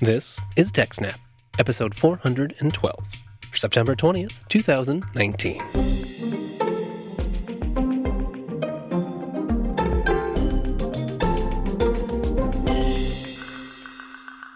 This 0.00 0.38
is 0.54 0.70
TechSnap, 0.70 1.16
episode 1.58 1.92
412, 1.92 3.12
for 3.50 3.56
September 3.56 3.96
20th, 3.96 4.46
2019. 4.46 5.60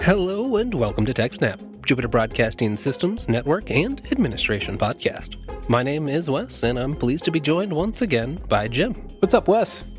Hello 0.02 0.54
and 0.58 0.72
welcome 0.72 1.04
to 1.06 1.12
TechSnap, 1.12 1.84
Jupiter 1.86 2.06
Broadcasting 2.06 2.76
Systems, 2.76 3.28
Network, 3.28 3.68
and 3.72 4.00
Administration 4.12 4.78
podcast. 4.78 5.34
My 5.68 5.82
name 5.82 6.08
is 6.08 6.30
Wes, 6.30 6.62
and 6.62 6.78
I'm 6.78 6.94
pleased 6.94 7.24
to 7.24 7.32
be 7.32 7.40
joined 7.40 7.72
once 7.72 8.00
again 8.00 8.40
by 8.48 8.68
Jim. 8.68 8.92
What's 9.18 9.34
up, 9.34 9.48
Wes? 9.48 9.90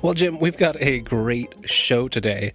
Well, 0.00 0.14
Jim, 0.14 0.38
we've 0.38 0.56
got 0.56 0.80
a 0.80 1.00
great 1.00 1.68
show 1.68 2.06
today. 2.06 2.52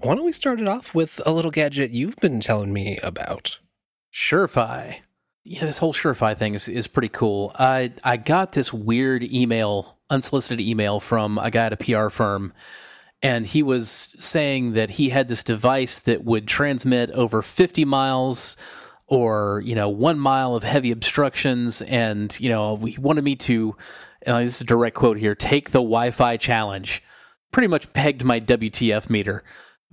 Why 0.00 0.14
don't 0.14 0.24
we 0.24 0.32
start 0.32 0.60
it 0.60 0.68
off 0.68 0.94
with 0.94 1.20
a 1.24 1.32
little 1.32 1.50
gadget 1.50 1.90
you've 1.90 2.16
been 2.16 2.40
telling 2.40 2.72
me 2.72 2.98
about? 3.02 3.58
SureFi. 4.12 5.00
Yeah, 5.42 5.60
this 5.60 5.78
whole 5.78 5.92
SureFi 5.92 6.36
thing 6.36 6.54
is, 6.54 6.68
is 6.68 6.86
pretty 6.86 7.08
cool. 7.08 7.52
I 7.58 7.92
I 8.04 8.16
got 8.16 8.52
this 8.52 8.72
weird 8.72 9.22
email, 9.22 9.98
unsolicited 10.10 10.60
email 10.60 11.00
from 11.00 11.38
a 11.38 11.50
guy 11.50 11.66
at 11.66 11.72
a 11.72 11.76
PR 11.76 12.08
firm, 12.08 12.52
and 13.22 13.46
he 13.46 13.62
was 13.62 13.88
saying 13.88 14.72
that 14.72 14.90
he 14.90 15.08
had 15.08 15.28
this 15.28 15.42
device 15.42 15.98
that 16.00 16.24
would 16.24 16.46
transmit 16.46 17.10
over 17.12 17.40
50 17.40 17.84
miles 17.84 18.56
or 19.06 19.62
you 19.64 19.74
know 19.74 19.88
one 19.88 20.18
mile 20.18 20.54
of 20.54 20.62
heavy 20.62 20.90
obstructions 20.90 21.80
and 21.82 22.38
you 22.40 22.50
know 22.50 22.76
he 22.76 22.98
wanted 22.98 23.22
me 23.22 23.36
to 23.36 23.76
uh, 24.26 24.40
this 24.40 24.56
is 24.56 24.60
a 24.62 24.64
direct 24.64 24.96
quote 24.96 25.16
here 25.16 25.34
take 25.34 25.70
the 25.70 25.78
wi-fi 25.78 26.36
challenge 26.36 27.02
pretty 27.52 27.68
much 27.68 27.92
pegged 27.92 28.24
my 28.24 28.40
wtf 28.40 29.08
meter 29.08 29.44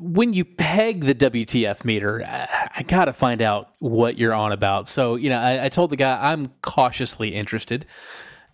when 0.04 0.34
you 0.34 0.44
peg 0.44 1.06
the 1.06 1.16
WTF 1.16 1.86
meter, 1.86 2.22
I, 2.26 2.84
got 2.84 3.06
to 3.06 3.14
find 3.14 3.42
out 3.42 3.70
what 3.80 4.18
you're 4.18 4.34
on 4.34 4.52
about. 4.52 4.88
So, 4.88 5.16
you 5.16 5.30
know, 5.30 5.40
I, 5.40 5.66
I 5.66 5.70
told 5.70 5.92
the 5.92 5.96
guy 5.96 6.32
I'm 6.32 6.48
cautiously 6.62 7.30
interested, 7.30 7.86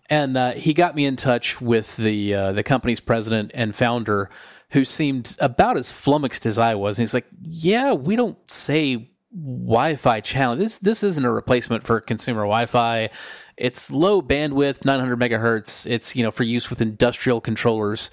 and 0.08 0.36
uh, 0.36 0.52
he 0.52 0.72
got 0.72 0.94
me 0.94 1.06
in 1.06 1.16
touch 1.16 1.60
with 1.60 1.96
the 1.96 2.34
uh, 2.34 2.52
the 2.52 2.62
company's 2.62 3.00
president 3.00 3.50
and 3.52 3.74
founder, 3.74 4.30
who 4.70 4.84
seemed 4.84 5.36
about 5.40 5.76
as 5.76 5.90
flummoxed 5.90 6.46
as 6.46 6.56
I 6.56 6.76
was. 6.76 6.98
And 6.98 7.02
he's 7.02 7.14
like, 7.14 7.26
"Yeah, 7.42 7.94
we 7.94 8.14
don't 8.14 8.38
say 8.48 9.10
Wi-Fi 9.34 10.20
channel. 10.20 10.56
This 10.56 10.78
this 10.78 11.02
isn't 11.02 11.24
a 11.24 11.32
replacement 11.32 11.84
for 11.84 12.00
consumer 12.00 12.42
Wi-Fi. 12.42 13.10
It's 13.56 13.90
low 13.90 14.22
bandwidth, 14.22 14.84
900 14.84 15.18
megahertz. 15.18 15.84
It's 15.90 16.14
you 16.14 16.22
know 16.22 16.30
for 16.30 16.44
use 16.44 16.70
with 16.70 16.80
industrial 16.80 17.40
controllers." 17.40 18.10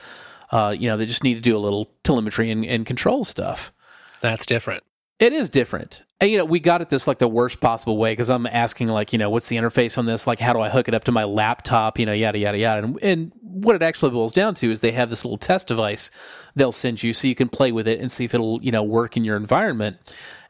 Uh, 0.52 0.76
you 0.78 0.88
know, 0.88 0.98
they 0.98 1.06
just 1.06 1.23
need 1.23 1.36
to 1.36 1.42
do 1.42 1.56
a 1.56 1.59
little 1.59 1.92
telemetry 2.03 2.52
and, 2.52 2.66
and 2.66 2.86
control 2.86 3.23
stuff. 3.23 3.72
That's 4.22 4.45
different. 4.45 4.84
It 5.20 5.34
is 5.34 5.50
different. 5.50 6.04
And, 6.20 6.30
you 6.30 6.38
know, 6.38 6.45
we 6.45 6.59
got 6.59 6.81
at 6.81 6.89
this 6.89 7.08
like 7.08 7.17
the 7.17 7.28
worst 7.28 7.59
possible 7.59 7.98
way 7.98 8.12
because 8.12 8.30
I'm 8.30 8.45
asking, 8.45 8.88
like, 8.89 9.14
you 9.14 9.20
know, 9.20 9.30
what's 9.30 9.50
the 9.50 9.58
interface 9.58 9.98
on 9.98 10.06
this? 10.06 10.28
Like, 10.28 10.39
how 10.39 10.54
do 10.54 10.62
I 10.62 10.70
hook 10.70 10.88
it 10.88 10.94
up 10.94 11.06
to 11.06 11.12
my 11.12 11.23
laptop? 11.23 11.98
You 11.98 12.06
know, 12.06 12.14
yada, 12.14 12.38
yada, 12.38 12.58
yada. 12.58 12.84
And, 12.86 13.00
and 13.02 13.31
what 13.42 13.76
it 13.76 13.81
actually 13.81 14.12
boils 14.12 14.34
down 14.34 14.54
to 14.56 14.72
is 14.72 14.80
they 14.80 14.92
have 14.92 15.09
this 15.09 15.26
little 15.26 15.38
test 15.38 15.67
device 15.67 16.12
they'll 16.56 16.72
send 16.72 17.02
you 17.02 17.14
so 17.14 17.28
you 17.28 17.36
can 17.36 17.50
play 17.50 17.72
with 17.72 17.88
it 17.88 18.00
and 18.00 18.11
see 18.11 18.26
if 18.26 18.34
it'll, 18.36 18.64
you 18.64 18.72
know, 18.72 18.84
work 18.84 19.17
in 19.17 19.23
your 19.23 19.38
environment. 19.38 19.98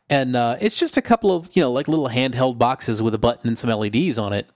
And 0.09 0.35
uh, 0.35 0.57
it's 0.59 0.77
just 0.77 0.97
a 0.97 1.01
couple 1.01 1.33
of, 1.33 1.49
you 1.53 1.61
know, 1.61 1.71
like 1.71 1.87
little 1.87 2.09
handheld 2.09 2.57
boxes 2.57 3.01
with 3.01 3.13
a 3.13 3.17
button 3.17 3.47
and 3.47 3.57
some 3.57 3.69
LEDs 3.69 4.17
on 4.17 4.33
it. 4.33 4.47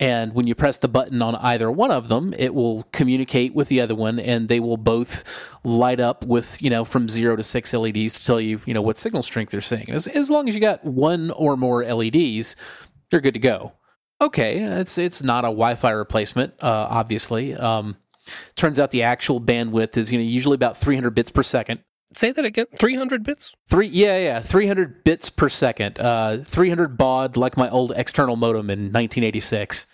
And 0.00 0.34
when 0.34 0.46
you 0.48 0.56
press 0.56 0.78
the 0.78 0.88
button 0.88 1.22
on 1.22 1.36
either 1.36 1.70
one 1.70 1.92
of 1.92 2.08
them, 2.08 2.34
it 2.36 2.52
will 2.52 2.82
communicate 2.92 3.54
with 3.54 3.68
the 3.68 3.80
other 3.80 3.94
one 3.94 4.18
and 4.18 4.48
they 4.48 4.58
will 4.58 4.76
both 4.76 5.54
light 5.62 6.00
up 6.00 6.26
with, 6.26 6.60
you 6.60 6.68
know, 6.68 6.84
from 6.84 7.08
zero 7.08 7.36
to 7.36 7.44
six 7.44 7.72
LEDs 7.72 8.12
to 8.14 8.24
tell 8.24 8.40
you, 8.40 8.60
you 8.66 8.74
know, 8.74 8.82
what 8.82 8.96
signal 8.96 9.22
strength 9.22 9.52
they're 9.52 9.60
seeing. 9.60 9.88
As, 9.90 10.08
as 10.08 10.30
long 10.30 10.48
as 10.48 10.54
you 10.54 10.60
got 10.60 10.84
one 10.84 11.30
or 11.30 11.56
more 11.56 11.84
LEDs, 11.84 12.56
you're 13.12 13.20
good 13.20 13.34
to 13.34 13.40
go. 13.40 13.72
Okay, 14.20 14.58
it's 14.58 14.96
it's 14.96 15.22
not 15.22 15.44
a 15.44 15.48
Wi-Fi 15.48 15.90
replacement, 15.90 16.54
uh, 16.62 16.86
obviously. 16.88 17.54
Um, 17.54 17.96
turns 18.54 18.78
out 18.78 18.90
the 18.90 19.02
actual 19.02 19.40
bandwidth 19.40 19.96
is 19.96 20.12
you 20.12 20.18
know 20.18 20.24
usually 20.24 20.54
about 20.54 20.76
300 20.76 21.10
bits 21.10 21.30
per 21.30 21.42
second. 21.42 21.80
Say 22.14 22.32
that 22.32 22.44
again. 22.44 22.66
300 22.76 23.22
bits? 23.22 23.54
Three, 23.68 23.86
yeah, 23.88 24.18
yeah, 24.18 24.40
300 24.40 25.04
bits 25.04 25.30
per 25.30 25.48
second. 25.48 25.98
Uh, 25.98 26.38
300 26.44 26.96
baud, 26.96 27.36
like 27.36 27.56
my 27.56 27.68
old 27.70 27.92
external 27.96 28.36
modem 28.36 28.70
in 28.70 28.92
1986. 28.92 29.86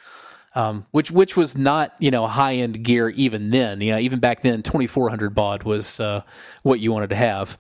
Um, 0.57 0.85
which 0.91 1.13
which 1.13 1.37
was 1.37 1.57
not 1.57 1.95
you 2.01 2.11
know 2.11 2.27
high 2.27 2.55
end 2.55 2.83
gear 2.83 3.09
even 3.11 3.51
then. 3.51 3.81
You 3.81 3.93
know, 3.93 3.99
even 3.99 4.19
back 4.19 4.43
then, 4.43 4.63
2400 4.65 5.33
baud 5.33 5.63
was 5.63 6.01
uh, 6.01 6.23
what 6.65 6.81
you 6.81 6.91
wanted 6.91 7.11
to 7.11 7.15
have. 7.17 7.57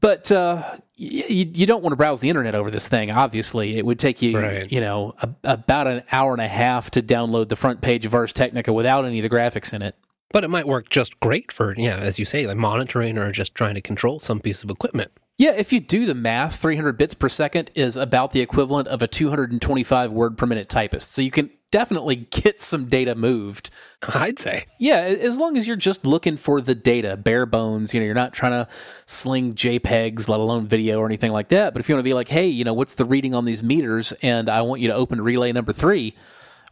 But 0.00 0.32
uh, 0.32 0.62
you, 0.96 1.50
you 1.54 1.66
don't 1.66 1.82
want 1.82 1.92
to 1.92 1.96
browse 1.96 2.20
the 2.20 2.28
internet 2.30 2.54
over 2.54 2.70
this 2.70 2.88
thing. 2.88 3.10
Obviously, 3.10 3.76
it 3.78 3.84
would 3.86 3.98
take 3.98 4.22
you, 4.22 4.38
Right. 4.38 4.70
you 4.72 4.80
know, 4.80 5.14
a, 5.20 5.28
about 5.44 5.86
an 5.86 6.02
hour 6.12 6.32
and 6.32 6.40
a 6.42 6.48
half 6.48 6.90
to 6.92 7.02
download 7.02 7.48
the 7.50 7.56
front 7.56 7.80
page 7.82 8.04
of 8.06 8.14
Ars 8.14 8.32
Technica 8.32 8.72
without 8.72 9.04
any 9.04 9.18
of 9.18 9.22
the 9.22 9.34
graphics 9.34 9.72
in 9.74 9.82
it. 9.82 9.94
But 10.34 10.42
it 10.42 10.50
might 10.50 10.66
work 10.66 10.90
just 10.90 11.20
great 11.20 11.52
for, 11.52 11.76
yeah, 11.76 11.96
as 11.96 12.18
you 12.18 12.24
say, 12.24 12.44
like 12.48 12.56
monitoring 12.56 13.18
or 13.18 13.30
just 13.30 13.54
trying 13.54 13.76
to 13.76 13.80
control 13.80 14.18
some 14.18 14.40
piece 14.40 14.64
of 14.64 14.68
equipment. 14.68 15.12
Yeah, 15.38 15.52
if 15.52 15.72
you 15.72 15.78
do 15.78 16.06
the 16.06 16.14
math, 16.16 16.56
300 16.56 16.98
bits 16.98 17.14
per 17.14 17.28
second 17.28 17.70
is 17.76 17.96
about 17.96 18.32
the 18.32 18.40
equivalent 18.40 18.88
of 18.88 19.00
a 19.00 19.06
225 19.06 20.10
word 20.10 20.36
per 20.36 20.46
minute 20.46 20.68
typist. 20.68 21.12
So 21.12 21.22
you 21.22 21.30
can 21.30 21.50
definitely 21.70 22.16
get 22.16 22.60
some 22.60 22.86
data 22.86 23.14
moved. 23.14 23.70
I'd 24.12 24.40
say. 24.40 24.66
Yeah, 24.80 25.02
as 25.02 25.38
long 25.38 25.56
as 25.56 25.68
you're 25.68 25.76
just 25.76 26.04
looking 26.04 26.36
for 26.36 26.60
the 26.60 26.74
data, 26.74 27.16
bare 27.16 27.46
bones, 27.46 27.94
you 27.94 28.00
know, 28.00 28.06
you're 28.06 28.14
not 28.16 28.32
trying 28.32 28.64
to 28.64 28.68
sling 29.06 29.54
JPEGs, 29.54 30.28
let 30.28 30.40
alone 30.40 30.66
video 30.66 30.98
or 30.98 31.06
anything 31.06 31.30
like 31.30 31.50
that. 31.50 31.74
But 31.74 31.78
if 31.78 31.88
you 31.88 31.94
want 31.94 32.00
to 32.00 32.10
be 32.10 32.14
like, 32.14 32.26
hey, 32.26 32.48
you 32.48 32.64
know, 32.64 32.74
what's 32.74 32.94
the 32.94 33.04
reading 33.04 33.36
on 33.36 33.44
these 33.44 33.62
meters? 33.62 34.10
And 34.20 34.50
I 34.50 34.62
want 34.62 34.80
you 34.80 34.88
to 34.88 34.94
open 34.94 35.20
relay 35.20 35.52
number 35.52 35.72
three, 35.72 36.16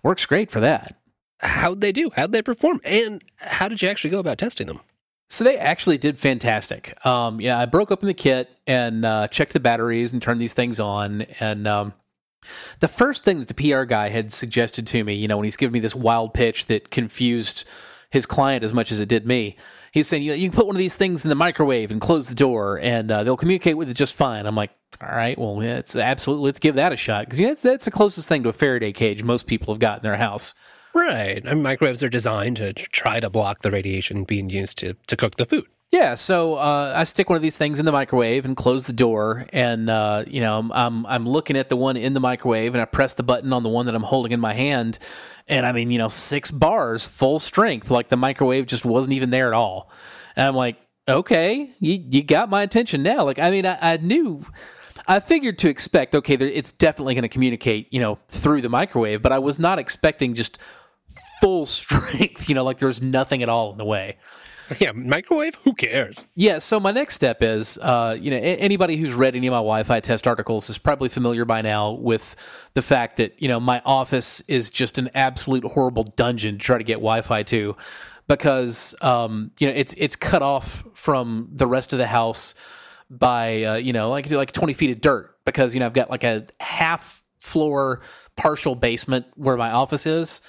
works 0.02 0.26
great 0.26 0.50
for 0.50 0.58
that. 0.58 0.96
How'd 1.42 1.80
they 1.80 1.92
do? 1.92 2.10
How'd 2.14 2.32
they 2.32 2.42
perform? 2.42 2.80
And 2.84 3.22
how 3.36 3.68
did 3.68 3.82
you 3.82 3.88
actually 3.88 4.10
go 4.10 4.20
about 4.20 4.38
testing 4.38 4.66
them? 4.68 4.80
So 5.28 5.44
they 5.44 5.56
actually 5.56 5.98
did 5.98 6.18
fantastic. 6.18 6.94
Um, 7.06 7.40
yeah, 7.40 7.58
I 7.58 7.66
broke 7.66 7.90
open 7.90 8.06
the 8.06 8.14
kit 8.14 8.50
and 8.66 9.04
uh, 9.04 9.28
checked 9.28 9.54
the 9.54 9.60
batteries 9.60 10.12
and 10.12 10.20
turned 10.20 10.40
these 10.40 10.52
things 10.52 10.78
on. 10.78 11.22
And 11.40 11.66
um, 11.66 11.94
the 12.80 12.88
first 12.88 13.24
thing 13.24 13.38
that 13.38 13.48
the 13.48 13.54
PR 13.54 13.84
guy 13.84 14.10
had 14.10 14.30
suggested 14.30 14.86
to 14.88 15.02
me, 15.02 15.14
you 15.14 15.28
know, 15.28 15.38
when 15.38 15.44
he's 15.44 15.56
giving 15.56 15.72
me 15.72 15.80
this 15.80 15.94
wild 15.94 16.34
pitch 16.34 16.66
that 16.66 16.90
confused 16.90 17.66
his 18.10 18.26
client 18.26 18.62
as 18.62 18.74
much 18.74 18.92
as 18.92 19.00
it 19.00 19.08
did 19.08 19.26
me, 19.26 19.56
he's 19.90 20.06
saying, 20.06 20.22
you 20.22 20.32
know, 20.32 20.36
you 20.36 20.50
can 20.50 20.56
put 20.56 20.66
one 20.66 20.76
of 20.76 20.80
these 20.80 20.96
things 20.96 21.24
in 21.24 21.30
the 21.30 21.34
microwave 21.34 21.90
and 21.90 22.00
close 22.00 22.28
the 22.28 22.34
door, 22.34 22.78
and 22.82 23.10
uh, 23.10 23.24
they'll 23.24 23.36
communicate 23.36 23.78
with 23.78 23.88
it 23.88 23.94
just 23.94 24.14
fine. 24.14 24.44
I'm 24.44 24.54
like, 24.54 24.70
all 25.00 25.08
right, 25.08 25.38
well, 25.38 25.62
yeah, 25.62 25.78
it's 25.78 25.96
absolutely 25.96 26.44
let's 26.44 26.58
give 26.58 26.74
that 26.74 26.92
a 26.92 26.96
shot 26.96 27.24
because 27.24 27.40
you 27.40 27.46
know, 27.46 27.54
that's 27.54 27.86
the 27.86 27.90
closest 27.90 28.28
thing 28.28 28.42
to 28.42 28.50
a 28.50 28.52
Faraday 28.52 28.92
cage 28.92 29.24
most 29.24 29.46
people 29.46 29.72
have 29.72 29.80
got 29.80 29.98
in 29.98 30.02
their 30.02 30.18
house. 30.18 30.52
Right. 30.94 31.42
I 31.46 31.54
mean, 31.54 31.62
microwaves 31.62 32.02
are 32.02 32.08
designed 32.08 32.58
to 32.58 32.72
try 32.72 33.20
to 33.20 33.30
block 33.30 33.62
the 33.62 33.70
radiation 33.70 34.24
being 34.24 34.50
used 34.50 34.78
to, 34.78 34.94
to 35.06 35.16
cook 35.16 35.36
the 35.36 35.46
food. 35.46 35.66
Yeah, 35.92 36.14
so 36.14 36.54
uh, 36.54 36.94
I 36.96 37.04
stick 37.04 37.28
one 37.28 37.36
of 37.36 37.42
these 37.42 37.58
things 37.58 37.78
in 37.78 37.84
the 37.84 37.92
microwave 37.92 38.46
and 38.46 38.56
close 38.56 38.86
the 38.86 38.94
door, 38.94 39.44
and 39.52 39.90
uh, 39.90 40.24
you 40.26 40.40
know 40.40 40.58
I'm, 40.58 40.72
I'm 40.72 41.04
I'm 41.04 41.28
looking 41.28 41.54
at 41.54 41.68
the 41.68 41.76
one 41.76 41.98
in 41.98 42.14
the 42.14 42.20
microwave, 42.20 42.74
and 42.74 42.80
I 42.80 42.86
press 42.86 43.12
the 43.12 43.22
button 43.22 43.52
on 43.52 43.62
the 43.62 43.68
one 43.68 43.84
that 43.84 43.94
I'm 43.94 44.02
holding 44.02 44.32
in 44.32 44.40
my 44.40 44.54
hand, 44.54 44.98
and 45.48 45.66
I 45.66 45.72
mean 45.72 45.90
you 45.90 45.98
know 45.98 46.08
six 46.08 46.50
bars, 46.50 47.06
full 47.06 47.38
strength, 47.38 47.90
like 47.90 48.08
the 48.08 48.16
microwave 48.16 48.64
just 48.64 48.86
wasn't 48.86 49.12
even 49.12 49.28
there 49.28 49.48
at 49.48 49.52
all, 49.52 49.90
and 50.34 50.46
I'm 50.46 50.56
like, 50.56 50.78
okay, 51.06 51.70
you 51.78 52.02
you 52.08 52.22
got 52.22 52.48
my 52.48 52.62
attention 52.62 53.02
now. 53.02 53.24
Like 53.24 53.38
I 53.38 53.50
mean 53.50 53.66
I, 53.66 53.76
I 53.82 53.96
knew. 53.98 54.46
I 55.08 55.18
figured 55.18 55.58
to 55.58 55.68
expect, 55.68 56.14
okay, 56.14 56.34
it's 56.34 56.70
definitely 56.70 57.14
going 57.14 57.22
to 57.22 57.28
communicate, 57.28 57.92
you 57.92 57.98
know, 57.98 58.18
through 58.28 58.60
the 58.60 58.68
microwave, 58.68 59.20
but 59.20 59.32
I 59.32 59.40
was 59.40 59.58
not 59.58 59.80
expecting 59.80 60.34
just 60.34 60.58
full 61.42 61.66
strength, 61.66 62.48
you 62.48 62.54
know, 62.54 62.64
like 62.64 62.78
there's 62.78 63.02
nothing 63.02 63.42
at 63.42 63.48
all 63.48 63.72
in 63.72 63.78
the 63.78 63.84
way. 63.84 64.16
Yeah, 64.78 64.92
microwave? 64.92 65.56
Who 65.64 65.74
cares? 65.74 66.24
Yeah, 66.34 66.58
so 66.58 66.80
my 66.80 66.92
next 66.92 67.14
step 67.14 67.42
is, 67.42 67.76
uh, 67.78 68.16
you 68.18 68.30
know, 68.30 68.38
a- 68.38 68.56
anybody 68.56 68.96
who's 68.96 69.12
read 69.12 69.36
any 69.36 69.46
of 69.48 69.50
my 69.50 69.58
Wi-Fi 69.58 70.00
test 70.00 70.26
articles 70.26 70.70
is 70.70 70.78
probably 70.78 71.08
familiar 71.10 71.44
by 71.44 71.60
now 71.60 71.92
with 71.92 72.36
the 72.74 72.80
fact 72.80 73.18
that 73.18 73.42
you 73.42 73.48
know 73.48 73.60
my 73.60 73.82
office 73.84 74.40
is 74.42 74.70
just 74.70 74.96
an 74.98 75.10
absolute 75.14 75.64
horrible 75.64 76.04
dungeon 76.16 76.58
to 76.58 76.64
try 76.64 76.78
to 76.78 76.84
get 76.84 76.94
Wi-Fi 76.94 77.42
to, 77.42 77.76
because 78.28 78.94
um, 79.02 79.50
you 79.58 79.66
know 79.66 79.74
it's 79.74 79.94
it's 79.94 80.16
cut 80.16 80.42
off 80.42 80.84
from 80.94 81.48
the 81.52 81.66
rest 81.66 81.92
of 81.92 81.98
the 81.98 82.06
house 82.06 82.54
by 83.10 83.64
uh, 83.64 83.74
you 83.74 83.92
know 83.92 84.08
like 84.08 84.30
like 84.30 84.52
twenty 84.52 84.72
feet 84.72 84.90
of 84.90 85.00
dirt 85.02 85.36
because 85.44 85.74
you 85.74 85.80
know 85.80 85.86
I've 85.86 85.92
got 85.92 86.08
like 86.08 86.24
a 86.24 86.46
half 86.60 87.22
floor 87.40 88.00
partial 88.36 88.74
basement 88.74 89.26
where 89.34 89.56
my 89.56 89.72
office 89.72 90.06
is. 90.06 90.40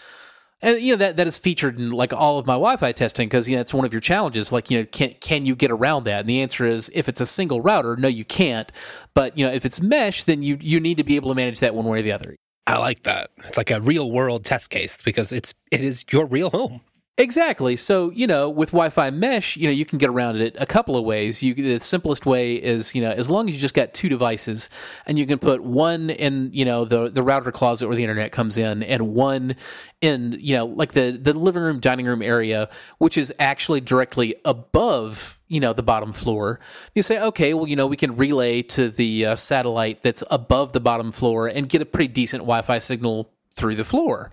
And 0.64 0.80
you 0.80 0.94
know 0.94 0.98
that 0.98 1.18
that 1.18 1.28
is 1.28 1.38
featured 1.38 1.78
in 1.78 1.92
like 1.92 2.14
all 2.14 2.40
of 2.40 2.48
my 2.48 2.54
Wi-Fi 2.54 2.94
testing 2.94 3.28
because 3.28 3.50
you 3.50 3.56
know 3.56 3.62
it's 3.62 3.74
one 3.74 3.86
of 3.86 3.92
your 3.94 4.00
challenges. 4.00 4.54
Like 4.54 4.72
you 4.72 4.80
know, 4.80 4.86
can 4.86 5.14
can 5.20 5.46
you 5.46 5.56
get 5.56 5.70
around 5.70 6.06
that? 6.06 6.22
And 6.22 6.30
the 6.30 6.42
answer 6.42 6.66
is, 6.66 6.90
if 6.96 7.10
it's 7.10 7.20
a 7.20 7.26
single 7.26 7.60
router, 7.60 7.98
no, 7.98 8.08
you 8.08 8.24
can't. 8.24 8.72
But 9.14 9.38
you 9.38 9.46
know, 9.46 9.52
if 9.52 9.66
it's 9.66 9.82
mesh, 9.82 10.24
then 10.24 10.42
you 10.42 10.58
you 10.62 10.80
need 10.80 10.96
to 10.98 11.04
be 11.04 11.18
able 11.18 11.30
to 11.30 11.36
manage 11.36 11.60
that 11.60 11.76
one 11.76 11.86
way 11.86 12.00
or 12.00 12.02
the 12.02 12.14
other. 12.14 12.38
I 12.66 12.78
like 12.78 13.04
that. 13.04 13.32
It's 13.44 13.58
like 13.58 13.72
a 13.72 13.82
real 13.82 14.10
world 14.10 14.46
test 14.46 14.70
case 14.70 14.98
because 15.04 15.34
it's 15.34 15.54
it 15.70 15.82
is 15.82 16.06
your 16.10 16.26
real 16.26 16.50
home. 16.50 16.80
Exactly. 17.20 17.76
So, 17.76 18.10
you 18.10 18.26
know, 18.26 18.50
with 18.50 18.70
Wi-Fi 18.72 19.12
mesh, 19.12 19.56
you 19.56 19.68
know, 19.68 19.72
you 19.72 19.86
can 19.86 20.00
get 20.00 20.10
around 20.10 20.38
it 20.38 20.56
a 20.58 20.66
couple 20.66 20.98
of 20.98 21.06
ways. 21.06 21.44
You 21.44 21.54
the 21.54 21.80
simplest 21.80 22.26
way 22.26 22.56
is, 22.56 22.96
you 22.96 23.04
know, 23.04 23.12
as 23.12 23.30
long 23.30 23.48
as 23.48 23.54
you 23.54 23.62
just 23.62 23.76
got 23.76 23.94
two 23.94 24.10
devices 24.10 24.68
and 25.06 25.20
you 25.20 25.28
can 25.28 25.38
put 25.38 25.62
one 25.64 26.10
in, 26.10 26.50
you 26.54 26.66
know, 26.66 26.86
the 26.86 27.10
the 27.10 27.22
router 27.22 27.52
closet 27.52 27.88
where 27.88 27.96
the 27.96 28.02
internet 28.02 28.32
comes 28.32 28.58
in 28.58 28.82
and 28.82 29.14
one 29.14 29.56
in, 30.02 30.36
you 30.40 30.56
know, 30.56 30.66
like 30.66 30.94
the 30.94 31.12
the 31.12 31.38
living 31.38 31.62
room 31.62 31.80
dining 31.80 32.08
room 32.08 32.24
area 32.24 32.68
which 32.98 33.16
is 33.16 33.32
actually 33.38 33.80
directly 33.80 34.34
above 34.44 35.40
you 35.48 35.60
know 35.60 35.72
the 35.74 35.84
bottom 35.84 36.12
floor 36.12 36.60
you 36.96 37.04
say 37.04 37.22
okay 37.22 37.54
well 37.54 37.68
you 37.68 37.76
know 37.76 37.86
we 37.86 37.98
can 37.98 38.16
relay 38.16 38.62
to 38.64 38.90
the 38.90 39.26
uh, 39.28 39.36
satellite 39.36 40.02
that's 40.02 40.24
above 40.32 40.74
the 40.74 40.80
bottom 40.80 41.12
floor 41.12 41.48
and 41.48 41.70
get 41.70 41.82
a 41.82 41.86
pretty 41.86 42.08
decent 42.08 42.42
wi-fi 42.42 42.80
signal 42.80 43.32
through 43.52 43.76
the 43.76 43.84
floor 43.84 44.32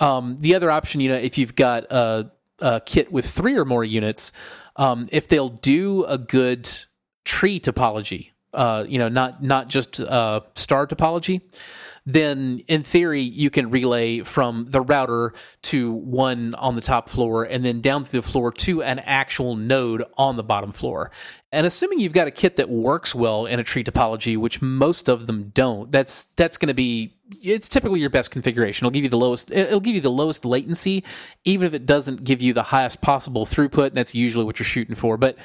um, 0.00 0.36
the 0.38 0.54
other 0.54 0.70
option, 0.70 1.00
you 1.00 1.08
know, 1.08 1.16
if 1.16 1.38
you've 1.38 1.54
got 1.54 1.84
a, 1.90 2.30
a 2.60 2.80
kit 2.84 3.12
with 3.12 3.26
three 3.26 3.56
or 3.56 3.64
more 3.64 3.84
units, 3.84 4.32
um, 4.76 5.06
if 5.12 5.28
they'll 5.28 5.48
do 5.48 6.04
a 6.04 6.18
good 6.18 6.68
tree 7.24 7.60
topology, 7.60 8.30
uh, 8.54 8.84
you 8.88 8.98
know, 8.98 9.08
not 9.08 9.42
not 9.42 9.68
just 9.68 10.00
uh, 10.00 10.40
star 10.54 10.86
topology, 10.86 11.40
then 12.06 12.60
in 12.68 12.82
theory 12.82 13.22
you 13.22 13.50
can 13.50 13.70
relay 13.70 14.20
from 14.20 14.66
the 14.66 14.80
router 14.80 15.32
to 15.62 15.92
one 15.92 16.54
on 16.54 16.74
the 16.74 16.80
top 16.80 17.08
floor 17.08 17.44
and 17.44 17.64
then 17.64 17.80
down 17.80 18.04
through 18.04 18.20
the 18.20 18.28
floor 18.28 18.52
to 18.52 18.82
an 18.82 18.98
actual 19.00 19.56
node 19.56 20.04
on 20.16 20.36
the 20.36 20.44
bottom 20.44 20.70
floor. 20.72 21.10
And 21.50 21.66
assuming 21.66 22.00
you've 22.00 22.12
got 22.12 22.26
a 22.26 22.32
kit 22.32 22.56
that 22.56 22.68
works 22.68 23.14
well 23.14 23.46
in 23.46 23.58
a 23.60 23.62
tree 23.62 23.84
topology, 23.84 24.36
which 24.36 24.60
most 24.60 25.08
of 25.08 25.26
them 25.26 25.50
don't, 25.54 25.90
that's 25.90 26.26
that's 26.26 26.56
going 26.56 26.68
to 26.68 26.74
be 26.74 27.14
it's 27.42 27.68
typically 27.68 28.00
your 28.00 28.10
best 28.10 28.30
configuration. 28.30 28.84
It'll 28.84 28.92
give 28.92 29.04
you 29.04 29.08
the 29.08 29.18
lowest 29.18 29.50
it'll 29.50 29.80
give 29.80 29.94
you 29.94 30.00
the 30.00 30.10
lowest 30.10 30.44
latency 30.44 31.04
even 31.44 31.66
if 31.66 31.74
it 31.74 31.86
doesn't 31.86 32.24
give 32.24 32.42
you 32.42 32.52
the 32.52 32.62
highest 32.62 33.00
possible 33.00 33.46
throughput, 33.46 33.94
that's 33.94 34.14
usually 34.14 34.44
what 34.44 34.58
you're 34.58 34.64
shooting 34.64 34.94
for. 34.94 35.16
But 35.16 35.38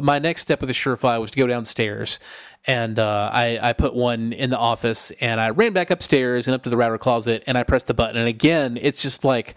my 0.00 0.18
next 0.18 0.42
step 0.42 0.60
with 0.60 0.68
the 0.68 0.74
SureFi 0.74 1.20
was 1.20 1.30
to 1.32 1.36
go 1.36 1.46
downstairs, 1.46 2.20
and 2.66 2.98
uh, 2.98 3.30
I, 3.32 3.58
I 3.60 3.72
put 3.72 3.94
one 3.94 4.32
in 4.32 4.50
the 4.50 4.58
office, 4.58 5.10
and 5.20 5.40
I 5.40 5.50
ran 5.50 5.72
back 5.72 5.90
upstairs 5.90 6.46
and 6.46 6.54
up 6.54 6.62
to 6.64 6.70
the 6.70 6.76
router 6.76 6.98
closet, 6.98 7.42
and 7.46 7.58
I 7.58 7.64
pressed 7.64 7.88
the 7.88 7.94
button, 7.94 8.16
and 8.16 8.28
again, 8.28 8.78
it's 8.80 9.02
just 9.02 9.24
like 9.24 9.54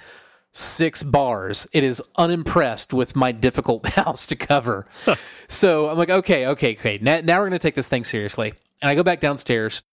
six 0.51 1.03
bars. 1.03 1.67
It 1.73 1.83
is 1.83 2.01
unimpressed 2.17 2.93
with 2.93 3.15
my 3.15 3.31
difficult 3.31 3.85
house 3.95 4.25
to 4.27 4.35
cover. 4.35 4.88
so 5.47 5.89
I'm 5.89 5.97
like, 5.97 6.09
okay, 6.09 6.47
okay, 6.47 6.73
okay. 6.73 6.99
Now, 7.01 7.21
now 7.21 7.38
we're 7.39 7.49
going 7.49 7.59
to 7.59 7.59
take 7.59 7.75
this 7.75 7.88
thing 7.88 8.03
seriously. 8.03 8.53
And 8.81 8.89
I 8.89 8.95
go 8.95 9.03
back 9.03 9.19
downstairs. 9.19 9.83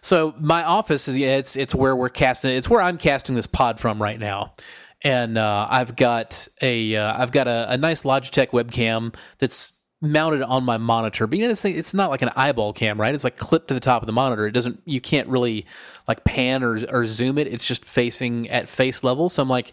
So 0.00 0.34
my 0.40 0.64
office 0.64 1.06
is 1.06 1.18
yeah, 1.18 1.36
it's 1.36 1.54
it's 1.54 1.74
where 1.74 1.94
we're 1.94 2.08
casting. 2.08 2.50
It's 2.52 2.70
where 2.70 2.80
I'm 2.80 2.96
casting 2.96 3.34
this 3.34 3.46
pod 3.46 3.78
from 3.78 4.02
right 4.02 4.18
now 4.18 4.54
and 5.02 5.38
uh, 5.38 5.66
I've 5.70 5.96
got 5.96 6.48
a 6.60 6.92
have 6.92 7.20
uh, 7.20 7.26
got 7.26 7.46
a, 7.46 7.72
a, 7.72 7.76
nice 7.76 8.02
Logitech 8.02 8.48
webcam 8.48 9.14
that's 9.38 9.77
mounted 10.00 10.42
on 10.42 10.64
my 10.64 10.76
monitor. 10.76 11.26
But 11.26 11.38
you 11.38 11.44
know, 11.44 11.48
this 11.48 11.62
thing, 11.62 11.76
it's 11.76 11.94
not 11.94 12.10
like 12.10 12.22
an 12.22 12.30
eyeball 12.36 12.72
cam, 12.72 13.00
right? 13.00 13.14
It's 13.14 13.24
like 13.24 13.36
clipped 13.36 13.68
to 13.68 13.74
the 13.74 13.80
top 13.80 14.02
of 14.02 14.06
the 14.06 14.12
monitor. 14.12 14.46
It 14.46 14.52
doesn't, 14.52 14.80
you 14.84 15.00
can't 15.00 15.28
really 15.28 15.66
like 16.06 16.24
pan 16.24 16.62
or, 16.62 16.78
or 16.92 17.06
zoom 17.06 17.38
it. 17.38 17.48
It's 17.48 17.66
just 17.66 17.84
facing 17.84 18.48
at 18.50 18.68
face 18.68 19.02
level. 19.02 19.28
So 19.28 19.42
I'm 19.42 19.48
like, 19.48 19.72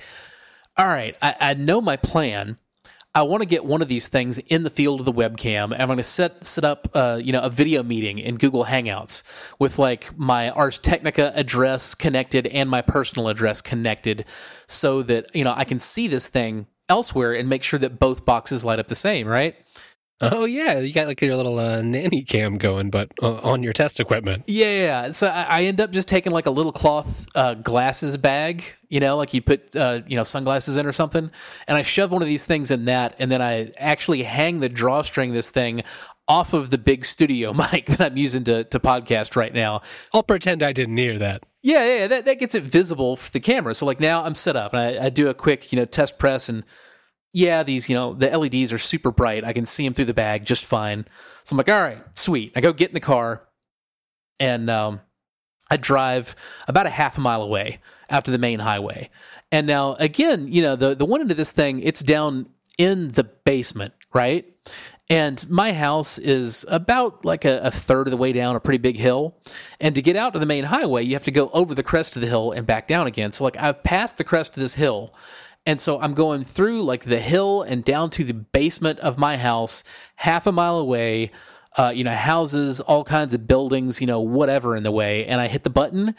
all 0.78 0.88
right, 0.88 1.16
I, 1.22 1.36
I 1.40 1.54
know 1.54 1.80
my 1.80 1.96
plan. 1.96 2.58
I 3.14 3.22
want 3.22 3.42
to 3.44 3.48
get 3.48 3.64
one 3.64 3.82
of 3.82 3.88
these 3.88 4.10
things 4.10 4.40
in 4.40 4.64
the 4.64 4.70
field 4.70 5.00
of 5.00 5.06
the 5.06 5.14
webcam. 5.14 5.74
I'm 5.80 5.88
going 5.88 5.96
to 5.96 6.04
set 6.04 6.44
set 6.44 6.66
up, 6.66 6.90
uh, 6.94 7.18
you 7.24 7.32
know, 7.32 7.42
a 7.42 7.50
video 7.50 7.82
meeting 7.82 8.20
in 8.20 8.36
Google 8.36 8.66
Hangouts 8.66 9.24
with 9.58 9.80
like 9.80 10.18
my 10.18 10.50
Ars 10.50 10.78
Technica 10.80 11.32
address 11.34 11.96
connected 11.96 12.46
and 12.48 12.70
my 12.70 12.82
personal 12.82 13.30
address 13.30 13.62
connected, 13.62 14.26
so 14.68 15.02
that 15.04 15.34
you 15.34 15.46
know 15.46 15.54
I 15.56 15.64
can 15.64 15.80
see 15.80 16.10
this 16.10 16.28
thing 16.28 16.68
elsewhere 16.90 17.34
and 17.34 17.48
make 17.48 17.64
sure 17.64 17.80
that 17.80 18.00
both 18.00 18.26
boxes 18.26 18.66
light 18.66 18.80
up 18.80 18.88
the 18.88 18.96
same. 18.96 19.30
Right? 19.30 19.56
Oh 20.22 20.46
yeah, 20.46 20.80
you 20.80 20.94
got 20.94 21.08
like 21.08 21.22
your 21.22 21.36
little 21.36 21.60
uh, 21.60 21.82
nanny 21.82 22.24
cam 22.24 22.58
going, 22.58 22.90
but 22.90 23.12
uh, 23.22 23.36
on 23.36 23.64
your 23.64 23.74
test 23.74 24.00
equipment. 24.00 24.44
Yeah, 24.48 24.72
yeah. 24.72 25.12
So 25.12 25.28
I, 25.28 25.44
I, 25.44 25.64
end 25.64 25.82
up 25.82 25.92
just 25.92 26.08
taking 26.08 26.32
like 26.32 26.46
a 26.46 26.52
little 26.52 26.72
cloth 26.72 27.28
uh, 27.36 27.56
glasses 27.56 28.16
bag, 28.16 28.64
you 28.88 29.02
know, 29.02 29.18
like 29.18 29.34
you 29.34 29.42
put 29.42 29.76
uh, 29.76 30.02
you 30.08 30.16
know 30.16 30.24
sunglasses 30.24 30.78
in 30.78 30.86
or 30.86 30.94
something, 30.94 31.30
and 31.68 31.78
I 31.78 31.82
shove 31.82 32.14
one 32.14 32.22
of 32.22 32.30
these 32.30 32.46
things 32.46 32.72
in 32.72 32.86
that, 32.86 33.16
and 33.20 33.30
then 33.30 33.42
I 33.42 33.74
actually 33.78 34.24
hang 34.24 34.62
the 34.62 34.70
drawstring 34.70 35.34
this 35.34 35.50
thing 35.50 35.84
off 36.30 36.54
of 36.54 36.70
the 36.70 36.78
big 36.78 37.04
studio 37.04 37.54
mic 37.72 37.88
that 37.88 38.02
I'm 38.02 38.18
using 38.18 38.46
to 38.46 38.64
to 38.64 38.80
podcast 38.80 39.36
right 39.36 39.54
now. 39.54 39.82
I'll 40.14 40.24
pretend 40.24 40.64
I 40.64 40.72
didn't 40.72 40.98
hear 40.98 41.18
that. 41.18 41.44
Yeah, 41.62 41.84
yeah, 41.84 42.08
that 42.08 42.24
that 42.24 42.40
gets 42.40 42.56
it 42.56 42.64
visible 42.64 43.18
for 43.18 43.32
the 43.32 43.42
camera. 43.42 43.76
So 43.76 43.86
like 43.86 44.00
now 44.00 44.24
I'm 44.24 44.36
set 44.36 44.56
up, 44.56 44.74
and 44.74 44.82
I, 44.82 45.08
I 45.08 45.10
do 45.10 45.28
a 45.28 45.34
quick 45.34 45.74
you 45.74 45.76
know 45.78 45.86
test 45.86 46.18
press 46.18 46.48
and 46.48 46.64
yeah, 47.36 47.64
these, 47.64 47.90
you 47.90 47.96
know, 47.96 48.14
the 48.14 48.30
LEDs 48.30 48.72
are 48.72 48.78
super 48.78 49.12
bright. 49.12 49.44
I 49.44 49.52
can 49.52 49.66
see 49.66 49.84
them 49.84 49.94
through 49.94 50.06
the 50.06 50.14
bag 50.14 50.46
just 50.46 50.64
fine. 50.64 51.06
So 51.44 51.54
I'm 51.54 51.58
like, 51.58 51.68
all 51.68 51.82
right, 51.82 52.02
sweet. 52.18 52.54
I 52.56 52.62
go 52.62 52.72
get 52.72 52.92
in 52.92 52.94
the 52.94 53.02
car 53.02 53.46
and 54.40 54.70
um, 54.70 55.02
I 55.70 55.76
drive 55.76 56.34
about 56.70 56.86
a 56.86 56.90
half 56.90 57.18
a 57.18 57.22
mile 57.22 57.44
away 57.44 57.80
out 58.10 58.24
to 58.26 58.32
the 58.32 58.38
main 58.38 58.60
highway. 58.60 59.10
And 59.52 59.68
now, 59.68 59.96
again, 59.96 60.48
you 60.48 60.62
know, 60.62 60.78
the, 60.78 60.96
the 60.96 61.06
one 61.06 61.20
end 61.20 61.30
of 61.30 61.36
this 61.36 61.52
thing, 61.52 61.82
it's 61.82 62.00
down 62.00 62.48
in 62.78 63.10
the 63.10 63.26
basement, 63.26 63.94
right? 64.14 64.46
And 65.10 65.48
my 65.50 65.74
house 65.74 66.18
is 66.18 66.66
about 66.70 67.26
like 67.26 67.44
a, 67.44 67.60
a, 67.64 67.70
third 67.70 68.08
of 68.08 68.12
the 68.12 68.18
way 68.18 68.32
down 68.32 68.56
a 68.56 68.62
pretty 68.62 68.78
big 68.78 68.98
hill. 68.98 69.38
And 69.82 69.94
to 69.96 70.02
get 70.02 70.16
out 70.16 70.32
to 70.34 70.40
the 70.40 70.46
main 70.46 70.64
highway, 70.64 71.04
you 71.04 71.16
have 71.16 71.26
to 71.26 71.32
go 71.32 71.50
over 71.50 71.76
the 71.76 71.84
crest 71.84 72.16
of 72.16 72.22
the 72.22 72.30
hill 72.30 72.54
and 72.54 72.66
back 72.66 72.88
down 72.88 73.08
again. 73.08 73.32
So, 73.32 73.44
like, 73.44 73.58
I've 73.58 73.84
passed 73.84 74.18
the 74.18 74.24
crest 74.24 74.56
of 74.56 74.62
this 74.62 74.76
hill 74.76 75.14
and 75.66 75.80
so 75.80 76.00
I'm 76.00 76.14
going 76.14 76.44
through 76.44 76.84
like 76.84 77.04
the 77.04 77.20
hill 77.20 77.62
and 77.62 77.84
down 77.84 78.10
to 78.12 78.24
the 78.24 78.34
basement 78.34 79.00
of 79.00 79.18
my 79.18 79.38
house, 79.38 79.84
half 80.16 80.48
a 80.48 80.52
mile 80.52 80.78
away. 80.78 81.32
Uh, 81.78 81.92
you 81.94 82.06
know, 82.06 82.12
houses, 82.14 82.80
all 82.80 83.04
kinds 83.04 83.34
of 83.34 83.48
buildings, 83.48 84.00
you 84.00 84.08
know, 84.08 84.22
whatever 84.22 84.78
in 84.78 84.84
the 84.84 84.94
way. 84.94 85.26
And 85.26 85.42
I 85.42 85.50
hit 85.50 85.64
the 85.64 85.70
button 85.70 86.16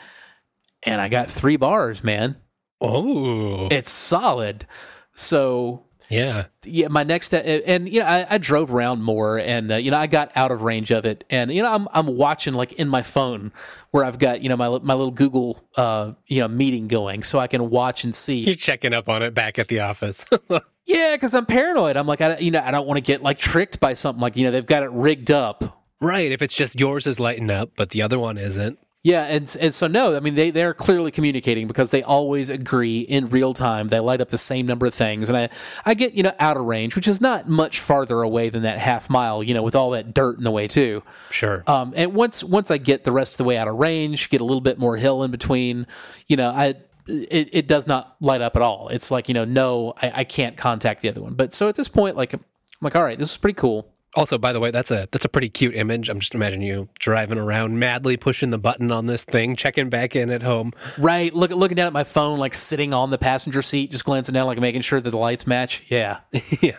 and 0.82 1.00
I 1.00 1.08
got 1.08 1.31
three 1.31 1.56
bars, 1.56 2.04
man. 2.04 2.37
Oh, 2.78 3.69
it's 3.70 3.88
solid. 3.88 4.66
So 5.14 5.86
yeah, 6.08 6.47
yeah. 6.64 6.88
My 6.88 7.03
next, 7.03 7.35
and 7.35 7.88
you 7.88 8.00
know, 8.00 8.06
I, 8.06 8.26
I 8.31 8.38
drove 8.38 8.75
around 8.75 9.03
more, 9.03 9.38
and 9.38 9.73
uh, 9.73 9.76
you 9.76 9.91
know, 9.91 9.99
I 9.99 10.06
got 10.06 10.31
out 10.37 10.50
of 10.50 10.62
range 10.62 10.91
of 10.91 11.05
it, 11.05 11.25
and 11.31 11.53
you 11.53 11.62
know, 11.62 11.73
I'm 11.73 11.88
I'm 11.93 12.06
watching 12.17 12.55
like 12.55 12.73
in 12.75 12.88
my 12.88 13.03
phone 13.03 13.53
where 13.91 14.05
I've 14.05 14.19
got 14.19 14.43
you 14.43 14.49
know 14.49 14.56
my 14.56 14.69
my 14.79 14.94
little 14.94 15.11
Google 15.11 15.62
uh 15.76 16.12
you 16.26 16.41
know 16.41 16.49
meeting 16.49 16.88
going, 16.88 17.23
so 17.23 17.38
I 17.38 17.47
can 17.47 17.70
watch 17.70 18.05
and 18.05 18.14
see. 18.14 18.38
You're 18.38 18.55
checking 18.55 18.93
up 18.93 19.08
on 19.08 19.23
it 19.23 19.35
back 19.35 19.58
at 19.58 19.69
the 19.69 19.81
office. 19.81 20.25
yeah, 20.87 21.14
because 21.14 21.35
I'm 21.35 21.47
paranoid. 21.47 21.97
I'm 21.97 22.06
like, 22.06 22.20
I 22.20 22.38
you 22.38 22.50
know, 22.50 22.62
I 22.64 22.70
don't 22.70 22.87
want 22.87 22.99
to 22.99 23.02
get 23.02 23.23
like 23.23 23.38
tricked 23.38 23.81
by 23.81 23.94
something 23.94 24.20
like 24.20 24.37
you 24.37 24.44
know 24.44 24.50
they've 24.50 24.64
got 24.64 24.82
it 24.82 24.91
rigged 24.91 25.31
up. 25.31 25.82
Right. 26.00 26.31
If 26.31 26.43
it's 26.43 26.55
just 26.55 26.79
yours 26.79 27.06
is 27.06 27.19
lighting 27.19 27.50
up, 27.50 27.70
but 27.76 27.91
the 27.91 28.02
other 28.02 28.19
one 28.19 28.38
isn't. 28.38 28.78
Yeah, 29.06 29.22
and 29.26 29.56
and 29.60 29.72
so 29.72 29.86
no, 29.86 30.16
I 30.16 30.20
mean 30.20 30.34
they 30.34 30.50
they're 30.50 30.75
clearly 30.75 31.12
communicating 31.12 31.68
because 31.68 31.90
they 31.90 32.02
always 32.02 32.50
agree 32.50 33.02
in 33.02 33.28
real 33.28 33.54
time. 33.54 33.86
They 33.86 34.00
light 34.00 34.20
up 34.20 34.30
the 34.30 34.36
same 34.36 34.66
number 34.66 34.84
of 34.84 34.94
things, 34.94 35.28
and 35.28 35.38
I 35.38 35.48
I 35.84 35.94
get 35.94 36.14
you 36.14 36.25
know 36.25 36.32
out 36.40 36.56
of 36.56 36.64
range, 36.64 36.96
which 36.96 37.06
is 37.06 37.20
not 37.20 37.48
much 37.48 37.78
farther 37.78 38.22
away 38.22 38.48
than 38.48 38.64
that 38.64 38.80
half 38.80 39.08
mile, 39.08 39.44
you 39.44 39.54
know, 39.54 39.62
with 39.62 39.76
all 39.76 39.90
that 39.90 40.12
dirt 40.12 40.38
in 40.38 40.42
the 40.42 40.50
way 40.50 40.66
too. 40.66 41.04
Sure. 41.30 41.62
Um, 41.68 41.94
and 41.96 42.14
once 42.14 42.42
once 42.42 42.72
I 42.72 42.78
get 42.78 43.04
the 43.04 43.12
rest 43.12 43.34
of 43.34 43.38
the 43.38 43.44
way 43.44 43.56
out 43.56 43.68
of 43.68 43.76
range, 43.76 44.28
get 44.28 44.40
a 44.40 44.44
little 44.44 44.60
bit 44.60 44.76
more 44.76 44.96
hill 44.96 45.22
in 45.22 45.30
between, 45.30 45.86
you 46.26 46.36
know, 46.36 46.50
I 46.50 46.75
it, 47.06 47.50
it 47.52 47.68
does 47.68 47.86
not 47.86 48.16
light 48.20 48.40
up 48.40 48.56
at 48.56 48.62
all. 48.62 48.88
It's 48.88 49.12
like 49.12 49.28
you 49.28 49.34
know, 49.34 49.44
no, 49.44 49.94
I, 50.02 50.12
I 50.16 50.25
can't 50.25 50.56
contact 50.56 51.02
the 51.02 51.10
other 51.10 51.22
one. 51.22 51.34
But 51.34 51.52
so 51.52 51.68
at 51.68 51.76
this 51.76 51.88
point, 51.88 52.16
like 52.16 52.32
I'm 52.32 52.44
like, 52.80 52.96
all 52.96 53.04
right, 53.04 53.16
this 53.16 53.30
is 53.30 53.36
pretty 53.36 53.54
cool. 53.54 53.86
Also, 54.16 54.38
by 54.38 54.54
the 54.54 54.61
way, 54.61 54.70
that's 54.70 54.90
a 54.90 55.06
that's 55.12 55.26
a 55.26 55.28
pretty 55.28 55.50
cute 55.50 55.75
image. 55.76 56.08
I'm 56.08 56.20
just 56.20 56.35
imagining 56.35 56.66
you 56.66 56.88
driving 56.99 57.37
around 57.37 57.78
madly 57.78 58.16
pushing 58.16 58.49
the 58.49 58.58
button 58.58 58.90
on 58.90 59.04
this 59.04 59.25
thing, 59.25 59.56
checking 59.56 59.90
back 59.90 60.16
in 60.16 60.30
at 60.30 60.42
home. 60.42 60.73
Right, 60.96 61.35
look 61.35 61.50
looking 61.50 61.76
down 61.76 61.87
at 61.87 61.92
my 61.92 62.02
phone, 62.02 62.38
like 62.38 62.54
sitting 62.54 62.94
on 62.94 63.11
the 63.11 63.18
passenger 63.18 63.61
seat, 63.61 63.90
just 63.90 64.06
glancing 64.06 64.32
down, 64.32 64.46
like 64.46 64.58
making 64.58 64.80
sure 64.80 65.02
that 65.02 65.11
the 65.11 65.18
lights 65.18 65.46
match. 65.46 65.90
Yeah, 65.90 66.20
yeah. 66.62 66.78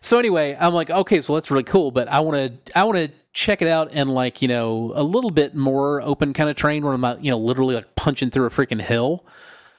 So 0.00 0.18
anyway, 0.18 0.56
I'm 0.58 0.72
like, 0.72 0.88
okay, 0.88 1.20
so 1.20 1.34
that's 1.34 1.50
really 1.50 1.62
cool, 1.62 1.90
but 1.90 2.08
I 2.08 2.20
want 2.20 2.64
to 2.64 2.78
I 2.78 2.84
want 2.84 2.96
to 2.96 3.10
check 3.34 3.60
it 3.60 3.68
out 3.68 3.90
and 3.92 4.12
like 4.12 4.40
you 4.40 4.48
know 4.48 4.92
a 4.94 5.02
little 5.04 5.30
bit 5.30 5.54
more 5.54 6.00
open 6.00 6.32
kind 6.32 6.48
of 6.48 6.56
train 6.56 6.84
where 6.84 6.94
I'm 6.94 7.02
not 7.02 7.22
you 7.22 7.30
know 7.30 7.38
literally 7.38 7.74
like 7.74 7.94
punching 7.96 8.30
through 8.30 8.46
a 8.46 8.50
freaking 8.50 8.80
hill. 8.80 9.26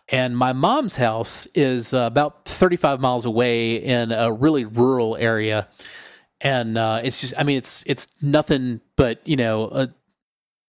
And 0.10 0.38
my 0.38 0.54
mom's 0.54 0.98
house 0.98 1.48
is 1.56 1.94
uh, 1.94 2.00
about 2.00 2.44
35 2.46 3.00
miles 3.00 3.26
away 3.26 3.78
in 3.78 4.12
a 4.12 4.34
really 4.34 4.66
rural 4.66 5.16
area 5.16 5.70
and 6.44 6.78
uh, 6.78 7.02
it's 7.04 7.22
just 7.22 7.34
I 7.38 7.44
mean 7.44 7.58
it's 7.58 7.84
it's 7.88 8.22
nothing 8.22 8.82
but 8.96 9.26
you 9.28 9.38
know 9.38 9.70
a, 9.72 9.90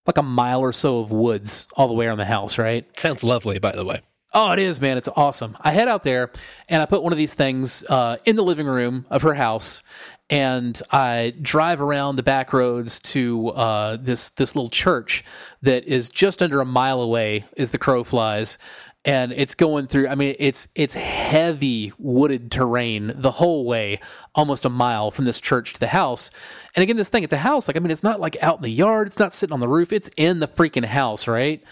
like 0.06 0.18
a 0.18 0.22
mile 0.22 0.60
or 0.60 0.72
so 0.72 1.00
of 1.00 1.12
woods 1.12 1.66
all 1.74 1.88
the 1.88 1.94
way 1.94 2.06
around 2.06 2.18
the 2.18 2.24
house, 2.24 2.58
right? 2.58 2.86
Sounds 2.96 3.24
lovely, 3.24 3.58
by 3.58 3.72
the 3.72 3.84
way. 3.84 4.00
Oh, 4.36 4.50
it 4.50 4.58
is, 4.58 4.80
man. 4.80 4.96
It's 4.98 5.08
awesome. 5.14 5.56
I 5.60 5.70
head 5.70 5.86
out 5.86 6.02
there 6.02 6.30
and 6.68 6.82
I 6.82 6.86
put 6.86 7.04
one 7.04 7.12
of 7.12 7.18
these 7.18 7.34
things 7.34 7.84
uh, 7.88 8.16
in 8.24 8.34
the 8.34 8.42
living 8.42 8.66
room 8.66 9.06
of 9.08 9.22
her 9.22 9.34
house, 9.34 9.84
and 10.28 10.80
I 10.90 11.34
drive 11.40 11.80
around 11.80 12.16
the 12.16 12.24
back 12.24 12.52
roads 12.52 12.98
to 13.00 13.50
uh, 13.50 13.96
this 13.96 14.30
this 14.30 14.56
little 14.56 14.70
church 14.70 15.24
that 15.62 15.84
is 15.84 16.08
just 16.08 16.42
under 16.42 16.60
a 16.60 16.64
mile 16.64 17.00
away 17.00 17.44
as 17.56 17.70
the 17.70 17.78
crow 17.78 18.02
flies. 18.04 18.58
And 19.04 19.32
it's 19.32 19.54
going 19.54 19.86
through 19.86 20.08
i 20.08 20.14
mean 20.14 20.34
it's 20.38 20.68
it's 20.74 20.94
heavy 20.94 21.92
wooded 21.98 22.50
terrain 22.50 23.12
the 23.14 23.30
whole 23.30 23.64
way 23.64 24.00
almost 24.34 24.64
a 24.64 24.68
mile 24.68 25.10
from 25.10 25.24
this 25.24 25.40
church 25.40 25.74
to 25.74 25.80
the 25.80 25.88
house. 25.88 26.30
And 26.74 26.82
again 26.82 26.96
this 26.96 27.08
thing 27.08 27.24
at 27.24 27.30
the 27.30 27.36
house 27.38 27.68
like 27.68 27.76
i 27.76 27.80
mean 27.80 27.90
it's 27.90 28.02
not 28.02 28.20
like 28.20 28.42
out 28.42 28.56
in 28.56 28.62
the 28.62 28.70
yard 28.70 29.06
it's 29.06 29.18
not 29.18 29.32
sitting 29.32 29.52
on 29.52 29.60
the 29.60 29.68
roof 29.68 29.92
it's 29.92 30.10
in 30.16 30.40
the 30.40 30.48
freaking 30.48 30.84
house 30.84 31.28
right? 31.28 31.62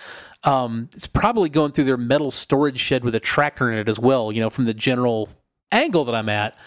Um, 0.44 0.88
it's 0.92 1.06
probably 1.06 1.50
going 1.50 1.70
through 1.70 1.84
their 1.84 1.96
metal 1.96 2.32
storage 2.32 2.80
shed 2.80 3.04
with 3.04 3.14
a 3.14 3.20
tractor 3.20 3.70
in 3.70 3.78
it 3.78 3.88
as 3.88 3.98
well 3.98 4.32
you 4.32 4.40
know 4.40 4.50
from 4.50 4.64
the 4.64 4.74
general 4.74 5.28
angle 5.70 6.04
that 6.04 6.14
i'm 6.14 6.28
at. 6.28 6.58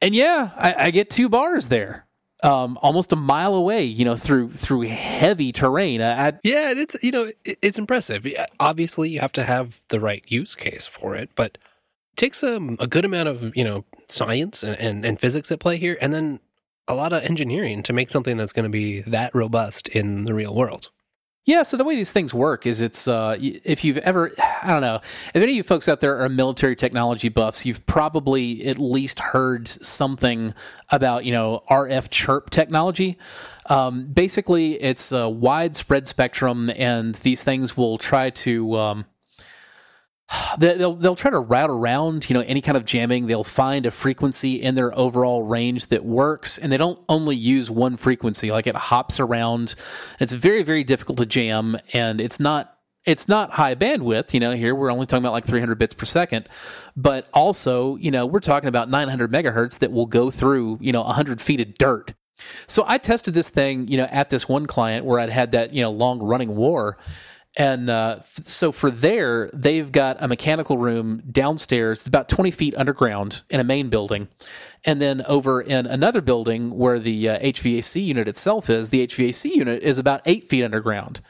And 0.00 0.14
yeah 0.14 0.50
i, 0.56 0.86
I 0.86 0.90
get 0.90 1.10
two 1.10 1.28
bars 1.28 1.68
there 1.68 2.06
um, 2.42 2.78
almost 2.82 3.12
a 3.12 3.16
mile 3.16 3.54
away, 3.54 3.84
you 3.84 4.04
know, 4.04 4.16
through 4.16 4.50
through 4.50 4.82
heavy 4.82 5.52
terrain. 5.52 6.02
I, 6.02 6.32
yeah, 6.42 6.72
it's 6.76 7.02
you 7.02 7.12
know, 7.12 7.30
it's 7.44 7.78
impressive. 7.78 8.26
Obviously, 8.58 9.10
you 9.10 9.20
have 9.20 9.32
to 9.32 9.44
have 9.44 9.80
the 9.88 10.00
right 10.00 10.24
use 10.30 10.54
case 10.54 10.86
for 10.86 11.14
it, 11.14 11.30
but 11.34 11.58
it 12.12 12.16
takes 12.16 12.42
a, 12.42 12.56
a 12.78 12.86
good 12.86 13.04
amount 13.04 13.28
of 13.28 13.56
you 13.56 13.64
know 13.64 13.84
science 14.08 14.62
and, 14.62 14.78
and, 14.78 15.04
and 15.04 15.20
physics 15.20 15.52
at 15.52 15.60
play 15.60 15.76
here, 15.76 15.96
and 16.00 16.12
then 16.12 16.40
a 16.88 16.94
lot 16.94 17.12
of 17.12 17.22
engineering 17.22 17.82
to 17.84 17.92
make 17.92 18.10
something 18.10 18.36
that's 18.36 18.52
going 18.52 18.64
to 18.64 18.70
be 18.70 19.00
that 19.02 19.34
robust 19.34 19.88
in 19.88 20.24
the 20.24 20.34
real 20.34 20.54
world. 20.54 20.90
Yeah, 21.44 21.64
so 21.64 21.76
the 21.76 21.82
way 21.82 21.96
these 21.96 22.12
things 22.12 22.32
work 22.32 22.66
is 22.66 22.80
it's 22.80 23.08
uh, 23.08 23.36
if 23.40 23.82
you've 23.84 23.98
ever 23.98 24.30
I 24.62 24.68
don't 24.68 24.80
know 24.80 24.96
if 25.02 25.34
any 25.34 25.46
of 25.46 25.56
you 25.56 25.62
folks 25.64 25.88
out 25.88 26.00
there 26.00 26.18
are 26.18 26.28
military 26.28 26.76
technology 26.76 27.28
buffs, 27.28 27.66
you've 27.66 27.84
probably 27.86 28.64
at 28.64 28.78
least 28.78 29.18
heard 29.18 29.66
something 29.66 30.54
about 30.90 31.24
you 31.24 31.32
know 31.32 31.62
RF 31.68 32.10
chirp 32.10 32.50
technology. 32.50 33.18
Um, 33.68 34.06
basically, 34.06 34.80
it's 34.80 35.10
a 35.10 35.28
widespread 35.28 36.06
spectrum, 36.06 36.70
and 36.76 37.16
these 37.16 37.42
things 37.42 37.76
will 37.76 37.98
try 37.98 38.30
to 38.30 38.76
um, 38.76 39.04
they'll 40.58 40.94
they'll 40.94 41.14
try 41.14 41.30
to 41.30 41.38
route 41.38 41.70
around 41.70 42.28
you 42.28 42.34
know 42.34 42.40
any 42.40 42.60
kind 42.60 42.76
of 42.76 42.84
jamming. 42.84 43.26
They'll 43.26 43.44
find 43.44 43.86
a 43.86 43.90
frequency 43.90 44.60
in 44.60 44.74
their 44.74 44.96
overall 44.98 45.42
range 45.42 45.88
that 45.88 46.04
works 46.04 46.58
and 46.58 46.70
they 46.70 46.76
don't 46.76 46.98
only 47.08 47.36
use 47.36 47.70
one 47.70 47.96
frequency. 47.96 48.50
Like 48.50 48.66
it 48.66 48.74
hops 48.74 49.20
around. 49.20 49.74
It's 50.20 50.32
very 50.32 50.62
very 50.62 50.84
difficult 50.84 51.18
to 51.18 51.26
jam 51.26 51.78
and 51.92 52.20
it's 52.20 52.40
not 52.40 52.76
it's 53.04 53.28
not 53.28 53.50
high 53.50 53.74
bandwidth. 53.74 54.32
You 54.34 54.40
know 54.40 54.52
here 54.52 54.74
we're 54.74 54.92
only 54.92 55.06
talking 55.06 55.24
about 55.24 55.32
like 55.32 55.44
300 55.44 55.78
bits 55.78 55.94
per 55.94 56.06
second. 56.06 56.48
But 56.96 57.28
also 57.32 57.96
you 57.96 58.10
know 58.10 58.26
we're 58.26 58.40
talking 58.40 58.68
about 58.68 58.88
900 58.88 59.32
megahertz 59.32 59.78
that 59.80 59.92
will 59.92 60.06
go 60.06 60.30
through 60.30 60.78
you 60.80 60.92
know 60.92 61.02
100 61.02 61.40
feet 61.40 61.60
of 61.60 61.74
dirt. 61.74 62.14
So 62.66 62.84
i 62.88 62.98
tested 62.98 63.34
this 63.34 63.48
thing 63.48 63.86
you 63.86 63.96
know 63.96 64.08
at 64.10 64.30
this 64.30 64.48
one 64.48 64.66
client 64.66 65.06
where 65.06 65.20
i'd 65.20 65.30
had 65.30 65.52
that 65.52 65.72
you 65.72 65.80
know 65.80 65.92
long 65.92 66.20
running 66.20 66.56
war 66.56 66.98
and 67.56 67.90
uh, 67.90 68.16
f- 68.20 68.26
so 68.26 68.72
for 68.72 68.90
there, 68.90 69.50
they've 69.52 69.90
got 69.90 70.16
a 70.20 70.28
mechanical 70.28 70.78
room 70.78 71.22
downstairs, 71.30 72.00
it's 72.00 72.08
about 72.08 72.28
20 72.28 72.50
feet 72.50 72.74
underground 72.76 73.42
in 73.50 73.60
a 73.60 73.64
main 73.64 73.90
building. 73.90 74.28
And 74.84 75.02
then 75.02 75.22
over 75.26 75.60
in 75.60 75.86
another 75.86 76.22
building 76.22 76.70
where 76.76 76.98
the 76.98 77.28
uh, 77.28 77.38
HVAC 77.40 78.02
unit 78.04 78.26
itself 78.26 78.70
is, 78.70 78.88
the 78.88 79.06
HVAC 79.06 79.54
unit 79.54 79.82
is 79.82 79.98
about 79.98 80.22
eight 80.24 80.48
feet 80.48 80.64
underground. 80.64 81.20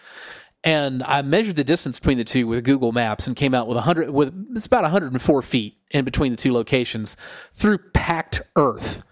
And 0.65 1.03
I 1.03 1.23
measured 1.23 1.57
the 1.57 1.65
distance 1.65 1.99
between 1.99 2.19
the 2.19 2.25
two 2.25 2.47
with 2.47 2.65
Google 2.65 2.93
Maps 2.93 3.27
and 3.27 3.35
came 3.35 3.53
out 3.53 3.67
with 3.67 3.75
100, 3.77 4.11
with 4.11 4.33
it's 4.55 4.67
about 4.67 4.83
104 4.83 5.43
feet 5.43 5.79
in 5.91 6.05
between 6.05 6.31
the 6.31 6.37
two 6.37 6.53
locations 6.53 7.17
through 7.53 7.79
packed 7.79 8.43
earth. 8.55 9.03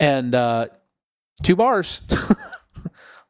And 0.00 0.34
uh, 0.34 0.68
two 1.42 1.54
bars, 1.54 2.00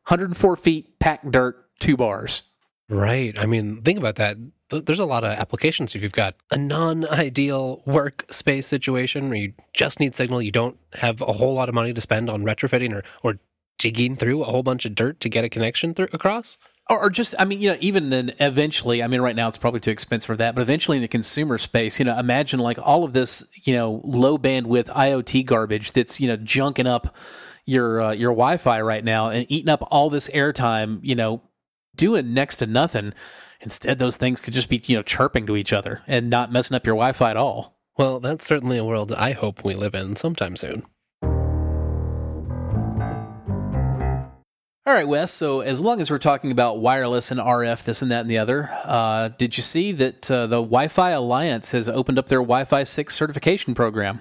104 0.06 0.56
feet, 0.56 1.00
packed 1.00 1.28
dirt, 1.33 1.68
two 1.80 1.97
bars. 1.97 2.45
Right. 2.88 3.36
I 3.38 3.46
mean, 3.46 3.82
think 3.82 3.98
about 3.98 4.16
that. 4.16 4.36
There's 4.70 5.00
a 5.00 5.06
lot 5.06 5.24
of 5.24 5.30
applications 5.32 5.94
if 5.94 6.02
you've 6.02 6.12
got 6.12 6.34
a 6.50 6.56
non 6.56 7.08
ideal 7.08 7.82
workspace 7.86 8.64
situation 8.64 9.28
where 9.28 9.38
you 9.38 9.52
just 9.72 10.00
need 10.00 10.14
signal, 10.14 10.42
you 10.42 10.52
don't 10.52 10.76
have 10.94 11.20
a 11.20 11.32
whole 11.32 11.54
lot 11.54 11.68
of 11.68 11.74
money 11.74 11.92
to 11.92 12.00
spend 12.00 12.30
on 12.30 12.42
retrofitting 12.42 12.92
or, 12.92 13.02
or 13.22 13.38
digging 13.78 14.16
through 14.16 14.42
a 14.42 14.46
whole 14.46 14.62
bunch 14.62 14.84
of 14.84 14.94
dirt 14.94 15.20
to 15.20 15.28
get 15.28 15.44
a 15.44 15.48
connection 15.48 15.94
through, 15.94 16.08
across. 16.12 16.58
Or, 16.88 17.10
just, 17.10 17.34
I 17.36 17.44
mean, 17.44 17.60
you 17.60 17.70
know, 17.70 17.76
even 17.80 18.10
then 18.10 18.32
eventually, 18.38 19.02
I 19.02 19.08
mean, 19.08 19.20
right 19.20 19.34
now 19.34 19.48
it's 19.48 19.58
probably 19.58 19.80
too 19.80 19.90
expensive 19.90 20.26
for 20.26 20.36
that, 20.36 20.54
but 20.54 20.62
eventually 20.62 20.96
in 20.96 21.02
the 21.02 21.08
consumer 21.08 21.58
space, 21.58 21.98
you 21.98 22.04
know, 22.04 22.16
imagine 22.16 22.60
like 22.60 22.78
all 22.80 23.02
of 23.02 23.12
this, 23.12 23.44
you 23.64 23.74
know, 23.74 24.00
low 24.04 24.38
bandwidth 24.38 24.88
IoT 24.90 25.46
garbage 25.46 25.90
that's, 25.92 26.20
you 26.20 26.28
know, 26.28 26.36
junking 26.36 26.86
up 26.86 27.16
your 27.64 28.00
uh, 28.00 28.12
your 28.12 28.30
Wi-Fi 28.30 28.80
right 28.80 29.02
now 29.02 29.28
and 29.28 29.44
eating 29.50 29.68
up 29.68 29.86
all 29.90 30.08
this 30.08 30.28
airtime, 30.28 31.00
you 31.02 31.16
know, 31.16 31.42
doing 31.96 32.34
next 32.34 32.56
to 32.58 32.66
nothing. 32.66 33.12
Instead, 33.60 33.98
those 33.98 34.16
things 34.16 34.40
could 34.40 34.54
just 34.54 34.68
be, 34.68 34.80
you 34.84 34.96
know, 34.96 35.02
chirping 35.02 35.46
to 35.46 35.56
each 35.56 35.72
other 35.72 36.02
and 36.06 36.28
not 36.30 36.52
messing 36.52 36.74
up 36.74 36.86
your 36.86 36.96
Wi 36.96 37.12
Fi 37.12 37.30
at 37.30 37.36
all. 37.36 37.78
Well, 37.96 38.20
that's 38.20 38.46
certainly 38.46 38.76
a 38.76 38.84
world 38.84 39.12
I 39.12 39.32
hope 39.32 39.64
we 39.64 39.74
live 39.74 39.94
in 39.94 40.16
sometime 40.16 40.56
soon. 40.56 40.84
All 44.86 44.94
right, 44.94 45.08
Wes. 45.08 45.32
So, 45.32 45.62
as 45.62 45.80
long 45.80 46.00
as 46.00 46.12
we're 46.12 46.18
talking 46.18 46.52
about 46.52 46.78
wireless 46.78 47.32
and 47.32 47.40
RF, 47.40 47.82
this 47.82 48.02
and 48.02 48.10
that 48.12 48.20
and 48.20 48.30
the 48.30 48.38
other, 48.38 48.70
uh, 48.84 49.30
did 49.30 49.56
you 49.56 49.62
see 49.62 49.90
that 49.90 50.30
uh, 50.30 50.46
the 50.46 50.62
Wi 50.62 50.86
Fi 50.86 51.10
Alliance 51.10 51.72
has 51.72 51.88
opened 51.88 52.20
up 52.20 52.28
their 52.28 52.38
Wi 52.38 52.64
Fi 52.64 52.84
6 52.84 53.12
certification 53.12 53.74
program? 53.74 54.20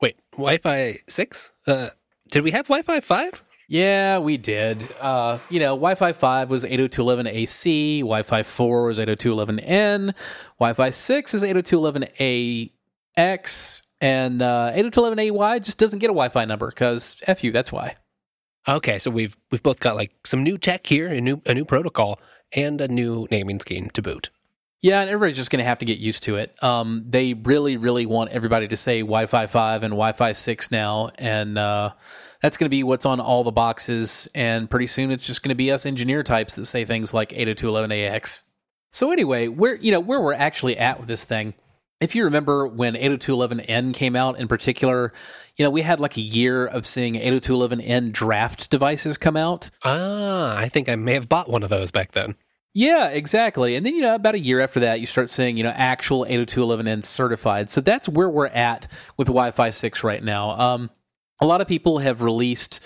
Wait, 0.00 0.16
Wi 0.32 0.56
Fi 0.56 0.94
6? 1.06 1.52
Uh, 1.66 1.88
did 2.30 2.42
we 2.42 2.52
have 2.52 2.68
Wi 2.68 2.80
Fi 2.80 3.00
5? 3.00 3.44
Yeah, 3.72 4.18
we 4.18 4.36
did. 4.36 4.86
Uh, 5.00 5.38
you 5.48 5.58
know, 5.58 5.68
Wi-Fi 5.68 6.12
5 6.12 6.50
was 6.50 6.66
802.11ac, 6.66 8.00
Wi-Fi 8.00 8.42
4 8.42 8.84
was 8.84 8.98
802.11n, 8.98 10.14
Wi-Fi 10.58 10.90
6 10.90 11.32
is 11.32 11.42
802.11ax, 11.42 13.82
and 14.02 14.42
uh, 14.42 14.72
802.11ay 14.74 15.64
just 15.64 15.78
doesn't 15.78 16.00
get 16.00 16.10
a 16.10 16.12
Wi-Fi 16.12 16.44
number 16.44 16.66
because 16.66 17.22
f 17.26 17.42
you, 17.42 17.50
that's 17.50 17.72
why. 17.72 17.94
Okay, 18.68 18.98
so 18.98 19.10
we've 19.10 19.38
we've 19.50 19.62
both 19.62 19.80
got 19.80 19.96
like 19.96 20.12
some 20.26 20.42
new 20.42 20.58
tech 20.58 20.86
here, 20.86 21.08
a 21.08 21.22
new 21.22 21.40
a 21.46 21.54
new 21.54 21.64
protocol, 21.64 22.20
and 22.54 22.78
a 22.82 22.88
new 22.88 23.26
naming 23.30 23.58
scheme 23.58 23.88
to 23.94 24.02
boot. 24.02 24.28
Yeah, 24.82 25.00
and 25.00 25.08
everybody's 25.08 25.36
just 25.36 25.52
going 25.52 25.60
to 25.60 25.64
have 25.64 25.78
to 25.78 25.84
get 25.84 25.98
used 25.98 26.24
to 26.24 26.36
it. 26.36 26.52
Um, 26.60 27.04
they 27.08 27.34
really, 27.34 27.76
really 27.76 28.04
want 28.04 28.32
everybody 28.32 28.66
to 28.66 28.76
say 28.76 29.00
Wi-Fi 29.00 29.46
5 29.46 29.82
and 29.84 29.92
Wi-Fi 29.92 30.32
6 30.32 30.70
now, 30.72 31.10
and 31.18 31.56
uh, 31.56 31.92
that's 32.42 32.56
going 32.56 32.66
to 32.66 32.70
be 32.70 32.82
what's 32.82 33.06
on 33.06 33.20
all 33.20 33.44
the 33.44 33.52
boxes. 33.52 34.28
And 34.34 34.68
pretty 34.68 34.88
soon, 34.88 35.12
it's 35.12 35.24
just 35.24 35.40
going 35.40 35.50
to 35.50 35.54
be 35.54 35.70
us 35.70 35.86
engineer 35.86 36.24
types 36.24 36.56
that 36.56 36.64
say 36.64 36.84
things 36.84 37.14
like 37.14 37.28
802.11ax. 37.30 38.42
So 38.90 39.12
anyway, 39.12 39.46
where 39.46 39.76
you 39.76 39.92
know 39.92 40.00
where 40.00 40.20
we're 40.20 40.34
actually 40.34 40.76
at 40.76 40.98
with 40.98 41.08
this 41.08 41.24
thing. 41.24 41.54
If 42.00 42.16
you 42.16 42.24
remember 42.24 42.66
when 42.66 42.94
802.11n 42.94 43.94
came 43.94 44.16
out 44.16 44.36
in 44.36 44.48
particular, 44.48 45.12
you 45.56 45.64
know, 45.64 45.70
we 45.70 45.82
had 45.82 46.00
like 46.00 46.16
a 46.16 46.20
year 46.20 46.66
of 46.66 46.84
seeing 46.84 47.14
802.11n 47.14 48.10
draft 48.10 48.68
devices 48.70 49.16
come 49.16 49.36
out. 49.36 49.70
Ah, 49.84 50.58
I 50.58 50.68
think 50.68 50.88
I 50.88 50.96
may 50.96 51.14
have 51.14 51.28
bought 51.28 51.48
one 51.48 51.62
of 51.62 51.68
those 51.68 51.92
back 51.92 52.10
then. 52.10 52.34
Yeah, 52.74 53.08
exactly. 53.08 53.76
And 53.76 53.84
then, 53.84 53.94
you 53.94 54.02
know, 54.02 54.14
about 54.14 54.34
a 54.34 54.38
year 54.38 54.60
after 54.60 54.80
that, 54.80 55.00
you 55.00 55.06
start 55.06 55.28
seeing, 55.28 55.58
you 55.58 55.62
know, 55.62 55.72
actual 55.74 56.24
802.11n 56.24 57.04
certified. 57.04 57.68
So 57.68 57.82
that's 57.82 58.08
where 58.08 58.30
we're 58.30 58.46
at 58.46 58.88
with 59.18 59.26
Wi 59.26 59.50
Fi 59.50 59.68
6 59.68 60.02
right 60.04 60.22
now. 60.22 60.50
Um, 60.52 60.90
a 61.40 61.46
lot 61.46 61.60
of 61.60 61.68
people 61.68 61.98
have 61.98 62.22
released 62.22 62.84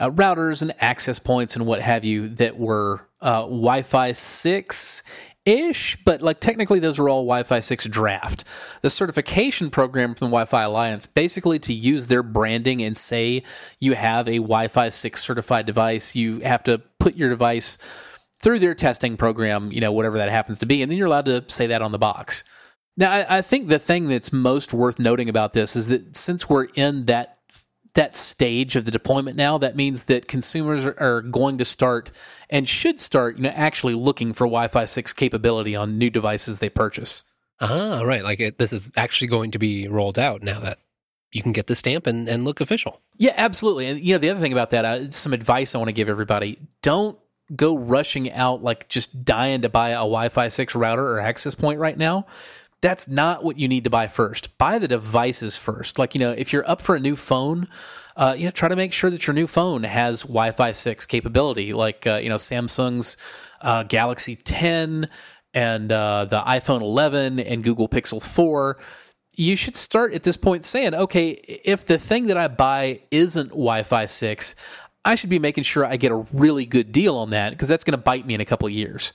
uh, 0.00 0.10
routers 0.10 0.60
and 0.62 0.72
access 0.80 1.18
points 1.20 1.54
and 1.54 1.66
what 1.66 1.80
have 1.80 2.04
you 2.04 2.28
that 2.30 2.58
were 2.58 3.06
uh, 3.20 3.42
Wi 3.42 3.82
Fi 3.82 4.12
6 4.12 5.02
ish, 5.44 5.96
but 6.04 6.20
like 6.20 6.40
technically 6.40 6.80
those 6.80 6.98
are 6.98 7.08
all 7.08 7.22
Wi 7.22 7.44
Fi 7.44 7.60
6 7.60 7.86
draft. 7.86 8.44
The 8.82 8.90
certification 8.90 9.70
program 9.70 10.16
from 10.16 10.26
the 10.26 10.30
Wi 10.30 10.46
Fi 10.46 10.64
Alliance 10.64 11.06
basically 11.06 11.60
to 11.60 11.72
use 11.72 12.06
their 12.06 12.24
branding 12.24 12.82
and 12.82 12.96
say 12.96 13.44
you 13.78 13.94
have 13.94 14.26
a 14.26 14.38
Wi 14.38 14.66
Fi 14.66 14.88
6 14.88 15.20
certified 15.22 15.64
device, 15.64 16.16
you 16.16 16.40
have 16.40 16.64
to 16.64 16.78
put 16.98 17.14
your 17.14 17.28
device 17.28 17.78
through 18.42 18.58
their 18.58 18.74
testing 18.74 19.16
program, 19.16 19.72
you 19.72 19.80
know, 19.80 19.92
whatever 19.92 20.18
that 20.18 20.30
happens 20.30 20.58
to 20.60 20.66
be, 20.66 20.82
and 20.82 20.90
then 20.90 20.98
you're 20.98 21.06
allowed 21.06 21.26
to 21.26 21.44
say 21.48 21.66
that 21.66 21.82
on 21.82 21.92
the 21.92 21.98
box. 21.98 22.44
Now, 22.96 23.12
I, 23.12 23.38
I 23.38 23.42
think 23.42 23.68
the 23.68 23.78
thing 23.78 24.08
that's 24.08 24.32
most 24.32 24.74
worth 24.74 24.98
noting 24.98 25.28
about 25.28 25.52
this 25.52 25.76
is 25.76 25.88
that 25.88 26.16
since 26.16 26.48
we're 26.48 26.64
in 26.74 27.06
that 27.06 27.38
that 27.94 28.14
stage 28.14 28.76
of 28.76 28.84
the 28.84 28.90
deployment 28.90 29.36
now, 29.36 29.58
that 29.58 29.74
means 29.74 30.04
that 30.04 30.28
consumers 30.28 30.86
are, 30.86 31.22
going 31.22 31.58
to 31.58 31.64
start 31.64 32.12
and 32.48 32.68
should 32.68 33.00
start, 33.00 33.36
you 33.38 33.42
know, 33.42 33.48
actually 33.50 33.94
looking 33.94 34.32
for 34.32 34.46
Wi-Fi 34.46 34.84
six 34.84 35.12
capability 35.12 35.74
on 35.74 35.98
new 35.98 36.10
devices 36.10 36.58
they 36.58 36.68
purchase. 36.68 37.24
Ah, 37.60 38.02
right. 38.02 38.22
Like 38.22 38.38
it, 38.38 38.58
this 38.58 38.72
is 38.72 38.90
actually 38.96 39.28
going 39.28 39.50
to 39.50 39.58
be 39.58 39.88
rolled 39.88 40.18
out 40.18 40.42
now 40.42 40.60
that 40.60 40.78
you 41.32 41.42
can 41.42 41.52
get 41.52 41.66
the 41.66 41.74
stamp 41.74 42.06
and, 42.06 42.28
and 42.28 42.44
look 42.44 42.60
official. 42.60 43.00
Yeah, 43.16 43.34
absolutely. 43.36 43.86
And 43.86 44.00
you 44.00 44.14
know, 44.14 44.18
the 44.18 44.30
other 44.30 44.40
thing 44.40 44.52
about 44.52 44.70
that, 44.70 44.84
uh, 44.84 45.10
some 45.10 45.32
advice 45.32 45.74
I 45.74 45.78
want 45.78 45.88
to 45.88 45.92
give 45.92 46.08
everybody: 46.08 46.58
don't 46.82 47.18
go 47.54 47.76
rushing 47.76 48.30
out 48.32 48.62
like 48.62 48.88
just 48.88 49.24
dying 49.24 49.62
to 49.62 49.68
buy 49.68 49.90
a 49.90 49.98
Wi-Fi 49.98 50.48
6 50.48 50.74
router 50.74 51.06
or 51.06 51.20
access 51.20 51.54
point 51.54 51.78
right 51.80 51.96
now. 51.96 52.26
That's 52.80 53.08
not 53.08 53.42
what 53.42 53.58
you 53.58 53.66
need 53.66 53.84
to 53.84 53.90
buy 53.90 54.06
first. 54.06 54.56
Buy 54.56 54.78
the 54.78 54.86
devices 54.86 55.56
first. 55.56 55.98
Like, 55.98 56.14
you 56.14 56.20
know, 56.20 56.30
if 56.30 56.52
you're 56.52 56.68
up 56.68 56.80
for 56.80 56.94
a 56.94 57.00
new 57.00 57.16
phone, 57.16 57.66
uh, 58.16 58.34
you 58.36 58.44
know, 58.44 58.50
try 58.50 58.68
to 58.68 58.76
make 58.76 58.92
sure 58.92 59.10
that 59.10 59.26
your 59.26 59.34
new 59.34 59.46
phone 59.46 59.82
has 59.82 60.22
Wi-Fi 60.22 60.72
6 60.72 61.06
capability. 61.06 61.72
Like, 61.72 62.06
uh, 62.06 62.16
you 62.22 62.28
know, 62.28 62.36
Samsung's 62.36 63.16
uh, 63.60 63.82
Galaxy 63.84 64.36
10 64.36 65.08
and 65.54 65.90
uh, 65.90 66.26
the 66.26 66.40
iPhone 66.40 66.82
11 66.82 67.40
and 67.40 67.64
Google 67.64 67.88
Pixel 67.88 68.22
4, 68.22 68.78
you 69.34 69.56
should 69.56 69.76
start 69.76 70.12
at 70.12 70.24
this 70.24 70.36
point 70.36 70.64
saying, 70.64 70.94
okay, 70.94 71.30
if 71.30 71.84
the 71.84 71.98
thing 71.98 72.26
that 72.26 72.36
I 72.36 72.48
buy 72.48 73.00
isn't 73.10 73.50
Wi 73.50 73.82
Fi 73.84 74.04
6, 74.04 74.54
I 75.04 75.14
should 75.14 75.30
be 75.30 75.38
making 75.38 75.64
sure 75.64 75.84
I 75.84 75.96
get 75.96 76.12
a 76.12 76.26
really 76.32 76.66
good 76.66 76.92
deal 76.92 77.16
on 77.16 77.30
that 77.30 77.50
because 77.50 77.68
that's 77.68 77.84
going 77.84 77.92
to 77.92 78.02
bite 78.02 78.26
me 78.26 78.34
in 78.34 78.40
a 78.40 78.44
couple 78.44 78.66
of 78.66 78.72
years 78.72 79.12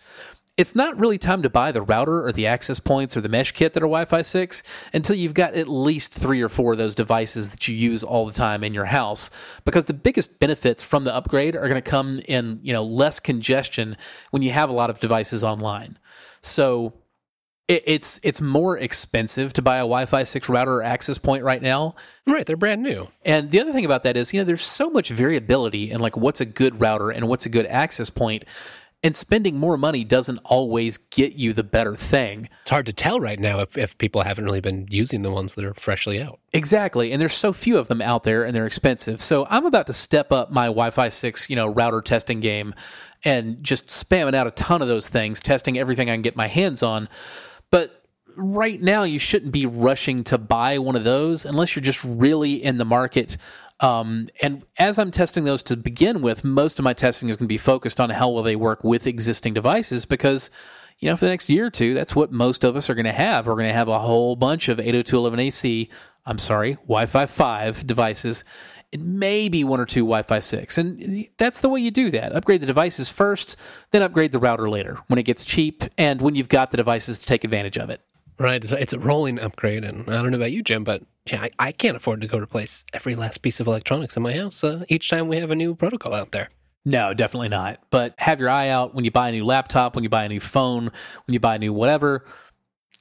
it's 0.56 0.76
not 0.76 1.00
really 1.00 1.18
time 1.18 1.42
to 1.42 1.50
buy 1.50 1.72
the 1.72 1.82
router 1.82 2.26
or 2.26 2.32
the 2.32 2.46
access 2.46 2.80
points 2.80 3.18
or 3.18 3.22
the 3.22 3.30
mesh 3.30 3.52
kit 3.54 3.74
that 3.74 3.82
are 3.82 3.88
Wi 3.88 4.06
Fi 4.06 4.22
6 4.22 4.62
until 4.94 5.16
you've 5.16 5.34
got 5.34 5.56
at 5.56 5.68
least 5.68 6.14
three 6.14 6.42
or 6.42 6.50
four 6.50 6.74
of 6.74 6.78
those 6.78 6.94
devices 6.94 7.50
that 7.50 7.68
you 7.68 7.76
use 7.76 8.04
all 8.04 8.28
the 8.28 8.34
time 8.34 8.64
in 8.64 8.74
your 8.74 8.86
house. 8.86 9.32
Because 9.66 9.88
the 9.88 9.96
biggest 9.96 10.40
benefits 10.40 10.84
from 10.84 11.06
the 11.06 11.14
upgrade 11.14 11.56
are 11.56 11.68
going 11.68 11.82
to 11.82 11.82
come 11.82 12.20
in, 12.28 12.60
you 12.62 12.72
know, 12.72 12.84
less 12.84 13.20
congestion 13.20 13.98
when 14.30 14.44
you 14.44 14.52
have 14.52 14.70
a 14.70 14.74
lot 14.74 14.92
of 14.92 15.00
devices 15.00 15.44
online. 15.44 15.98
So 16.42 16.94
it's 17.68 18.20
it's 18.24 18.42
more 18.42 18.78
expensive 18.78 19.54
to 19.54 19.62
buy 19.62 19.78
a 19.78 19.82
Wi-Fi 19.82 20.24
6 20.24 20.50
router 20.50 20.76
or 20.76 20.84
access 20.84 21.18
point 21.18 21.44
right 21.44 21.62
now. 21.62 21.96
Right, 22.28 22.46
they're 22.46 22.58
brand 22.58 22.84
new. 22.84 23.08
And 23.24 23.52
the 23.52 23.62
other 23.62 23.72
thing 23.72 23.86
about 23.86 24.04
that 24.04 24.18
is, 24.18 24.34
you 24.34 24.40
know, 24.40 24.44
there's 24.44 24.62
so 24.62 24.90
much 24.90 25.10
variability 25.10 25.92
in 25.92 26.00
like 26.00 26.18
what's 26.18 26.42
a 26.42 26.46
good 26.46 26.82
router 26.82 27.10
and 27.10 27.28
what's 27.28 27.46
a 27.46 27.50
good 27.50 27.66
access 27.68 28.10
point 28.10 28.44
and 29.04 29.16
spending 29.16 29.60
more 29.60 29.78
money 29.78 30.06
doesn't 30.06 30.40
always 30.46 30.96
get 30.98 31.36
you 31.36 31.52
the 31.52 31.64
better 31.64 31.94
thing. 31.94 32.48
It's 32.62 32.70
hard 32.70 32.86
to 32.86 32.94
tell 32.94 33.20
right 33.20 33.38
now 33.38 33.60
if, 33.60 33.78
if 33.78 33.98
people 33.98 34.24
haven't 34.24 34.46
really 34.46 34.62
been 34.62 34.88
using 34.90 35.24
the 35.24 35.32
ones 35.32 35.56
that 35.56 35.66
are 35.66 35.74
freshly 35.74 36.22
out. 36.22 36.40
Exactly. 36.54 37.12
And 37.12 37.22
there's 37.22 37.34
so 37.34 37.52
few 37.52 37.78
of 37.78 37.90
them 37.90 38.02
out 38.02 38.24
there 38.24 38.46
and 38.46 38.56
they're 38.56 38.66
expensive. 38.66 39.22
So 39.22 39.46
I'm 39.50 39.66
about 39.66 39.88
to 39.88 39.94
step 39.94 40.32
up 40.32 40.52
my 40.52 40.68
Wi-Fi 40.68 41.10
6, 41.10 41.50
you 41.50 41.58
know, 41.58 41.68
router 41.68 42.02
testing 42.02 42.40
game 42.40 42.74
and 43.26 43.62
just 43.62 43.88
spamming 43.88 44.36
out 44.36 44.48
a 44.48 44.52
ton 44.52 44.82
of 44.82 44.88
those 44.88 45.10
things, 45.10 45.42
testing 45.42 45.78
everything 45.78 46.10
I 46.10 46.14
can 46.14 46.22
get 46.22 46.38
my 46.38 46.48
hands 46.48 46.82
on. 46.82 47.10
Right 48.36 48.82
now 48.82 49.04
you 49.04 49.20
shouldn't 49.20 49.52
be 49.52 49.66
rushing 49.66 50.24
to 50.26 50.38
buy 50.38 50.80
one 50.80 50.96
of 50.96 51.04
those 51.04 51.46
unless 51.46 51.76
you're 51.76 51.84
just 51.84 52.04
really 52.04 52.54
in 52.54 52.78
the 52.78 52.86
market. 52.86 53.38
Um, 53.80 54.28
and 54.42 54.64
as 54.80 54.98
I'm 54.98 55.12
testing 55.12 55.44
those 55.44 55.64
to 55.64 55.78
begin 55.78 56.22
with, 56.22 56.44
most 56.44 56.80
of 56.80 56.84
my 56.84 56.94
testing 56.94 57.30
is 57.30 57.38
going 57.38 57.48
to 57.48 57.54
be 57.54 57.58
focused 57.58 58.00
on 58.00 58.10
how 58.10 58.30
well 58.30 58.44
they 58.44 58.56
work 58.56 58.84
with 58.84 59.08
existing 59.08 59.54
devices 59.54 60.06
because, 60.06 60.50
you 61.00 61.10
know, 61.10 61.16
for 61.16 61.26
the 61.26 61.32
next 61.32 61.50
year 61.50 61.68
or 61.68 61.70
two, 61.70 61.94
that's 61.94 62.16
what 62.16 62.32
most 62.32 62.64
of 62.64 62.76
us 62.76 62.90
are 62.90 62.96
going 62.96 63.06
to 63.06 63.12
have. 63.12 63.48
We're 63.48 63.56
going 63.56 63.68
to 63.68 63.74
have 63.74 63.90
a 63.90 64.00
whole 64.00 64.36
bunch 64.36 64.70
of 64.70 64.78
802.11ac, 64.78 65.90
I'm 66.26 66.38
sorry, 66.38 66.74
Wi 66.74 67.06
Fi 67.06 67.26
5 67.26 67.86
devices 67.86 68.44
and 68.94 69.20
maybe 69.20 69.64
one 69.64 69.80
or 69.80 69.86
two 69.86 70.02
Wi-Fi 70.02 70.40
6. 70.40 70.78
And 70.78 71.28
that's 71.38 71.62
the 71.62 71.70
way 71.70 71.82
you 71.82 71.92
do 71.92 72.12
that. 72.12 72.32
Upgrade 72.32 72.62
the 72.62 72.68
devices 72.68 73.10
first, 73.10 73.60
then 73.92 74.02
upgrade 74.02 74.32
the 74.32 74.40
router 74.40 74.70
later 74.70 75.00
when 75.08 75.20
it 75.20 75.24
gets 75.24 75.44
cheap 75.44 75.84
and 75.98 76.22
when 76.22 76.36
you've 76.36 76.48
got 76.48 76.72
the 76.72 76.78
devices 76.78 77.20
to 77.20 77.26
take 77.26 77.44
advantage 77.44 77.78
of 77.78 77.90
it. 77.90 78.02
Right. 78.40 78.64
It's 78.64 78.72
a, 78.72 78.82
it's 78.82 78.94
a 78.94 79.00
rolling 79.00 79.40
upgrade. 79.40 79.84
And 79.84 80.10
I 80.10 80.22
don't 80.22 80.32
know 80.32 80.38
about 80.38 80.52
you, 80.52 80.64
Jim, 80.64 80.84
but 80.84 81.04
yeah, 81.32 81.44
I, 81.44 81.50
I 81.60 81.72
can't 81.72 81.98
afford 81.98 82.22
to 82.22 82.28
go 82.28 82.38
replace 82.38 82.86
every 82.94 83.16
last 83.16 83.42
piece 83.42 83.60
of 83.60 83.68
electronics 83.68 84.18
in 84.18 84.24
my 84.24 84.34
house 84.34 84.64
uh, 84.64 84.86
each 84.90 85.10
time 85.10 85.28
we 85.28 85.38
have 85.38 85.52
a 85.52 85.56
new 85.56 85.76
protocol 85.76 86.14
out 86.14 86.32
there. 86.32 86.50
No, 86.86 87.14
definitely 87.14 87.50
not. 87.50 87.80
But 87.92 88.14
have 88.20 88.40
your 88.40 88.50
eye 88.50 88.70
out 88.70 88.94
when 88.94 89.06
you 89.06 89.12
buy 89.12 89.30
a 89.30 89.32
new 89.32 89.46
laptop, 89.46 89.96
when 89.96 90.04
you 90.04 90.10
buy 90.10 90.26
a 90.26 90.30
new 90.30 90.40
phone, 90.40 90.86
when 90.86 91.34
you 91.34 91.40
buy 91.40 91.56
a 91.56 91.60
new 91.60 91.72
whatever. 91.72 92.26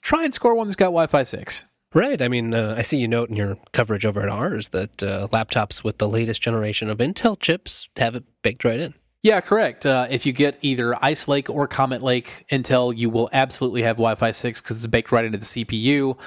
Try 0.02 0.24
and 0.24 0.34
score 0.34 0.54
one 0.54 0.68
that's 0.68 0.76
got 0.76 0.86
Wi 0.86 1.06
Fi 1.06 1.22
6. 1.22 1.64
Right. 1.94 2.22
I 2.22 2.28
mean, 2.28 2.54
uh, 2.54 2.74
I 2.78 2.82
see 2.82 2.96
you 2.98 3.08
note 3.08 3.28
in 3.28 3.36
your 3.36 3.58
coverage 3.72 4.06
over 4.06 4.22
at 4.22 4.28
Ars 4.28 4.70
that 4.70 5.02
uh, 5.02 5.28
laptops 5.28 5.84
with 5.84 5.98
the 5.98 6.08
latest 6.08 6.40
generation 6.40 6.88
of 6.88 6.98
Intel 6.98 7.38
chips 7.38 7.88
have 7.96 8.14
it 8.14 8.24
baked 8.42 8.64
right 8.64 8.80
in. 8.80 8.94
Yeah, 9.22 9.40
correct. 9.40 9.86
Uh, 9.86 10.08
if 10.10 10.26
you 10.26 10.32
get 10.32 10.58
either 10.62 10.96
Ice 11.02 11.28
Lake 11.28 11.48
or 11.48 11.68
Comet 11.68 12.02
Lake 12.02 12.44
Intel, 12.50 12.96
you 12.96 13.08
will 13.08 13.30
absolutely 13.32 13.82
have 13.82 13.96
Wi 13.96 14.16
Fi 14.16 14.32
6 14.32 14.60
because 14.60 14.76
it's 14.76 14.86
baked 14.88 15.12
right 15.12 15.24
into 15.24 15.38
the 15.38 15.44
CPU. 15.44 16.18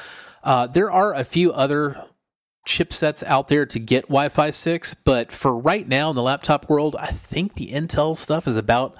Uh, 0.43 0.67
there 0.67 0.89
are 0.89 1.13
a 1.13 1.25
few 1.25 1.51
other 1.51 2.05
chipsets 2.65 3.21
out 3.23 3.49
there 3.49 3.65
to 3.65 3.79
get 3.79 4.03
Wi 4.03 4.29
Fi 4.29 4.49
6, 4.49 4.93
but 4.93 5.33
for 5.33 5.57
right 5.57 5.85
now 5.85 6.09
in 6.09 6.15
the 6.15 6.23
laptop 6.23 6.69
world, 6.69 6.95
I 6.97 7.07
think 7.07 7.55
the 7.55 7.67
Intel 7.67 8.15
stuff 8.15 8.47
is 8.47 8.55
about 8.55 8.95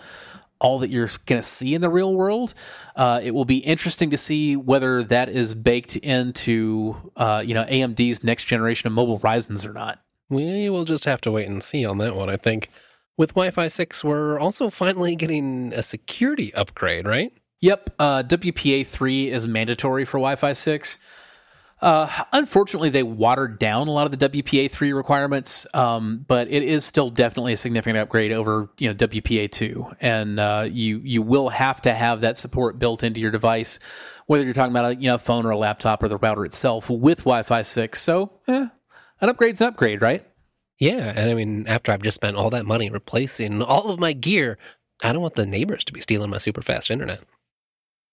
all 0.60 0.80
that 0.80 0.90
you're 0.90 1.08
going 1.26 1.42
to 1.42 1.48
see 1.48 1.74
in 1.74 1.80
the 1.80 1.90
real 1.90 2.14
world. 2.14 2.54
Uh, 2.98 3.22
it 3.24 3.34
will 3.34 3.46
be 3.46 3.58
interesting 3.60 4.10
to 4.10 4.18
see 4.18 4.58
whether 4.58 5.04
that 5.04 5.30
is 5.30 5.54
baked 5.54 5.96
into 5.98 6.96
uh, 7.16 7.42
you 7.46 7.54
know 7.54 7.64
AMD's 7.64 8.26
next 8.26 8.46
generation 8.46 8.88
of 8.88 8.94
mobile 8.94 9.20
Ryzen's 9.20 9.66
or 9.66 9.72
not. 9.72 10.02
We 10.30 10.70
will 10.70 10.86
just 10.86 11.06
have 11.06 11.22
to 11.22 11.32
wait 11.32 11.48
and 11.48 11.64
see 11.64 11.86
on 11.86 11.98
that 12.00 12.14
one. 12.16 12.30
I 12.30 12.36
think. 12.36 12.70
With 13.18 13.30
Wi 13.30 13.50
Fi 13.52 13.70
6, 13.70 14.04
we're 14.04 14.38
also 14.40 14.70
finally 14.70 15.16
getting 15.16 15.72
a 15.74 15.82
security 15.82 16.54
upgrade, 16.54 17.08
right? 17.08 17.32
Yep. 17.62 17.92
Uh, 17.98 18.24
WPA 18.24 18.86
3 18.86 19.32
is 19.32 19.48
mandatory 19.48 20.04
for 20.04 20.18
Wi 20.18 20.36
Fi 20.36 20.52
6. 20.52 20.98
Uh, 21.82 22.10
unfortunately, 22.34 22.90
they 22.90 23.04
watered 23.04 23.58
down 23.60 23.88
a 23.88 23.92
lot 23.92 24.06
of 24.06 24.18
the 24.18 24.30
WPA 24.30 24.70
3 24.70 24.92
requirements, 24.92 25.66
um, 25.74 26.26
but 26.28 26.50
it 26.50 26.64
is 26.64 26.84
still 26.84 27.10
definitely 27.10 27.54
a 27.54 27.58
significant 27.58 27.98
upgrade 27.98 28.32
over 28.32 28.70
you 28.80 28.90
know 28.90 28.96
WPA 28.96 29.50
2. 29.50 29.96
And 30.02 30.40
uh, 30.40 30.68
you, 30.70 31.00
you 31.04 31.22
will 31.22 31.50
have 31.50 31.82
to 31.82 31.94
have 31.94 32.22
that 32.22 32.38
support 32.38 32.80
built 32.80 33.02
into 33.02 33.22
your 33.22 33.32
device, 33.32 33.80
whether 34.26 34.44
you're 34.44 34.54
talking 34.54 34.72
about 34.72 34.92
a 34.92 34.96
you 34.96 35.08
know, 35.08 35.18
phone 35.18 35.46
or 35.46 35.52
a 35.52 35.58
laptop 35.58 36.04
or 36.04 36.10
the 36.10 36.18
router 36.18 36.44
itself 36.44 36.90
with 36.90 37.20
Wi 37.20 37.44
Fi 37.44 37.62
6. 37.62 38.02
So, 38.02 38.32
eh, 38.48 38.68
an 39.22 39.30
upgrade's 39.30 39.62
an 39.62 39.68
upgrade, 39.68 40.02
right? 40.02 40.26
Yeah, 40.80 41.14
and 41.16 41.30
I 41.30 41.34
mean, 41.34 41.66
after 41.68 41.92
I've 41.92 42.02
just 42.02 42.16
spent 42.16 42.36
all 42.36 42.50
that 42.50 42.66
money 42.66 42.90
replacing 42.90 43.62
all 43.62 43.92
of 43.92 44.00
my 44.00 44.14
gear, 44.14 44.58
I 45.04 45.14
don't 45.14 45.22
want 45.22 45.36
the 45.36 45.46
neighbors 45.46 45.84
to 45.86 45.94
be 45.94 46.02
stealing 46.02 46.30
my 46.30 46.38
super 46.38 46.62
fast 46.62 46.92
internet. 46.92 47.22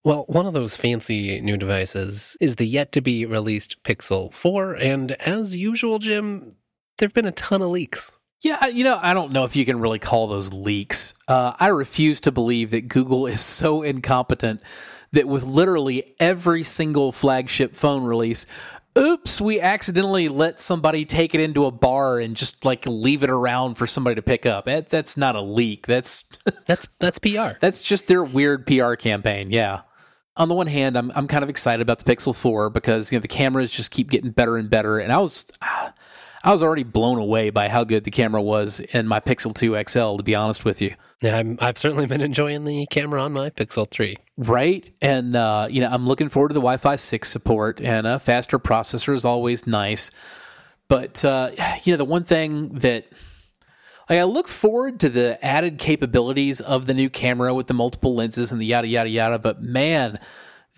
Well, 0.04 0.24
one 0.28 0.46
of 0.46 0.54
those 0.54 0.76
fancy 0.76 1.40
new 1.40 1.56
devices 1.56 2.36
is 2.40 2.56
the 2.56 2.66
yet 2.66 2.90
to 2.92 3.00
be 3.00 3.24
released 3.24 3.82
Pixel 3.84 4.32
4, 4.32 4.74
and 4.74 5.12
as 5.12 5.54
usual, 5.54 5.98
Jim, 5.98 6.52
there 6.98 7.06
have 7.06 7.14
been 7.14 7.26
a 7.26 7.32
ton 7.32 7.62
of 7.62 7.70
leaks. 7.70 8.12
Yeah, 8.42 8.66
you 8.66 8.82
know, 8.82 8.98
I 9.00 9.14
don't 9.14 9.32
know 9.32 9.44
if 9.44 9.54
you 9.54 9.64
can 9.64 9.78
really 9.78 10.00
call 10.00 10.26
those 10.26 10.52
leaks. 10.52 11.14
Uh, 11.28 11.52
I 11.60 11.68
refuse 11.68 12.20
to 12.22 12.32
believe 12.32 12.72
that 12.72 12.88
Google 12.88 13.28
is 13.28 13.40
so 13.40 13.82
incompetent 13.82 14.62
that 15.12 15.28
with 15.28 15.44
literally 15.44 16.16
every 16.18 16.64
single 16.64 17.12
flagship 17.12 17.76
phone 17.76 18.02
release, 18.02 18.46
oops, 18.96 19.40
we 19.40 19.60
accidentally 19.60 20.28
let 20.28 20.60
somebody 20.60 21.04
take 21.04 21.34
it 21.34 21.40
into 21.40 21.64
a 21.66 21.70
bar 21.70 22.18
and 22.18 22.36
just 22.36 22.64
like 22.64 22.86
leave 22.86 23.22
it 23.22 23.30
around 23.30 23.74
for 23.74 23.86
somebody 23.86 24.16
to 24.16 24.22
pick 24.22 24.46
up. 24.46 24.66
That, 24.66 24.88
that's 24.88 25.16
not 25.16 25.36
a 25.36 25.40
leak. 25.40 25.86
That's 25.86 26.28
that's 26.66 26.86
that's 26.98 27.18
PR. 27.18 27.58
That's 27.60 27.82
just 27.82 28.06
their 28.06 28.24
weird 28.24 28.66
PR 28.66 28.94
campaign. 28.94 29.50
Yeah. 29.50 29.82
On 30.36 30.48
the 30.48 30.54
one 30.54 30.66
hand, 30.66 30.96
I'm 30.96 31.12
I'm 31.14 31.26
kind 31.26 31.44
of 31.44 31.50
excited 31.50 31.82
about 31.82 31.98
the 31.98 32.10
Pixel 32.10 32.34
4 32.34 32.70
because 32.70 33.12
you 33.12 33.18
know 33.18 33.22
the 33.22 33.28
cameras 33.28 33.72
just 33.72 33.90
keep 33.90 34.10
getting 34.10 34.30
better 34.30 34.56
and 34.56 34.70
better, 34.70 34.98
and 34.98 35.12
I 35.12 35.18
was. 35.18 35.50
I 36.44 36.50
was 36.50 36.60
already 36.60 36.82
blown 36.82 37.18
away 37.18 37.50
by 37.50 37.68
how 37.68 37.84
good 37.84 38.02
the 38.02 38.10
camera 38.10 38.42
was 38.42 38.80
in 38.80 39.06
my 39.06 39.20
Pixel 39.20 39.54
2 39.54 39.80
XL, 39.88 40.16
to 40.16 40.24
be 40.24 40.34
honest 40.34 40.64
with 40.64 40.82
you. 40.82 40.96
Yeah, 41.22 41.40
i 41.60 41.66
have 41.66 41.78
certainly 41.78 42.06
been 42.06 42.20
enjoying 42.20 42.64
the 42.64 42.84
camera 42.86 43.22
on 43.22 43.32
my 43.32 43.50
Pixel 43.50 43.88
3. 43.88 44.16
Right. 44.48 44.90
And, 45.00 45.36
uh, 45.36 45.68
you 45.70 45.80
know, 45.80 45.88
I'm 45.90 46.06
looking 46.06 46.28
forward 46.28 46.48
to 46.48 46.54
the 46.54 46.60
Wi 46.60 46.76
Fi 46.76 46.96
6 46.96 47.28
support, 47.28 47.80
and 47.80 48.06
a 48.06 48.18
faster 48.18 48.58
processor 48.58 49.14
is 49.14 49.24
always 49.24 49.66
nice. 49.66 50.10
But, 50.88 51.24
uh, 51.24 51.50
you 51.84 51.92
know, 51.92 51.96
the 51.96 52.04
one 52.04 52.24
thing 52.24 52.70
that. 52.78 53.06
Like 54.10 54.18
I 54.18 54.24
look 54.24 54.48
forward 54.48 55.00
to 55.00 55.08
the 55.08 55.42
added 55.42 55.78
capabilities 55.78 56.60
of 56.60 56.86
the 56.86 56.92
new 56.92 57.08
camera 57.08 57.54
with 57.54 57.68
the 57.68 57.72
multiple 57.72 58.14
lenses 58.14 58.50
and 58.52 58.60
the 58.60 58.66
yada 58.66 58.88
yada 58.88 59.08
yada, 59.08 59.38
but 59.38 59.62
man, 59.62 60.18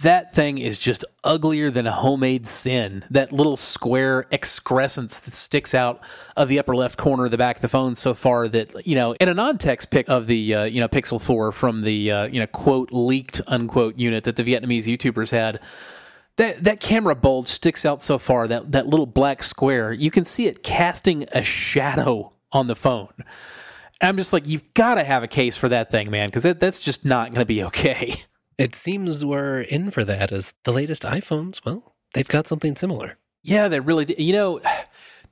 that 0.03 0.35
thing 0.35 0.59
is 0.59 0.79
just 0.79 1.05
uglier 1.23 1.71
than 1.71 1.87
a 1.87 1.93
homemade 1.93 2.47
sin. 2.47 3.05
That 3.11 3.33
little 3.33 3.57
square 3.57 4.27
excrescence 4.33 5.21
that 5.21 5.31
sticks 5.33 5.75
out 5.75 6.01
of 6.37 6.49
the 6.49 6.59
upper 6.59 6.75
left 6.75 6.99
corner 6.99 7.27
of 7.27 7.31
the 7.31 7.39
back 7.39 7.57
of 7.57 7.63
the 7.63 7.69
phone 7.69 7.95
so 7.95 8.13
far 8.13 8.49
that, 8.49 8.87
you 8.87 8.97
know, 8.97 9.13
in 9.21 9.29
a 9.29 9.35
non-text 9.35 9.91
pic 9.91 10.09
of 10.09 10.27
the, 10.27 10.55
uh, 10.55 10.65
you 10.65 10.81
know, 10.81 10.89
Pixel 10.89 11.21
4 11.21 11.53
from 11.53 11.83
the, 11.83 12.11
uh, 12.11 12.27
you 12.27 12.41
know, 12.41 12.47
quote, 12.49 12.91
leaked, 12.93 13.41
unquote 13.47 13.97
unit 13.97 14.25
that 14.25 14.37
the 14.37 14.43
Vietnamese 14.43 14.85
YouTubers 14.85 15.31
had, 15.31 15.61
that, 16.37 16.65
that 16.65 16.81
camera 16.81 17.15
bulge 17.15 17.47
sticks 17.47 17.87
out 17.87 18.03
so 18.03 18.19
far, 18.19 18.49
that, 18.49 18.73
that 18.73 18.89
little 18.89 19.07
black 19.07 19.43
square, 19.45 19.93
you 19.93 20.11
can 20.11 20.25
see 20.25 20.47
it 20.47 20.65
casting 20.65 21.27
a 21.31 21.45
shadow 21.45 22.31
on 22.51 22.67
the 22.67 22.77
phone. 22.77 23.13
I'm 24.03 24.17
just 24.17 24.33
like, 24.33 24.49
you've 24.49 24.75
got 24.75 24.97
to 24.97 25.05
have 25.05 25.23
a 25.23 25.29
case 25.29 25.57
for 25.57 25.69
that 25.69 25.91
thing, 25.91 26.11
man, 26.11 26.29
because 26.29 26.43
that, 26.43 26.59
that's 26.59 26.83
just 26.83 27.05
not 27.05 27.29
going 27.29 27.41
to 27.41 27.47
be 27.47 27.63
okay. 27.65 28.15
It 28.59 28.75
seems 28.75 29.25
we're 29.25 29.61
in 29.61 29.91
for 29.91 30.05
that 30.05 30.33
as 30.33 30.55
the 30.65 30.73
latest 30.73 31.03
iPhones, 31.03 31.65
well, 31.65 31.95
they've 32.15 32.29
got 32.29 32.47
something 32.47 32.77
similar. 32.77 33.19
Yeah, 33.43 33.69
they 33.69 33.81
really 33.81 34.05
do. 34.05 34.15
You 34.17 34.33
know, 34.33 34.61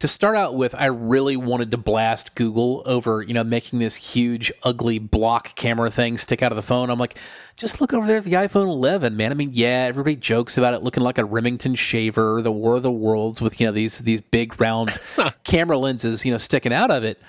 to 0.03 0.09
start 0.09 0.37
out 0.37 0.57
with, 0.57 0.75
I 0.75 0.87
really 0.87 1.37
wanted 1.37 1.71
to 1.71 1.77
blast 1.77 2.35
Google 2.35 2.83
over, 2.87 3.23
you 3.23 3.35
know, 3.35 3.45
making 3.45 3.79
this 3.79 3.95
huge, 3.95 4.53
ugly 4.65 4.99
block 4.99 5.55
camera 5.55 5.93
thing 5.93 6.19
stick 6.19 6.43
out 6.43 6.51
of 6.51 6.57
the 6.57 6.63
phone. 6.63 6.91
I'm 6.91 6.99
like, 6.99 7.17
just 7.57 7.81
look 7.81 7.93
over 7.93 8.05
there 8.05 8.19
at 8.19 8.25
the 8.25 8.33
iPhone 8.33 8.67
11, 8.67 9.17
man. 9.17 9.31
I 9.31 9.35
mean, 9.35 9.51
yeah, 9.53 9.87
everybody 9.89 10.17
jokes 10.17 10.59
about 10.59 10.75
it 10.75 10.83
looking 10.83 11.05
like 11.05 11.19
a 11.19 11.25
Remington 11.25 11.77
shaver, 11.77 12.43
the 12.43 12.51
War 12.51 12.75
of 12.75 12.83
the 12.83 12.91
Worlds 12.91 13.41
with, 13.41 13.61
you 13.61 13.67
know, 13.67 13.73
these 13.73 14.01
these 14.01 14.21
big 14.21 14.61
round 14.61 14.99
camera 15.45 15.79
lenses, 15.79 16.25
you 16.25 16.33
know, 16.33 16.39
sticking 16.39 16.73
out 16.73 16.91
of 16.91 17.05
it. 17.05 17.21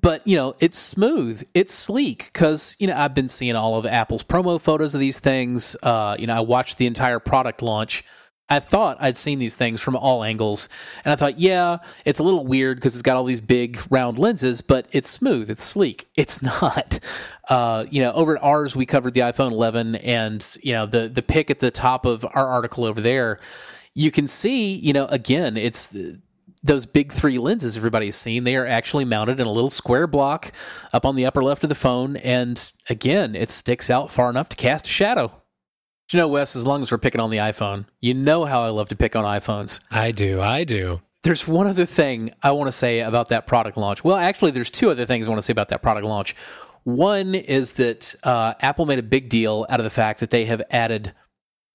But 0.00 0.26
you 0.26 0.36
know 0.36 0.54
it's 0.60 0.78
smooth. 0.78 1.42
It's 1.54 1.72
sleek 1.72 2.30
because 2.32 2.76
you 2.78 2.86
know 2.86 2.96
i've 2.96 3.14
been 3.14 3.28
seeing 3.28 3.56
all 3.56 3.76
of 3.76 3.86
apple's 3.86 4.22
promo 4.24 4.60
photos 4.60 4.94
of 4.94 5.00
these 5.00 5.18
things. 5.18 5.76
Uh, 5.82 6.16
you 6.18 6.26
know 6.26 6.34
i 6.34 6.40
watched 6.40 6.78
the 6.78 6.86
entire 6.86 7.18
product 7.18 7.62
launch. 7.62 8.04
I 8.48 8.60
thought 8.60 8.98
i'd 9.00 9.16
seen 9.16 9.40
these 9.40 9.56
things 9.56 9.82
from 9.82 9.96
all 9.96 10.22
angles 10.22 10.68
and 11.04 11.12
i 11.12 11.16
thought 11.16 11.40
yeah 11.40 11.78
it's 12.04 12.20
a 12.20 12.22
little 12.22 12.46
weird 12.46 12.76
because 12.76 12.94
it's 12.94 13.02
got 13.02 13.16
all 13.16 13.24
these 13.24 13.40
big 13.40 13.80
round 13.90 14.18
lenses 14.20 14.60
but 14.60 14.86
it's 14.92 15.08
smooth. 15.08 15.50
It's 15.50 15.64
sleek. 15.64 16.06
It's 16.14 16.42
not. 16.62 17.00
Uh, 17.48 17.86
you 17.90 18.02
know 18.02 18.12
over 18.12 18.36
at 18.36 18.42
Ars 18.42 18.76
we 18.76 18.86
covered 18.86 19.14
the 19.14 19.20
iphone 19.20 19.50
11 19.50 19.96
and 19.96 20.56
you 20.62 20.72
know 20.74 20.86
the 20.86 21.08
the 21.08 21.22
pic 21.22 21.50
at 21.50 21.58
the 21.58 21.70
top 21.72 22.04
of 22.06 22.24
our 22.24 22.46
article 22.46 22.84
over 22.84 23.00
there 23.00 23.38
you 23.94 24.10
can 24.10 24.28
see 24.28 24.74
you 24.76 24.92
know 24.92 25.06
again 25.06 25.56
it's 25.56 25.88
those 26.62 26.86
big 26.86 27.12
three 27.12 27.38
lenses 27.38 27.76
everybody's 27.76 28.16
seen, 28.16 28.44
they 28.44 28.56
are 28.56 28.66
actually 28.66 29.04
mounted 29.04 29.40
in 29.40 29.46
a 29.46 29.52
little 29.52 29.70
square 29.70 30.06
block 30.06 30.52
up 30.92 31.04
on 31.04 31.16
the 31.16 31.26
upper 31.26 31.42
left 31.42 31.62
of 31.62 31.68
the 31.68 31.74
phone. 31.74 32.16
And 32.16 32.72
again, 32.88 33.34
it 33.34 33.50
sticks 33.50 33.90
out 33.90 34.10
far 34.10 34.30
enough 34.30 34.48
to 34.50 34.56
cast 34.56 34.86
a 34.86 34.90
shadow. 34.90 35.32
Do 36.08 36.16
you 36.16 36.22
know, 36.22 36.28
Wes, 36.28 36.54
as 36.54 36.64
long 36.64 36.82
as 36.82 36.92
we're 36.92 36.98
picking 36.98 37.20
on 37.20 37.30
the 37.30 37.38
iPhone, 37.38 37.86
you 38.00 38.14
know 38.14 38.44
how 38.44 38.62
I 38.62 38.68
love 38.68 38.88
to 38.90 38.96
pick 38.96 39.16
on 39.16 39.24
iPhones. 39.24 39.80
I 39.90 40.12
do. 40.12 40.40
I 40.40 40.64
do. 40.64 41.00
There's 41.24 41.48
one 41.48 41.66
other 41.66 41.86
thing 41.86 42.32
I 42.42 42.52
want 42.52 42.68
to 42.68 42.72
say 42.72 43.00
about 43.00 43.30
that 43.30 43.48
product 43.48 43.76
launch. 43.76 44.04
Well, 44.04 44.16
actually, 44.16 44.52
there's 44.52 44.70
two 44.70 44.90
other 44.90 45.04
things 45.04 45.26
I 45.26 45.30
want 45.30 45.40
to 45.40 45.42
say 45.42 45.50
about 45.50 45.70
that 45.70 45.82
product 45.82 46.06
launch. 46.06 46.36
One 46.84 47.34
is 47.34 47.72
that 47.72 48.14
uh, 48.22 48.54
Apple 48.60 48.86
made 48.86 49.00
a 49.00 49.02
big 49.02 49.28
deal 49.28 49.66
out 49.68 49.80
of 49.80 49.84
the 49.84 49.90
fact 49.90 50.20
that 50.20 50.30
they 50.30 50.44
have 50.44 50.62
added 50.70 51.12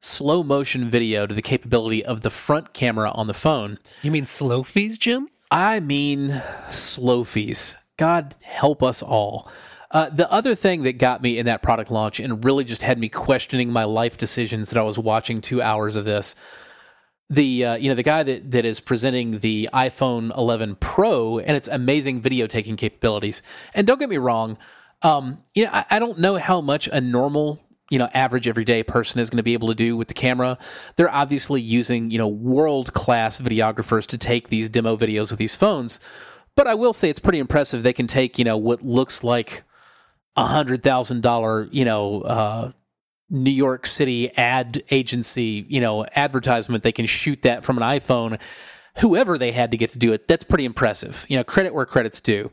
slow 0.01 0.43
motion 0.43 0.89
video 0.89 1.27
to 1.27 1.33
the 1.33 1.41
capability 1.41 2.03
of 2.03 2.21
the 2.21 2.29
front 2.29 2.73
camera 2.73 3.11
on 3.11 3.27
the 3.27 3.33
phone. 3.33 3.77
You 4.01 4.11
mean 4.11 4.25
slofies, 4.25 4.97
Jim? 4.97 5.29
I 5.49 5.79
mean 5.79 6.29
slofies. 6.69 7.75
God 7.97 8.35
help 8.41 8.81
us 8.81 9.03
all. 9.03 9.49
Uh, 9.91 10.09
the 10.09 10.31
other 10.31 10.55
thing 10.55 10.83
that 10.83 10.97
got 10.97 11.21
me 11.21 11.37
in 11.37 11.45
that 11.45 11.61
product 11.61 11.91
launch 11.91 12.19
and 12.19 12.43
really 12.43 12.63
just 12.63 12.81
had 12.81 12.97
me 12.97 13.09
questioning 13.09 13.71
my 13.71 13.83
life 13.83 14.17
decisions 14.17 14.69
that 14.69 14.79
I 14.79 14.83
was 14.83 14.97
watching 14.97 15.41
two 15.41 15.61
hours 15.61 15.95
of 15.97 16.05
this. 16.05 16.35
The 17.29 17.65
uh, 17.65 17.75
you 17.75 17.89
know 17.89 17.95
the 17.95 18.03
guy 18.03 18.23
that 18.23 18.51
that 18.51 18.65
is 18.65 18.79
presenting 18.79 19.39
the 19.39 19.69
iPhone 19.73 20.35
11 20.37 20.75
Pro 20.77 21.39
and 21.39 21.55
its 21.55 21.67
amazing 21.67 22.21
video 22.21 22.47
taking 22.47 22.75
capabilities. 22.75 23.41
And 23.73 23.85
don't 23.87 23.99
get 23.99 24.09
me 24.09 24.17
wrong, 24.17 24.57
um, 25.01 25.41
you 25.53 25.65
know 25.65 25.71
I, 25.71 25.85
I 25.91 25.99
don't 25.99 26.19
know 26.19 26.37
how 26.37 26.59
much 26.59 26.87
a 26.87 26.99
normal 26.99 27.61
you 27.91 27.99
know 27.99 28.09
average 28.13 28.47
everyday 28.47 28.81
person 28.81 29.19
is 29.19 29.29
going 29.29 29.37
to 29.37 29.43
be 29.43 29.53
able 29.53 29.67
to 29.67 29.75
do 29.75 29.95
with 29.95 30.07
the 30.07 30.15
camera. 30.15 30.57
They're 30.95 31.11
obviously 31.11 31.61
using 31.61 32.09
you 32.09 32.17
know 32.17 32.27
world 32.27 32.93
class 32.93 33.39
videographers 33.39 34.07
to 34.07 34.17
take 34.17 34.49
these 34.49 34.69
demo 34.69 34.97
videos 34.97 35.29
with 35.29 35.37
these 35.37 35.55
phones. 35.55 35.99
But 36.55 36.67
i 36.67 36.73
will 36.73 36.93
say 36.93 37.09
it's 37.09 37.19
pretty 37.19 37.39
impressive 37.39 37.83
they 37.83 37.93
can 37.93 38.07
take 38.07 38.39
you 38.39 38.45
know 38.45 38.57
what 38.57 38.81
looks 38.81 39.23
like 39.23 39.63
a 40.35 40.45
hundred 40.45 40.81
thousand 40.83 41.21
dollar 41.21 41.67
you 41.71 41.85
know 41.85 42.21
uh, 42.21 42.71
new 43.29 43.51
york 43.51 43.85
city 43.85 44.35
ad 44.37 44.81
agency 44.89 45.65
you 45.69 45.81
know 45.81 46.05
advertisement. 46.15 46.83
They 46.83 46.91
can 46.91 47.05
shoot 47.05 47.43
that 47.43 47.63
from 47.63 47.77
an 47.77 47.83
iphone. 47.99 48.41
Whoever 48.99 49.37
they 49.37 49.51
had 49.51 49.71
to 49.71 49.77
get 49.77 49.91
to 49.91 49.99
do 49.99 50.13
it 50.13 50.27
that's 50.27 50.45
pretty 50.45 50.65
impressive. 50.65 51.25
You 51.29 51.37
know 51.37 51.43
credit 51.43 51.73
where 51.73 51.85
credit's 51.85 52.21
due 52.21 52.51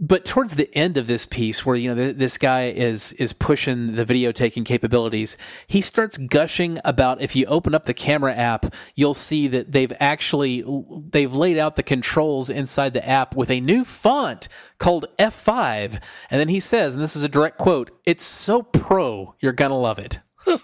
but 0.00 0.24
towards 0.24 0.54
the 0.54 0.72
end 0.76 0.96
of 0.96 1.06
this 1.06 1.26
piece 1.26 1.66
where 1.66 1.76
you 1.76 1.92
know 1.92 2.12
this 2.12 2.38
guy 2.38 2.66
is 2.66 3.12
is 3.14 3.32
pushing 3.32 3.96
the 3.96 4.04
video 4.04 4.30
taking 4.32 4.64
capabilities 4.64 5.36
he 5.66 5.80
starts 5.80 6.16
gushing 6.16 6.78
about 6.84 7.20
if 7.20 7.34
you 7.34 7.44
open 7.46 7.74
up 7.74 7.84
the 7.84 7.94
camera 7.94 8.34
app 8.34 8.66
you'll 8.94 9.14
see 9.14 9.48
that 9.48 9.72
they've 9.72 9.92
actually 9.98 10.64
they've 11.10 11.34
laid 11.34 11.58
out 11.58 11.76
the 11.76 11.82
controls 11.82 12.48
inside 12.48 12.92
the 12.92 13.06
app 13.08 13.34
with 13.34 13.50
a 13.50 13.60
new 13.60 13.84
font 13.84 14.48
called 14.78 15.06
F5 15.18 16.00
and 16.30 16.40
then 16.40 16.48
he 16.48 16.60
says 16.60 16.94
and 16.94 17.02
this 17.02 17.16
is 17.16 17.22
a 17.22 17.28
direct 17.28 17.58
quote 17.58 17.90
it's 18.06 18.22
so 18.24 18.62
pro 18.62 19.34
you're 19.40 19.52
going 19.52 19.70
to 19.70 19.76
love 19.76 19.98
it. 19.98 20.20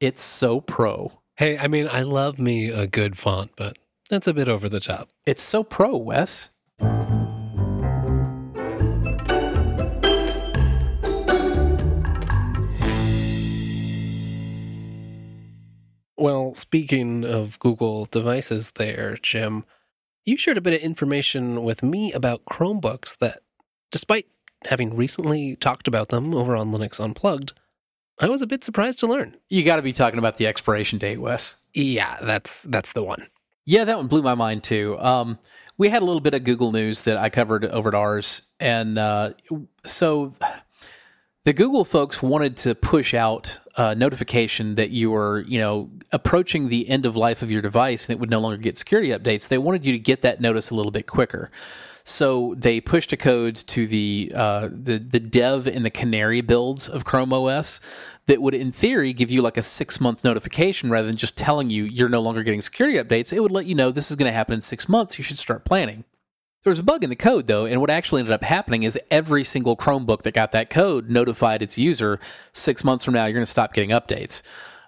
It's 0.00 0.22
so 0.22 0.62
pro. 0.62 1.20
Hey 1.36 1.58
i 1.58 1.68
mean 1.68 1.86
i 1.92 2.00
love 2.00 2.38
me 2.38 2.70
a 2.70 2.86
good 2.86 3.18
font 3.18 3.50
but 3.54 3.76
that's 4.08 4.26
a 4.26 4.32
bit 4.32 4.48
over 4.48 4.68
the 4.68 4.80
top. 4.80 5.10
It's 5.26 5.42
so 5.42 5.62
pro 5.62 5.94
wes 5.94 6.50
Well, 16.50 16.56
speaking 16.56 17.24
of 17.24 17.60
Google 17.60 18.06
devices 18.06 18.72
there, 18.72 19.16
Jim, 19.22 19.64
you 20.24 20.36
shared 20.36 20.58
a 20.58 20.60
bit 20.60 20.72
of 20.74 20.80
information 20.80 21.62
with 21.62 21.80
me 21.80 22.12
about 22.12 22.44
Chromebooks 22.44 23.18
that, 23.18 23.38
despite 23.92 24.26
having 24.64 24.96
recently 24.96 25.54
talked 25.54 25.86
about 25.86 26.08
them 26.08 26.34
over 26.34 26.56
on 26.56 26.72
Linux 26.72 26.98
Unplugged, 26.98 27.52
I 28.20 28.28
was 28.28 28.42
a 28.42 28.48
bit 28.48 28.64
surprised 28.64 28.98
to 28.98 29.06
learn. 29.06 29.36
You 29.48 29.62
got 29.62 29.76
to 29.76 29.82
be 29.82 29.92
talking 29.92 30.18
about 30.18 30.38
the 30.38 30.48
expiration 30.48 30.98
date, 30.98 31.20
Wes. 31.20 31.66
Yeah, 31.72 32.18
that's 32.20 32.64
that's 32.64 32.94
the 32.94 33.04
one. 33.04 33.28
Yeah, 33.64 33.84
that 33.84 33.98
one 33.98 34.08
blew 34.08 34.22
my 34.22 34.34
mind 34.34 34.64
too. 34.64 34.98
Um, 34.98 35.38
we 35.78 35.88
had 35.88 36.02
a 36.02 36.04
little 36.04 36.20
bit 36.20 36.34
of 36.34 36.42
Google 36.42 36.72
news 36.72 37.04
that 37.04 37.16
I 37.16 37.30
covered 37.30 37.64
over 37.64 37.90
at 37.90 37.94
Ars, 37.94 38.50
and 38.58 38.98
uh, 38.98 39.34
so 39.86 40.34
the 41.44 41.52
Google 41.52 41.84
folks 41.84 42.22
wanted 42.22 42.56
to 42.58 42.74
push 42.74 43.14
out 43.14 43.60
a 43.76 43.94
notification 43.94 44.74
that 44.74 44.90
you 44.90 45.10
were, 45.10 45.40
you 45.48 45.58
know, 45.58 45.90
approaching 46.12 46.68
the 46.68 46.88
end 46.88 47.06
of 47.06 47.16
life 47.16 47.40
of 47.40 47.50
your 47.50 47.62
device 47.62 48.08
and 48.08 48.16
it 48.16 48.20
would 48.20 48.30
no 48.30 48.40
longer 48.40 48.58
get 48.58 48.76
security 48.76 49.08
updates. 49.08 49.48
They 49.48 49.58
wanted 49.58 49.86
you 49.86 49.92
to 49.92 49.98
get 49.98 50.22
that 50.22 50.40
notice 50.40 50.70
a 50.70 50.74
little 50.74 50.92
bit 50.92 51.06
quicker. 51.06 51.50
So 52.04 52.54
they 52.56 52.80
pushed 52.80 53.12
a 53.12 53.16
code 53.16 53.56
to 53.56 53.86
the 53.86 54.32
uh, 54.34 54.68
the 54.72 54.98
the 54.98 55.20
dev 55.20 55.66
and 55.66 55.84
the 55.84 55.90
canary 55.90 56.40
builds 56.40 56.88
of 56.88 57.04
Chrome 57.04 57.32
OS 57.32 57.80
that 58.26 58.42
would, 58.42 58.54
in 58.54 58.72
theory, 58.72 59.12
give 59.12 59.30
you 59.30 59.42
like 59.42 59.56
a 59.56 59.62
six 59.62 60.00
month 60.00 60.24
notification 60.24 60.90
rather 60.90 61.06
than 61.06 61.16
just 61.16 61.36
telling 61.36 61.70
you 61.70 61.84
you're 61.84 62.08
no 62.08 62.20
longer 62.20 62.42
getting 62.42 62.60
security 62.62 62.98
updates. 62.98 63.32
It 63.32 63.40
would 63.40 63.52
let 63.52 63.66
you 63.66 63.74
know 63.74 63.90
this 63.90 64.10
is 64.10 64.16
going 64.16 64.30
to 64.30 64.34
happen 64.34 64.54
in 64.54 64.60
six 64.60 64.88
months. 64.88 65.18
You 65.18 65.24
should 65.24 65.38
start 65.38 65.64
planning. 65.64 66.04
There 66.62 66.70
was 66.70 66.78
a 66.78 66.84
bug 66.84 67.02
in 67.02 67.08
the 67.08 67.16
code 67.16 67.46
though, 67.46 67.64
and 67.64 67.80
what 67.80 67.88
actually 67.88 68.20
ended 68.20 68.34
up 68.34 68.44
happening 68.44 68.82
is 68.82 68.98
every 69.10 69.44
single 69.44 69.78
Chromebook 69.78 70.22
that 70.22 70.34
got 70.34 70.52
that 70.52 70.68
code 70.68 71.08
notified 71.08 71.62
its 71.62 71.78
user 71.78 72.20
six 72.52 72.84
months 72.84 73.02
from 73.02 73.14
now 73.14 73.24
you're 73.24 73.32
going 73.32 73.44
to 73.44 73.50
stop 73.50 73.72
getting 73.72 73.90
updates. 73.90 74.42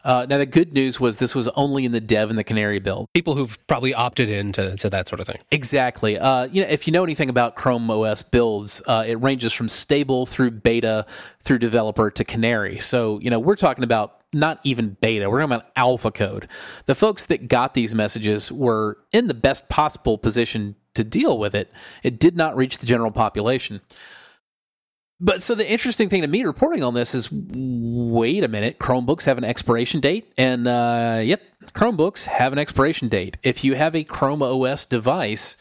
Uh, 0.04 0.26
now, 0.28 0.36
the 0.36 0.44
good 0.44 0.74
news 0.74 0.98
was 0.98 1.18
this 1.18 1.34
was 1.34 1.46
only 1.48 1.84
in 1.84 1.92
the 1.92 2.00
dev 2.00 2.28
and 2.28 2.38
the 2.38 2.44
canary 2.44 2.80
build. 2.80 3.06
People 3.14 3.36
who've 3.36 3.56
probably 3.68 3.94
opted 3.94 4.28
into 4.28 4.76
to 4.76 4.90
that 4.90 5.06
sort 5.08 5.20
of 5.20 5.26
thing. 5.28 5.38
Exactly. 5.52 6.18
Uh, 6.18 6.46
you 6.46 6.60
know, 6.60 6.68
if 6.68 6.86
you 6.86 6.92
know 6.92 7.04
anything 7.04 7.30
about 7.30 7.54
Chrome 7.54 7.88
OS 7.88 8.22
builds, 8.22 8.82
uh, 8.86 9.04
it 9.06 9.14
ranges 9.20 9.52
from 9.52 9.68
stable 9.68 10.26
through 10.26 10.50
beta 10.50 11.06
through 11.40 11.60
developer 11.60 12.10
to 12.10 12.24
canary. 12.24 12.78
So, 12.78 13.20
you 13.20 13.30
know, 13.30 13.38
we're 13.38 13.56
talking 13.56 13.84
about 13.84 14.18
not 14.32 14.58
even 14.64 14.96
beta. 15.00 15.30
We're 15.30 15.40
talking 15.40 15.54
about 15.54 15.70
alpha 15.76 16.10
code. 16.10 16.48
The 16.86 16.94
folks 16.94 17.26
that 17.26 17.48
got 17.48 17.74
these 17.74 17.94
messages 17.94 18.50
were 18.50 18.98
in 19.12 19.28
the 19.28 19.34
best 19.34 19.68
possible 19.68 20.18
position 20.18 20.74
to 20.94 21.04
deal 21.04 21.38
with 21.38 21.54
it. 21.54 21.70
It 22.02 22.18
did 22.18 22.36
not 22.36 22.56
reach 22.56 22.78
the 22.78 22.86
general 22.86 23.10
population. 23.10 23.80
But 25.20 25.40
so 25.40 25.54
the 25.54 25.70
interesting 25.70 26.08
thing 26.08 26.22
to 26.22 26.28
me 26.28 26.42
reporting 26.42 26.82
on 26.82 26.94
this 26.94 27.14
is 27.14 27.30
wait 27.30 28.42
a 28.42 28.48
minute, 28.48 28.80
Chromebooks 28.80 29.26
have 29.26 29.38
an 29.38 29.44
expiration 29.44 30.00
date. 30.00 30.32
And 30.36 30.66
uh, 30.66 31.20
yep, 31.22 31.42
Chromebooks 31.66 32.26
have 32.26 32.52
an 32.52 32.58
expiration 32.58 33.06
date. 33.06 33.36
If 33.44 33.62
you 33.62 33.76
have 33.76 33.94
a 33.94 34.02
Chrome 34.02 34.42
OS 34.42 34.84
device, 34.84 35.56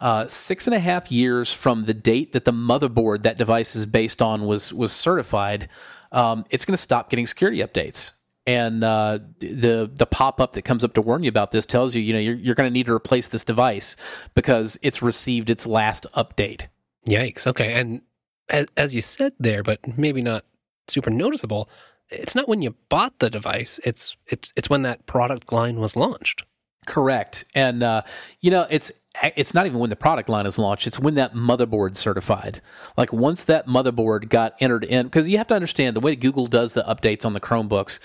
uh, 0.00 0.26
six 0.26 0.66
and 0.66 0.74
a 0.74 0.78
half 0.78 1.12
years 1.12 1.52
from 1.52 1.84
the 1.84 1.94
date 1.94 2.32
that 2.32 2.46
the 2.46 2.52
motherboard 2.52 3.22
that 3.22 3.36
device 3.36 3.76
is 3.76 3.84
based 3.84 4.22
on 4.22 4.46
was 4.46 4.72
was 4.72 4.92
certified, 4.92 5.68
um, 6.10 6.44
it's 6.48 6.64
going 6.64 6.74
to 6.74 6.82
stop 6.82 7.10
getting 7.10 7.26
security 7.26 7.58
updates. 7.58 8.12
And 8.44 8.82
uh, 8.82 9.20
the 9.38 9.88
the 9.92 10.06
pop 10.06 10.40
up 10.40 10.52
that 10.52 10.62
comes 10.62 10.82
up 10.82 10.94
to 10.94 11.00
warn 11.00 11.22
you 11.22 11.28
about 11.28 11.52
this 11.52 11.64
tells 11.64 11.94
you, 11.94 12.02
you 12.02 12.12
know, 12.12 12.18
you're, 12.18 12.34
you're 12.34 12.54
going 12.56 12.68
to 12.68 12.72
need 12.72 12.86
to 12.86 12.92
replace 12.92 13.28
this 13.28 13.44
device 13.44 13.96
because 14.34 14.78
it's 14.82 15.00
received 15.00 15.48
its 15.48 15.64
last 15.64 16.06
update. 16.16 16.66
Yikes! 17.08 17.46
Okay, 17.46 17.74
and 17.74 18.02
as, 18.48 18.66
as 18.76 18.94
you 18.96 19.00
said 19.00 19.34
there, 19.38 19.62
but 19.62 19.96
maybe 19.96 20.22
not 20.22 20.44
super 20.88 21.10
noticeable, 21.10 21.68
it's 22.08 22.34
not 22.34 22.48
when 22.48 22.62
you 22.62 22.74
bought 22.88 23.18
the 23.20 23.30
device. 23.30 23.78
It's 23.84 24.16
it's 24.26 24.52
it's 24.56 24.68
when 24.68 24.82
that 24.82 25.06
product 25.06 25.52
line 25.52 25.76
was 25.76 25.96
launched. 25.96 26.44
Correct, 26.86 27.44
and 27.54 27.82
uh, 27.82 28.02
you 28.40 28.50
know 28.50 28.66
it's 28.70 28.90
it's 29.36 29.54
not 29.54 29.66
even 29.66 29.78
when 29.78 29.90
the 29.90 29.96
product 29.96 30.28
line 30.28 30.46
is 30.46 30.58
launched. 30.58 30.86
It's 30.86 30.98
when 30.98 31.14
that 31.14 31.34
motherboard 31.34 31.94
certified. 31.94 32.60
Like 32.96 33.12
once 33.12 33.44
that 33.44 33.68
motherboard 33.68 34.28
got 34.28 34.54
entered 34.60 34.82
in, 34.82 35.06
because 35.06 35.28
you 35.28 35.38
have 35.38 35.46
to 35.48 35.54
understand 35.54 35.94
the 35.94 36.00
way 36.00 36.16
Google 36.16 36.48
does 36.48 36.74
the 36.74 36.82
updates 36.82 37.24
on 37.24 37.34
the 37.34 37.40
Chromebooks. 37.40 38.00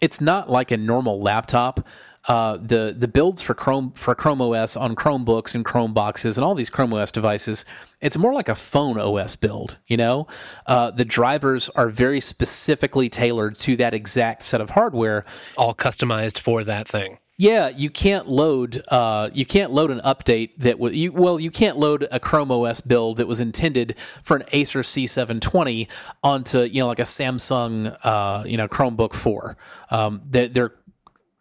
It's 0.00 0.20
not 0.20 0.48
like 0.48 0.70
a 0.70 0.76
normal 0.76 1.20
laptop 1.20 1.86
uh, 2.28 2.58
the 2.60 2.94
the 2.96 3.08
builds 3.08 3.40
for 3.40 3.54
Chrome 3.54 3.92
for 3.92 4.14
Chrome 4.14 4.42
OS 4.42 4.76
on 4.76 4.94
Chromebooks 4.94 5.54
and 5.54 5.64
Chrome 5.64 5.94
boxes 5.94 6.36
and 6.36 6.44
all 6.44 6.54
these 6.54 6.68
Chrome 6.68 6.92
OS 6.92 7.10
devices, 7.10 7.64
it's 8.02 8.18
more 8.18 8.34
like 8.34 8.50
a 8.50 8.54
phone 8.54 8.98
OS 8.98 9.34
build. 9.34 9.78
You 9.86 9.96
know, 9.96 10.26
uh, 10.66 10.90
the 10.90 11.06
drivers 11.06 11.70
are 11.70 11.88
very 11.88 12.20
specifically 12.20 13.08
tailored 13.08 13.56
to 13.60 13.76
that 13.76 13.94
exact 13.94 14.42
set 14.42 14.60
of 14.60 14.70
hardware, 14.70 15.24
all 15.56 15.74
customized 15.74 16.38
for 16.38 16.64
that 16.64 16.86
thing. 16.86 17.18
Yeah, 17.40 17.68
you 17.68 17.88
can't 17.88 18.28
load. 18.28 18.82
Uh, 18.88 19.30
you 19.32 19.46
can't 19.46 19.70
load 19.70 19.92
an 19.92 20.00
update 20.00 20.50
that 20.58 20.80
was 20.80 20.96
you. 20.96 21.12
Well, 21.12 21.38
you 21.38 21.52
can't 21.52 21.76
load 21.78 22.04
a 22.10 22.18
Chrome 22.18 22.50
OS 22.50 22.80
build 22.80 23.18
that 23.18 23.28
was 23.28 23.38
intended 23.38 23.96
for 24.24 24.36
an 24.36 24.42
Acer 24.50 24.80
C720 24.80 25.88
onto 26.24 26.62
you 26.62 26.80
know 26.80 26.88
like 26.88 26.98
a 26.98 27.02
Samsung 27.02 27.96
uh, 28.02 28.42
you 28.44 28.56
know 28.56 28.66
Chromebook 28.66 29.14
Four. 29.14 29.56
Um, 29.88 30.20
they, 30.28 30.48
they're 30.48 30.72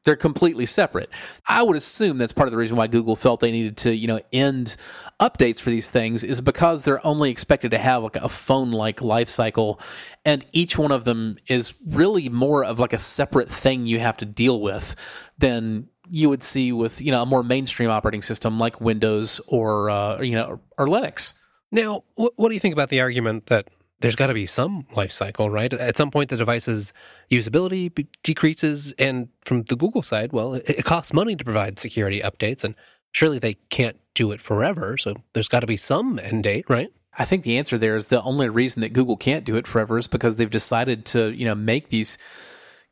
they're 0.04 0.16
completely 0.16 0.66
separate. 0.66 1.10
I 1.48 1.64
would 1.64 1.76
assume 1.76 2.18
that's 2.18 2.34
part 2.34 2.48
of 2.48 2.52
the 2.52 2.58
reason 2.58 2.78
why 2.78 2.88
Google 2.88 3.16
felt 3.16 3.42
they 3.42 3.52
needed 3.52 3.78
to, 3.78 3.96
you 3.96 4.08
know, 4.08 4.22
end 4.32 4.78
updates 5.20 5.62
for 5.62 5.70
these 5.70 5.90
things 5.90 6.24
is 6.24 6.40
because 6.40 6.84
they're 6.84 7.06
only 7.06 7.30
expected 7.30 7.72
to 7.72 7.78
have 7.78 8.04
like 8.04 8.16
a 8.16 8.30
phone-like 8.30 9.02
life 9.02 9.28
cycle 9.28 9.80
and 10.24 10.46
each 10.54 10.78
one 10.78 10.92
of 10.92 11.04
them 11.04 11.38
is 11.48 11.76
really 11.90 12.30
more 12.30 12.64
of 12.64 12.80
like 12.80 12.94
a 12.94 12.98
separate 12.98 13.50
thing 13.50 13.86
you 13.86 14.00
have 14.00 14.18
to 14.18 14.26
deal 14.26 14.62
with 14.62 14.96
than 15.38 15.88
you 16.10 16.30
would 16.30 16.42
see 16.42 16.72
with, 16.72 17.02
you 17.02 17.12
know, 17.12 17.24
a 17.24 17.26
more 17.26 17.44
mainstream 17.44 17.90
operating 17.90 18.22
system 18.22 18.60
like 18.60 18.80
Windows 18.80 19.42
or 19.48 19.90
uh, 19.90 20.22
you 20.22 20.36
know, 20.36 20.62
or 20.78 20.88
Linux. 20.88 21.34
Now, 21.72 22.04
what, 22.16 22.32
what 22.38 22.48
do 22.48 22.54
you 22.54 22.62
think 22.62 22.74
about 22.74 22.90
the 22.90 23.02
argument 23.02 23.48
that 23.48 23.68
there's 24.00 24.16
got 24.16 24.28
to 24.28 24.34
be 24.34 24.46
some 24.46 24.86
life 24.96 25.12
cycle, 25.12 25.50
right? 25.50 25.74
At 25.74 25.98
some 25.98 26.12
point, 26.12 26.30
the 26.30 26.38
device's 26.38 26.94
usability 27.32 28.08
decreases. 28.24 28.92
And 28.94 29.30
from 29.44 29.64
the 29.64 29.76
Google 29.76 30.02
side, 30.02 30.32
well, 30.32 30.56
it, 30.56 30.86
costs 30.86 31.14
money 31.14 31.36
to 31.36 31.44
provide 31.44 31.80
security 31.80 32.22
updates. 32.22 32.64
And 32.64 32.76
surely 33.12 33.40
they 33.40 33.56
can't 33.70 33.98
do 34.14 34.32
it 34.32 34.42
forever. 34.42 34.98
So 34.98 35.16
there's 35.34 35.48
got 35.48 35.62
to 35.62 35.68
be 35.68 35.78
some 35.78 36.20
end 36.20 36.44
date, 36.44 36.66
right? 36.70 36.90
I 37.18 37.26
think 37.26 37.44
the 37.44 37.58
answer 37.58 37.78
there 37.80 37.96
is 37.96 38.08
the 38.08 38.22
only 38.22 38.48
reason 38.50 38.82
that 38.82 38.94
Google 38.94 39.18
can't 39.18 39.44
do 39.44 39.56
it 39.56 39.66
forever 39.66 39.98
is 39.98 40.08
because 40.08 40.36
they've 40.36 40.50
decided 40.50 41.06
to, 41.08 41.32
you 41.32 41.46
know, 41.46 41.56
make 41.56 41.90
these 41.90 42.20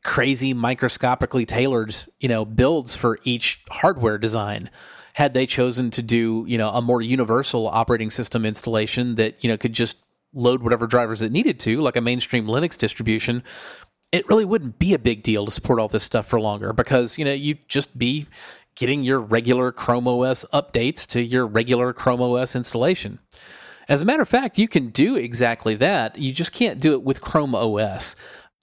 crazy 0.02 0.52
microscopically 0.52 1.46
tailored, 1.46 1.94
you 2.18 2.28
know, 2.28 2.44
builds 2.44 2.96
for 2.96 3.20
each 3.22 3.62
hardware 3.70 4.18
design. 4.18 4.70
Had 5.14 5.34
they 5.34 5.46
chosen 5.46 5.90
to 5.92 6.02
do, 6.02 6.44
you 6.48 6.58
know, 6.58 6.70
a 6.70 6.82
more 6.82 7.00
universal 7.00 7.68
operating 7.68 8.10
system 8.10 8.44
installation 8.44 9.14
that, 9.14 9.42
you 9.44 9.48
know, 9.48 9.56
could 9.56 9.72
just 9.72 10.05
load 10.36 10.62
whatever 10.62 10.86
drivers 10.86 11.22
it 11.22 11.32
needed 11.32 11.58
to, 11.60 11.80
like 11.80 11.96
a 11.96 12.00
mainstream 12.00 12.46
Linux 12.46 12.78
distribution, 12.78 13.42
it 14.12 14.28
really 14.28 14.44
wouldn't 14.44 14.78
be 14.78 14.94
a 14.94 14.98
big 14.98 15.22
deal 15.22 15.44
to 15.46 15.50
support 15.50 15.80
all 15.80 15.88
this 15.88 16.04
stuff 16.04 16.26
for 16.26 16.40
longer 16.40 16.72
because, 16.72 17.18
you 17.18 17.24
know, 17.24 17.32
you'd 17.32 17.68
just 17.68 17.98
be 17.98 18.26
getting 18.76 19.02
your 19.02 19.18
regular 19.18 19.72
Chrome 19.72 20.06
OS 20.06 20.44
updates 20.52 21.06
to 21.08 21.22
your 21.22 21.46
regular 21.46 21.92
Chrome 21.92 22.22
OS 22.22 22.54
installation. 22.54 23.18
As 23.88 24.02
a 24.02 24.04
matter 24.04 24.22
of 24.22 24.28
fact, 24.28 24.58
you 24.58 24.68
can 24.68 24.90
do 24.90 25.16
exactly 25.16 25.74
that. 25.76 26.18
You 26.18 26.32
just 26.32 26.52
can't 26.52 26.80
do 26.80 26.92
it 26.92 27.02
with 27.02 27.20
Chrome 27.20 27.54
OS 27.54 28.16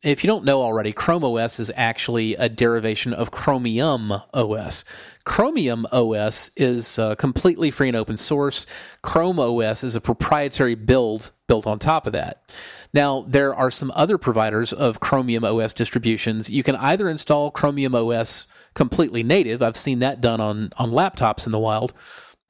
if 0.03 0.23
you 0.23 0.27
don't 0.27 0.43
know 0.43 0.61
already, 0.61 0.91
Chrome 0.91 1.23
OS 1.23 1.59
is 1.59 1.71
actually 1.75 2.35
a 2.35 2.49
derivation 2.49 3.13
of 3.13 3.31
Chromium 3.31 4.11
OS. 4.33 4.83
Chromium 5.23 5.87
OS 5.91 6.51
is 6.57 6.99
uh, 6.99 7.15
completely 7.15 7.71
free 7.71 7.87
and 7.87 7.95
open 7.95 8.17
source. 8.17 8.65
Chrome 9.01 9.39
OS 9.39 9.83
is 9.83 9.95
a 9.95 10.01
proprietary 10.01 10.75
build 10.75 11.31
built 11.47 11.65
on 11.65 11.79
top 11.79 12.05
of 12.05 12.13
that. 12.13 12.57
Now, 12.93 13.25
there 13.27 13.55
are 13.55 13.71
some 13.71 13.91
other 13.95 14.17
providers 14.17 14.73
of 14.73 14.99
Chromium 14.99 15.45
OS 15.45 15.73
distributions. 15.73 16.49
You 16.49 16.63
can 16.63 16.75
either 16.75 17.09
install 17.09 17.51
Chromium 17.51 17.95
OS 17.95 18.47
completely 18.73 19.23
native, 19.23 19.61
I've 19.61 19.75
seen 19.75 19.99
that 19.99 20.19
done 20.19 20.41
on, 20.41 20.71
on 20.77 20.91
laptops 20.91 21.45
in 21.45 21.51
the 21.51 21.59
wild, 21.59 21.93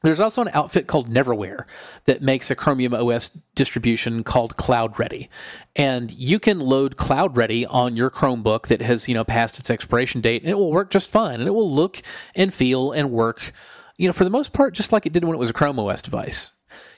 there's 0.04 0.20
also 0.20 0.42
an 0.42 0.50
outfit 0.54 0.86
called 0.86 1.10
Neverware 1.10 1.64
that 2.06 2.22
makes 2.22 2.52
a 2.52 2.56
Chromium 2.56 2.94
OS 2.94 3.30
distribution 3.56 4.24
called 4.24 4.58
CloudReady. 4.58 5.30
And 5.76 6.12
you 6.12 6.40
can 6.40 6.60
load 6.60 6.98
CloudReady 6.98 7.66
on 7.70 7.96
your 7.96 8.10
Chromebook 8.10 8.68
that 8.68 8.82
has, 8.82 9.08
you 9.08 9.14
know, 9.14 9.24
passed 9.24 9.60
its 9.60 9.70
expiration 9.70 10.20
date 10.20 10.42
and 10.42 10.52
it 10.52 10.58
will 10.58 10.72
work 10.72 10.90
just 10.90 11.10
fine 11.10 11.40
and 11.40 11.48
it 11.48 11.54
will 11.54 11.72
look 11.72 12.02
and 12.36 12.54
feel 12.54 12.92
and 12.92 13.12
work, 13.12 13.54
you 13.98 14.08
know, 14.08 14.14
for 14.14 14.26
the 14.26 14.30
most 14.30 14.52
part 14.52 14.74
just 14.74 14.92
like 14.92 15.06
it 15.06 15.14
did 15.14 15.24
when 15.24 15.36
it 15.36 15.40
was 15.40 15.50
a 15.50 15.54
Chrome 15.54 15.80
OS 15.80 16.02
device. 16.02 16.52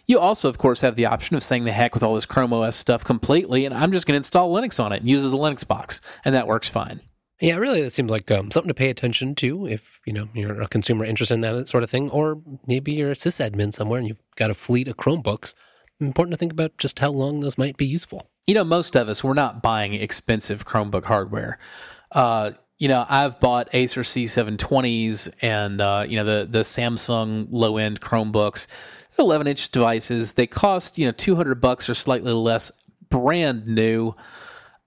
You 0.07 0.19
also, 0.19 0.49
of 0.49 0.57
course, 0.57 0.81
have 0.81 0.95
the 0.95 1.07
option 1.07 1.35
of 1.35 1.43
saying 1.43 1.65
the 1.65 1.71
heck 1.71 1.93
with 1.93 2.03
all 2.03 2.15
this 2.15 2.25
Chrome 2.25 2.53
OS 2.53 2.75
stuff 2.75 3.03
completely 3.03 3.65
and 3.65 3.73
I'm 3.73 3.91
just 3.91 4.07
going 4.07 4.13
to 4.13 4.17
install 4.17 4.51
Linux 4.51 4.83
on 4.83 4.91
it 4.91 5.01
and 5.01 5.09
use 5.09 5.23
it 5.23 5.27
as 5.27 5.33
a 5.33 5.37
Linux 5.37 5.67
box 5.67 6.01
and 6.23 6.33
that 6.33 6.47
works 6.47 6.69
fine. 6.69 7.01
Yeah, 7.45 7.57
really, 7.57 7.83
that 7.83 7.93
seems 7.93 8.09
like 8.09 8.31
um, 8.31 8.49
something 8.49 8.69
to 8.69 8.73
pay 8.73 8.89
attention 8.89 9.35
to 9.35 9.67
if 9.67 9.99
you 10.03 10.13
know 10.13 10.29
you're 10.33 10.63
a 10.63 10.67
consumer 10.67 11.05
interested 11.05 11.35
in 11.35 11.41
that 11.41 11.69
sort 11.69 11.83
of 11.83 11.91
thing, 11.91 12.09
or 12.09 12.41
maybe 12.65 12.93
you're 12.93 13.11
a 13.11 13.13
sysadmin 13.13 13.71
somewhere 13.71 13.99
and 13.99 14.07
you've 14.07 14.23
got 14.35 14.49
a 14.49 14.55
fleet 14.55 14.87
of 14.87 14.97
Chromebooks. 14.97 15.53
Important 15.99 16.31
to 16.33 16.37
think 16.37 16.51
about 16.51 16.75
just 16.79 16.97
how 16.97 17.11
long 17.11 17.41
those 17.41 17.55
might 17.55 17.77
be 17.77 17.85
useful. 17.85 18.31
You 18.47 18.55
know, 18.55 18.63
most 18.63 18.95
of 18.95 19.09
us 19.09 19.23
we're 19.23 19.35
not 19.35 19.61
buying 19.61 19.93
expensive 19.93 20.65
Chromebook 20.65 21.05
hardware. 21.05 21.59
Uh, 22.11 22.53
you 22.79 22.87
know, 22.87 23.05
I've 23.07 23.39
bought 23.39 23.69
Acer 23.73 24.01
C720s 24.01 25.35
and 25.43 25.79
uh, 25.81 26.03
you 26.09 26.15
know 26.15 26.25
the 26.25 26.47
the 26.49 26.61
Samsung 26.61 27.45
low 27.51 27.77
end 27.77 28.01
Chromebooks, 28.01 28.65
11 29.19 29.45
inch 29.45 29.69
devices. 29.69 30.33
They 30.33 30.47
cost 30.47 30.97
you 30.97 31.05
know 31.05 31.11
200 31.11 31.61
bucks 31.61 31.91
or 31.91 31.93
slightly 31.93 32.33
less, 32.33 32.71
brand 33.09 33.67
new. 33.67 34.15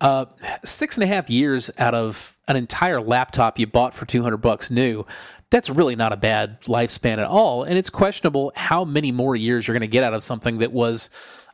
Uh, 0.01 0.27
six 0.65 0.97
and 0.97 1.05
a 1.05 1.07
half 1.07 1.29
years 1.29 1.71
out 1.79 1.95
of 1.95 2.37
an 2.47 2.57
entire 2.57 3.01
laptop 3.01 3.59
you 3.59 3.67
bought 3.67 3.95
for 3.95 4.07
200 4.07 4.37
bucks 4.37 4.71
new, 4.71 5.05
that's 5.51 5.69
really 5.69 5.97
not 5.97 6.13
a 6.13 6.17
bad 6.17 6.61
lifespan 6.63 7.19
at 7.19 7.27
all. 7.27 7.65
And 7.65 7.77
it's 7.77 7.91
questionable 7.91 8.53
how 8.55 8.85
many 8.85 9.13
more 9.13 9.35
years 9.35 9.67
you're 9.67 9.75
going 9.75 9.81
to 9.81 9.89
get 9.89 10.05
out 10.05 10.15
of 10.15 10.23
something 10.23 10.59
that 10.59 10.73
was 10.73 11.11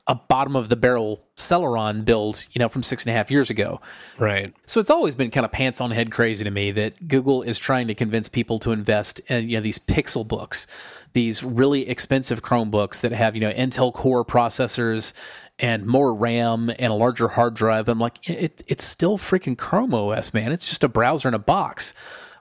a 0.06 0.14
bottom 0.14 0.54
of 0.54 0.68
the 0.68 0.76
barrel 0.76 1.24
Celeron 1.36 2.04
build, 2.04 2.46
you 2.52 2.58
know, 2.58 2.68
from 2.68 2.82
six 2.82 3.04
and 3.04 3.10
a 3.10 3.16
half 3.16 3.30
years 3.30 3.48
ago. 3.48 3.80
Right. 4.18 4.52
So 4.66 4.78
it's 4.78 4.90
always 4.90 5.16
been 5.16 5.30
kind 5.30 5.46
of 5.46 5.52
pants 5.52 5.80
on 5.80 5.90
head 5.90 6.10
crazy 6.10 6.44
to 6.44 6.50
me 6.50 6.72
that 6.72 7.08
Google 7.08 7.42
is 7.42 7.58
trying 7.58 7.88
to 7.88 7.94
convince 7.94 8.28
people 8.28 8.58
to 8.60 8.72
invest 8.72 9.20
in 9.30 9.48
you 9.48 9.56
know 9.56 9.62
these 9.62 9.78
Pixelbooks, 9.78 10.66
these 11.14 11.42
really 11.42 11.88
expensive 11.88 12.42
Chromebooks 12.42 13.00
that 13.00 13.12
have 13.12 13.34
you 13.34 13.40
know 13.40 13.52
Intel 13.52 13.92
Core 13.92 14.24
processors 14.24 15.14
and 15.58 15.86
more 15.86 16.14
RAM 16.14 16.70
and 16.70 16.92
a 16.92 16.94
larger 16.94 17.28
hard 17.28 17.54
drive. 17.54 17.88
I'm 17.88 17.98
like, 17.98 18.28
it, 18.28 18.62
it's 18.66 18.84
still 18.84 19.18
freaking 19.18 19.56
Chrome 19.56 19.94
OS, 19.94 20.34
man. 20.34 20.52
It's 20.52 20.68
just 20.68 20.84
a 20.84 20.88
browser 20.88 21.28
in 21.28 21.34
a 21.34 21.38
box. 21.38 21.94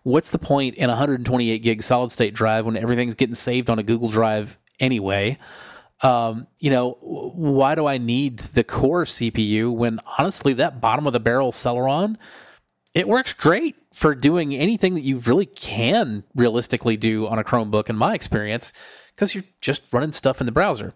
What's 0.04 0.32
the 0.32 0.39
point 0.39 0.76
in 0.76 0.86
a 0.86 0.93
128 0.93 1.60
gig 1.60 1.84
solid 1.84 2.12
state 2.12 2.34
drive 2.34 2.65
when 2.65 2.76
everything's 2.76 3.15
getting 3.15 3.36
saved 3.36 3.69
on 3.69 3.80
a 3.80 3.84
Google 3.84 4.10
Drive 4.10 4.58
anyway? 4.80 5.38
um, 6.04 6.47
you 6.60 6.69
know, 6.69 6.97
why 7.02 7.76
do 7.76 7.88
I 7.88 7.97
need 7.97 8.39
the 8.39 8.63
core 8.63 9.06
CPU 9.06 9.73
when 9.73 9.99
honestly 10.19 10.54
that 10.54 10.82
bottom 10.82 11.08
of 11.08 11.13
the 11.13 11.19
barrel 11.19 11.52
Celeron, 11.52 12.17
it 12.93 13.08
works 13.08 13.34
great 13.34 13.76
for 13.93 14.13
doing 14.13 14.54
anything 14.54 14.95
that 14.95 15.02
you 15.02 15.19
really 15.19 15.45
can 15.45 16.23
realistically 16.36 16.97
do 16.97 17.26
on 17.28 17.39
a 17.39 17.43
Chromebook 17.43 17.89
in 17.89 17.95
my 17.95 18.13
experience 18.13 18.73
because 19.15 19.34
you're 19.34 19.45
just 19.62 19.93
running 19.93 20.12
stuff 20.12 20.41
in 20.41 20.45
the 20.45 20.52
browser. 20.52 20.93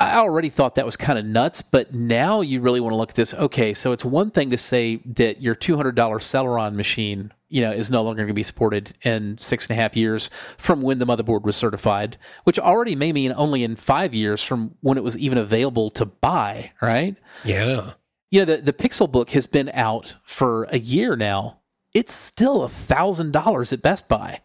I 0.00 0.16
already 0.16 0.48
thought 0.48 0.74
that 0.74 0.84
was 0.84 0.96
kind 0.96 1.18
of 1.18 1.24
nuts, 1.24 1.62
but 1.62 1.94
now 1.94 2.40
you 2.40 2.60
really 2.60 2.80
want 2.80 2.92
to 2.92 2.96
look 2.96 3.10
at 3.10 3.14
this. 3.14 3.32
Okay, 3.32 3.72
so 3.74 3.92
it's 3.92 4.04
one 4.04 4.30
thing 4.30 4.50
to 4.50 4.58
say 4.58 4.96
that 5.06 5.40
your 5.40 5.54
$200 5.54 5.94
Celeron 5.94 6.74
machine 6.74 7.32
you 7.54 7.60
know, 7.60 7.70
is 7.70 7.88
no 7.88 8.02
longer 8.02 8.22
going 8.22 8.28
to 8.28 8.34
be 8.34 8.42
supported 8.42 8.96
in 9.04 9.38
six 9.38 9.68
and 9.68 9.78
a 9.78 9.80
half 9.80 9.96
years 9.96 10.28
from 10.58 10.82
when 10.82 10.98
the 10.98 11.06
motherboard 11.06 11.44
was 11.44 11.54
certified, 11.54 12.18
which 12.42 12.58
already 12.58 12.96
may 12.96 13.12
mean 13.12 13.32
only 13.36 13.62
in 13.62 13.76
five 13.76 14.12
years 14.12 14.42
from 14.42 14.74
when 14.80 14.98
it 14.98 15.04
was 15.04 15.16
even 15.16 15.38
available 15.38 15.88
to 15.90 16.04
buy, 16.04 16.72
right? 16.82 17.16
Yeah. 17.44 17.92
You 18.32 18.40
know, 18.40 18.56
the, 18.56 18.56
the 18.56 18.72
Pixelbook 18.72 19.30
has 19.30 19.46
been 19.46 19.70
out 19.72 20.16
for 20.24 20.64
a 20.64 20.78
year 20.78 21.14
now. 21.14 21.60
It's 21.94 22.12
still 22.12 22.64
a 22.64 22.68
thousand 22.68 23.32
dollars 23.32 23.72
at 23.72 23.82
Best 23.82 24.08
Buy. 24.08 24.40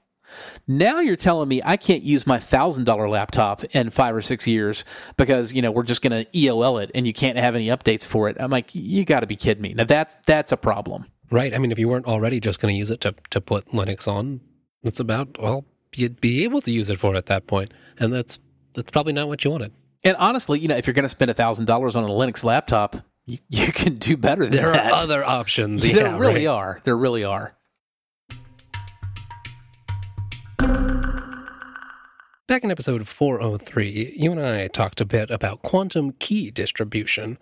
Now 0.70 1.00
you're 1.02 1.18
telling 1.18 1.50
me 1.50 1.62
I 1.66 1.76
can't 1.76 2.04
use 2.04 2.26
my 2.26 2.40
thousand 2.40 2.86
dollar 2.86 3.10
laptop 3.10 3.64
in 3.76 3.90
five 3.90 4.16
or 4.16 4.22
six 4.22 4.48
years 4.48 4.86
because 5.18 5.52
you 5.52 5.62
know 5.62 5.72
we're 5.72 5.84
just 5.84 6.02
going 6.02 6.26
to 6.26 6.32
EOL 6.32 6.82
it 6.82 6.92
and 6.96 7.06
you 7.06 7.12
can't 7.12 7.38
have 7.38 7.56
any 7.56 7.68
updates 7.68 8.06
for 8.06 8.30
it. 8.30 8.38
I'm 8.40 8.52
like, 8.52 8.74
you 8.74 9.04
got 9.04 9.22
to 9.22 9.28
be 9.28 9.36
kidding 9.36 9.64
me. 9.64 9.74
Now 9.74 9.84
that's 9.84 10.16
that's 10.26 10.52
a 10.52 10.58
problem. 10.58 11.06
Right. 11.32 11.54
I 11.54 11.58
mean, 11.58 11.72
if 11.72 11.80
you 11.80 11.88
weren't 11.88 12.06
already 12.06 12.40
just 12.40 12.60
going 12.60 12.74
to 12.74 12.78
use 12.78 12.92
it 12.92 13.02
to, 13.02 13.16
to 13.30 13.42
put 13.42 13.68
Linux 13.68 14.08
on, 14.08 14.42
it's 14.84 15.00
about, 15.00 15.40
well, 15.40 15.66
you'd 15.96 16.22
be 16.22 16.44
able 16.44 16.62
to 16.62 16.72
use 16.72 16.90
it 16.90 17.00
for 17.00 17.16
at 17.16 17.28
that. 17.28 17.44
And 18.00 18.14
that's, 18.14 18.40
that's 18.74 18.92
probably 18.92 19.14
not 19.14 19.28
what 19.28 19.44
you 19.44 19.52
wanted. 19.52 19.74
And 20.04 20.16
honestly, 20.18 20.60
you 20.60 20.68
know, 20.68 20.76
if 20.76 20.88
you're 20.88 20.94
going 20.94 21.04
to 21.04 21.10
spend 21.10 21.30
$1,000 21.32 21.96
on 21.96 22.04
a 22.04 22.08
Linux 22.08 22.44
laptop, 22.44 22.98
you, 23.26 23.38
you 23.50 23.72
can 23.72 23.96
do 23.96 24.18
better 24.18 24.46
than 24.46 24.56
there 24.56 24.72
that. 24.72 24.84
There 24.84 24.94
are 24.94 25.00
other 25.00 25.24
options. 25.24 25.84
there 25.92 26.18
really 26.18 26.48
right. 26.48 26.56
are. 26.56 26.82
There 26.84 26.98
really 26.98 27.24
are. 27.24 27.56
Back 32.50 32.64
in 32.64 32.72
episode 32.72 33.08
403, 33.08 34.16
you 34.18 34.32
and 34.32 34.42
I 34.42 34.68
talked 34.70 35.00
a 35.02 35.06
bit 35.06 35.30
about 35.30 35.62
quantum 35.62 36.14
key 36.14 36.50
distribution. 36.50 37.38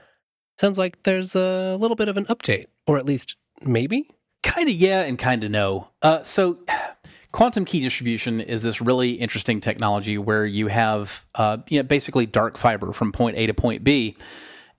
Sounds 0.60 0.78
like 0.78 1.04
there's 1.04 1.34
a 1.34 1.78
little 1.80 1.96
bit 1.96 2.10
of 2.10 2.18
an 2.18 2.26
update, 2.26 2.66
or 2.86 2.98
at 2.98 3.06
least 3.06 3.38
maybe? 3.62 4.10
Kind 4.44 4.68
of 4.68 4.76
yeah, 4.76 5.04
and 5.04 5.18
kind 5.18 5.46
of 5.46 5.52
no. 5.52 5.88
Uh, 6.02 6.24
so, 6.24 6.60
quantum 7.32 7.64
key 7.64 7.80
distribution 7.80 8.42
is 8.42 8.64
this 8.64 8.82
really 8.82 9.12
interesting 9.12 9.62
technology 9.62 10.18
where 10.18 10.46
you 10.46 10.68
have, 10.68 11.26
uh, 11.36 11.60
you 11.70 11.80
know, 11.80 11.84
basically 11.84 12.26
dark 12.26 12.58
fiber 12.58 12.92
from 12.92 13.14
point 13.14 13.38
A 13.38 13.48
to 13.48 13.54
point 13.54 13.86
B, 13.86 14.18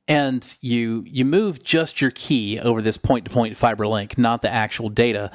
and 0.09 0.59
you 0.61 1.05
you 1.07 1.25
move 1.25 1.65
just 1.65 2.03
your 2.03 2.11
key 2.11 2.61
over 2.61 2.83
this 2.83 2.99
point 2.99 3.25
to 3.25 3.31
point 3.31 3.57
fiber 3.57 3.87
link, 3.87 4.19
not 4.19 4.43
the 4.43 4.51
actual 4.53 4.91
data. 4.91 5.31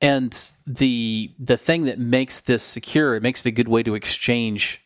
And 0.00 0.36
the 0.66 1.34
the 1.38 1.56
thing 1.56 1.84
that 1.84 1.98
makes 1.98 2.40
this 2.40 2.62
secure, 2.62 3.14
it 3.14 3.22
makes 3.22 3.44
it 3.44 3.48
a 3.48 3.52
good 3.52 3.68
way 3.68 3.82
to 3.82 3.94
exchange 3.94 4.84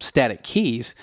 static 0.00 0.42
keys 0.42 0.94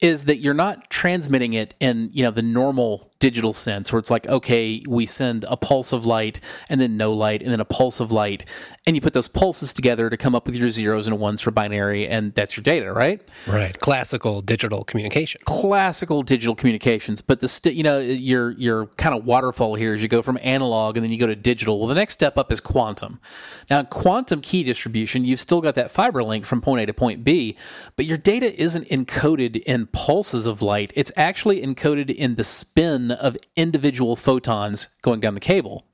is 0.00 0.24
that 0.24 0.38
you're 0.38 0.54
not 0.54 0.90
transmitting 0.90 1.52
it 1.52 1.74
in 1.80 2.10
you 2.12 2.22
know 2.22 2.30
the 2.30 2.42
normal 2.42 3.07
digital 3.18 3.52
sense 3.52 3.92
where 3.92 3.98
it's 3.98 4.10
like 4.10 4.28
okay 4.28 4.82
we 4.86 5.04
send 5.04 5.44
a 5.48 5.56
pulse 5.56 5.92
of 5.92 6.06
light 6.06 6.40
and 6.68 6.80
then 6.80 6.96
no 6.96 7.12
light 7.12 7.42
and 7.42 7.50
then 7.50 7.60
a 7.60 7.64
pulse 7.64 8.00
of 8.00 8.12
light. 8.12 8.44
And 8.86 8.96
you 8.96 9.02
put 9.02 9.12
those 9.12 9.28
pulses 9.28 9.74
together 9.74 10.08
to 10.08 10.16
come 10.16 10.34
up 10.34 10.46
with 10.46 10.54
your 10.54 10.70
zeros 10.70 11.06
and 11.06 11.18
ones 11.18 11.40
for 11.40 11.50
binary 11.50 12.06
and 12.06 12.34
that's 12.34 12.56
your 12.56 12.62
data 12.62 12.92
right? 12.92 13.20
Right. 13.46 13.78
Classical 13.78 14.40
digital 14.40 14.84
communication 14.84 15.40
classical 15.44 16.22
digital 16.22 16.54
communications. 16.54 17.20
But 17.20 17.40
the 17.40 17.48
st- 17.48 17.74
you 17.74 17.82
know 17.82 17.98
your 17.98 18.52
your 18.52 18.86
kind 18.96 19.14
of 19.14 19.24
waterfall 19.24 19.74
here 19.74 19.94
is 19.94 20.02
you 20.02 20.08
go 20.08 20.22
from 20.22 20.38
analog 20.42 20.96
and 20.96 21.04
then 21.04 21.12
you 21.12 21.18
go 21.18 21.26
to 21.26 21.36
digital. 21.36 21.78
Well 21.78 21.88
the 21.88 21.94
next 21.94 22.14
step 22.14 22.38
up 22.38 22.52
is 22.52 22.60
quantum. 22.60 23.20
Now 23.68 23.82
quantum 23.82 24.40
key 24.40 24.62
distribution 24.62 25.24
you've 25.24 25.40
still 25.40 25.60
got 25.60 25.74
that 25.74 25.90
fiber 25.90 26.22
link 26.22 26.44
from 26.44 26.60
point 26.60 26.82
A 26.82 26.86
to 26.86 26.94
point 26.94 27.24
B 27.24 27.56
but 27.96 28.04
your 28.04 28.18
data 28.18 28.60
isn't 28.60 28.88
encoded 28.88 29.62
in 29.64 29.86
pulses 29.88 30.46
of 30.46 30.62
light. 30.62 30.92
It's 30.94 31.12
actually 31.16 31.62
encoded 31.62 32.14
in 32.14 32.36
the 32.36 32.44
spin 32.44 33.07
of 33.12 33.36
individual 33.56 34.16
photons 34.16 34.88
going 35.02 35.20
down 35.20 35.34
the 35.34 35.40
cable. 35.40 35.86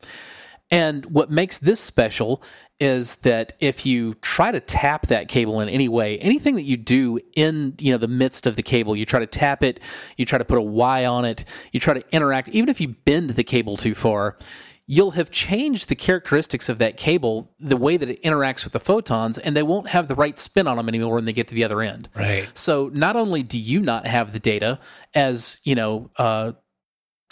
And 0.71 1.05
what 1.07 1.31
makes 1.31 1.59
this 1.59 1.79
special 1.79 2.43
is 2.81 3.17
that 3.17 3.53
if 3.61 3.87
you 3.87 4.15
try 4.15 4.51
to 4.51 4.61
tap 4.61 5.07
that 5.07 5.29
cable 5.29 5.61
in 5.61 5.69
any 5.69 5.89
way, 5.89 6.19
anything 6.19 6.55
that 6.57 6.63
you 6.63 6.77
do 6.77 7.21
in 7.37 7.75
you 7.79 7.93
know 7.93 7.99
the 7.99 8.09
midst 8.09 8.47
of 8.47 8.57
the 8.57 8.63
cable, 8.63 8.97
you 8.97 9.07
try 9.07 9.21
to 9.21 9.27
tap 9.27 9.63
it, 9.63 9.79
you 10.17 10.25
try 10.25 10.39
to 10.39 10.45
put 10.45 10.59
a 10.59 10.63
Y 10.63 11.05
on 11.05 11.25
it, 11.25 11.45
you 11.73 11.81
try 11.81 11.95
to 11.95 12.03
interact, 12.13 12.49
even 12.49 12.69
if 12.69 12.81
you 12.81 12.89
bend 12.89 13.31
the 13.31 13.45
cable 13.45 13.77
too 13.77 13.95
far, 13.95 14.37
you'll 14.87 15.13
have 15.13 15.31
changed 15.31 15.89
the 15.89 15.95
characteristics 15.95 16.69
of 16.69 16.79
that 16.79 16.97
cable, 16.97 17.55
the 17.61 17.77
way 17.77 17.97
that 17.97 18.09
it 18.09 18.23
interacts 18.23 18.65
with 18.65 18.73
the 18.73 18.81
photons, 18.81 19.39
and 19.39 19.57
they 19.57 19.63
won't 19.63 19.89
have 19.89 20.09
the 20.09 20.15
right 20.15 20.39
spin 20.39 20.67
on 20.67 20.77
them 20.77 20.89
anymore 20.89 21.15
when 21.15 21.25
they 21.25 21.33
get 21.33 21.49
to 21.49 21.55
the 21.55 21.65
other 21.65 21.81
end. 21.81 22.09
Right. 22.15 22.51
So 22.55 22.91
not 22.93 23.17
only 23.17 23.43
do 23.43 23.59
you 23.59 23.81
not 23.81 24.07
have 24.07 24.33
the 24.33 24.41
data 24.41 24.81
as 25.15 25.61
you 25.63 25.75
know. 25.75 26.11
Uh, 26.17 26.53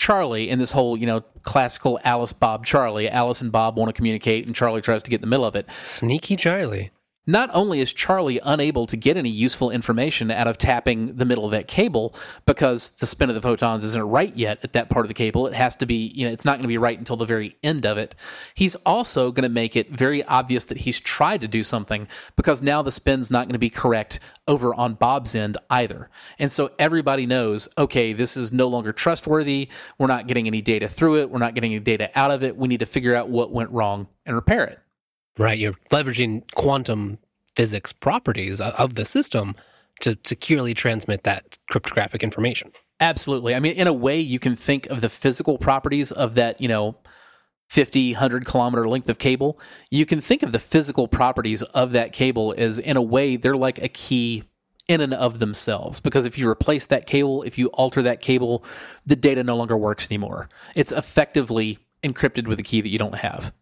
Charlie 0.03 0.51
in 0.51 0.59
this 0.59 0.73
whole, 0.73 0.97
you 0.97 1.07
know, 1.07 1.21
classical 1.43 2.01
Alice 2.03 2.33
Bob 2.33 2.67
Charlie. 2.67 3.09
Alice 3.09 3.41
and 3.41 3.53
Bob 3.53 3.77
want 3.77 3.89
to 3.89 3.93
communicate, 3.93 4.45
and 4.47 4.55
Charlie 4.55 4.81
tries 4.81 5.05
to 5.05 5.11
get 5.11 5.19
in 5.19 5.21
the 5.21 5.29
middle 5.29 5.47
of 5.47 5.55
it. 5.55 5.71
Sneaky 5.85 6.35
Charlie. 6.35 6.91
Not 7.27 7.51
only 7.53 7.81
is 7.81 7.93
Charlie 7.93 8.41
unable 8.43 8.85
to 8.87 8.97
get 8.97 9.17
any 9.17 9.29
useful 9.29 9.71
information 9.71 10.33
out 10.33 10.49
of 10.49 10.59
tapping 10.59 11.15
the 11.15 11.25
middle 11.25 11.45
of 11.45 11.53
that 11.53 11.69
cable 11.69 12.17
because 12.47 12.91
the 12.97 13.07
spin 13.07 13.29
of 13.29 13.37
the 13.37 13.41
photons 13.41 13.85
isn't 13.85 14.09
right 14.09 14.35
yet 14.35 14.59
at 14.65 14.73
that 14.73 14.89
part 14.89 15.05
of 15.05 15.09
the 15.09 15.15
cable, 15.15 15.47
it 15.47 15.55
has 15.55 15.77
to 15.77 15.87
be, 15.87 16.09
you 16.17 16.27
know, 16.27 16.33
it's 16.33 16.45
not 16.45 16.55
going 16.55 16.63
to 16.63 16.69
be 16.69 16.79
right 16.79 16.99
until 16.99 17.17
the 17.17 17.25
very 17.25 17.57
end 17.63 17.87
of 17.87 17.97
it. 17.97 18.17
He's 18.55 18.75
also 18.75 19.31
going 19.31 19.45
to 19.45 19.49
make 19.49 19.77
it 19.77 19.91
very 19.91 20.25
obvious 20.25 20.65
that 20.65 20.79
he's 20.79 20.99
tried 20.99 21.43
to 21.43 21.49
do 21.49 21.63
something 21.63 22.09
because 22.35 22.61
now 22.61 22.83
the 22.83 22.91
spin's 22.91 23.31
not 23.31 23.47
going 23.47 23.53
to 23.53 23.59
be 23.61 23.71
correct 23.71 24.19
over 24.49 24.75
on 24.75 24.95
Bob's 24.95 25.37
end 25.37 25.57
either. 25.71 26.11
And 26.41 26.51
so 26.51 26.73
everybody 26.77 27.25
knows, 27.25 27.69
okay, 27.79 28.13
this 28.13 28.37
is 28.37 28.53
no 28.53 28.67
longer 28.67 28.93
trustworthy. 28.93 29.69
We're 29.97 30.09
not 30.09 30.27
getting 30.27 30.49
any 30.49 30.61
data 30.61 30.89
through 30.89 31.19
it. 31.19 31.31
We're 31.31 31.39
not 31.39 31.55
getting 31.55 31.73
any 31.73 31.81
data 31.81 32.11
out 32.17 32.33
of 32.33 32.43
it. 32.43 32.57
We 32.57 32.67
need 32.67 32.81
to 32.81 32.87
figure 32.87 33.15
out 33.15 33.29
what 33.29 33.53
went 33.53 33.71
wrong 33.71 34.09
and 34.27 34.35
repair 34.35 34.65
it. 34.65 34.81
Right. 35.39 35.59
You're 35.59 35.77
leveraging 35.91 36.51
quantum 36.53 37.19
physics 37.55 37.93
properties 37.93 38.61
of 38.61 38.95
the 38.95 39.05
system 39.05 39.55
to 40.01 40.19
securely 40.25 40.75
transmit 40.75 41.25
that 41.25 41.59
cryptographic 41.71 42.23
information. 42.23 42.73
Absolutely. 43.01 43.55
I 43.55 43.61
mean, 43.61 43.75
in 43.75 43.87
a 43.87 43.93
way, 43.93 44.19
you 44.19 44.39
can 44.39 44.57
think 44.57 44.87
of 44.87 45.01
the 45.01 45.09
physical 45.09 45.59
properties 45.59 46.13
of 46.13 46.35
that, 46.37 46.61
you 46.61 46.69
know, 46.69 46.97
50, 47.69 48.13
100 48.13 48.45
kilometer 48.45 48.89
length 48.89 49.09
of 49.09 49.19
cable. 49.19 49.59
You 49.91 50.07
can 50.07 50.21
think 50.21 50.43
of 50.43 50.53
the 50.53 50.59
physical 50.59 51.09
properties 51.09 51.63
of 51.63 51.93
that 51.93 52.13
cable 52.13 52.55
as, 52.57 52.79
in 52.79 52.97
a 52.97 53.03
way, 53.03 53.37
they're 53.37 53.57
like 53.57 53.79
a 53.83 53.89
key 53.89 54.45
in 54.89 55.01
and 55.01 55.15
of 55.15 55.39
themselves. 55.39 55.99
Because 55.99 56.27
if 56.27 56.37
you 56.37 56.49
replace 56.49 56.87
that 56.87 57.07
cable, 57.07 57.43
if 57.43 57.59
you 57.59 57.69
alter 57.69 58.03
that 58.03 58.21
cable, 58.21 58.65
the 59.07 59.17
data 59.17 59.43
no 59.43 59.57
longer 59.57 59.77
works 59.77 60.07
anymore. 60.11 60.49
It's 60.77 60.93
effectively 60.93 61.79
encrypted 62.03 62.47
with 62.47 62.59
a 62.59 62.63
key 62.63 62.83
that 62.83 62.91
you 62.91 62.99
don't 62.99 63.17
have. 63.17 63.53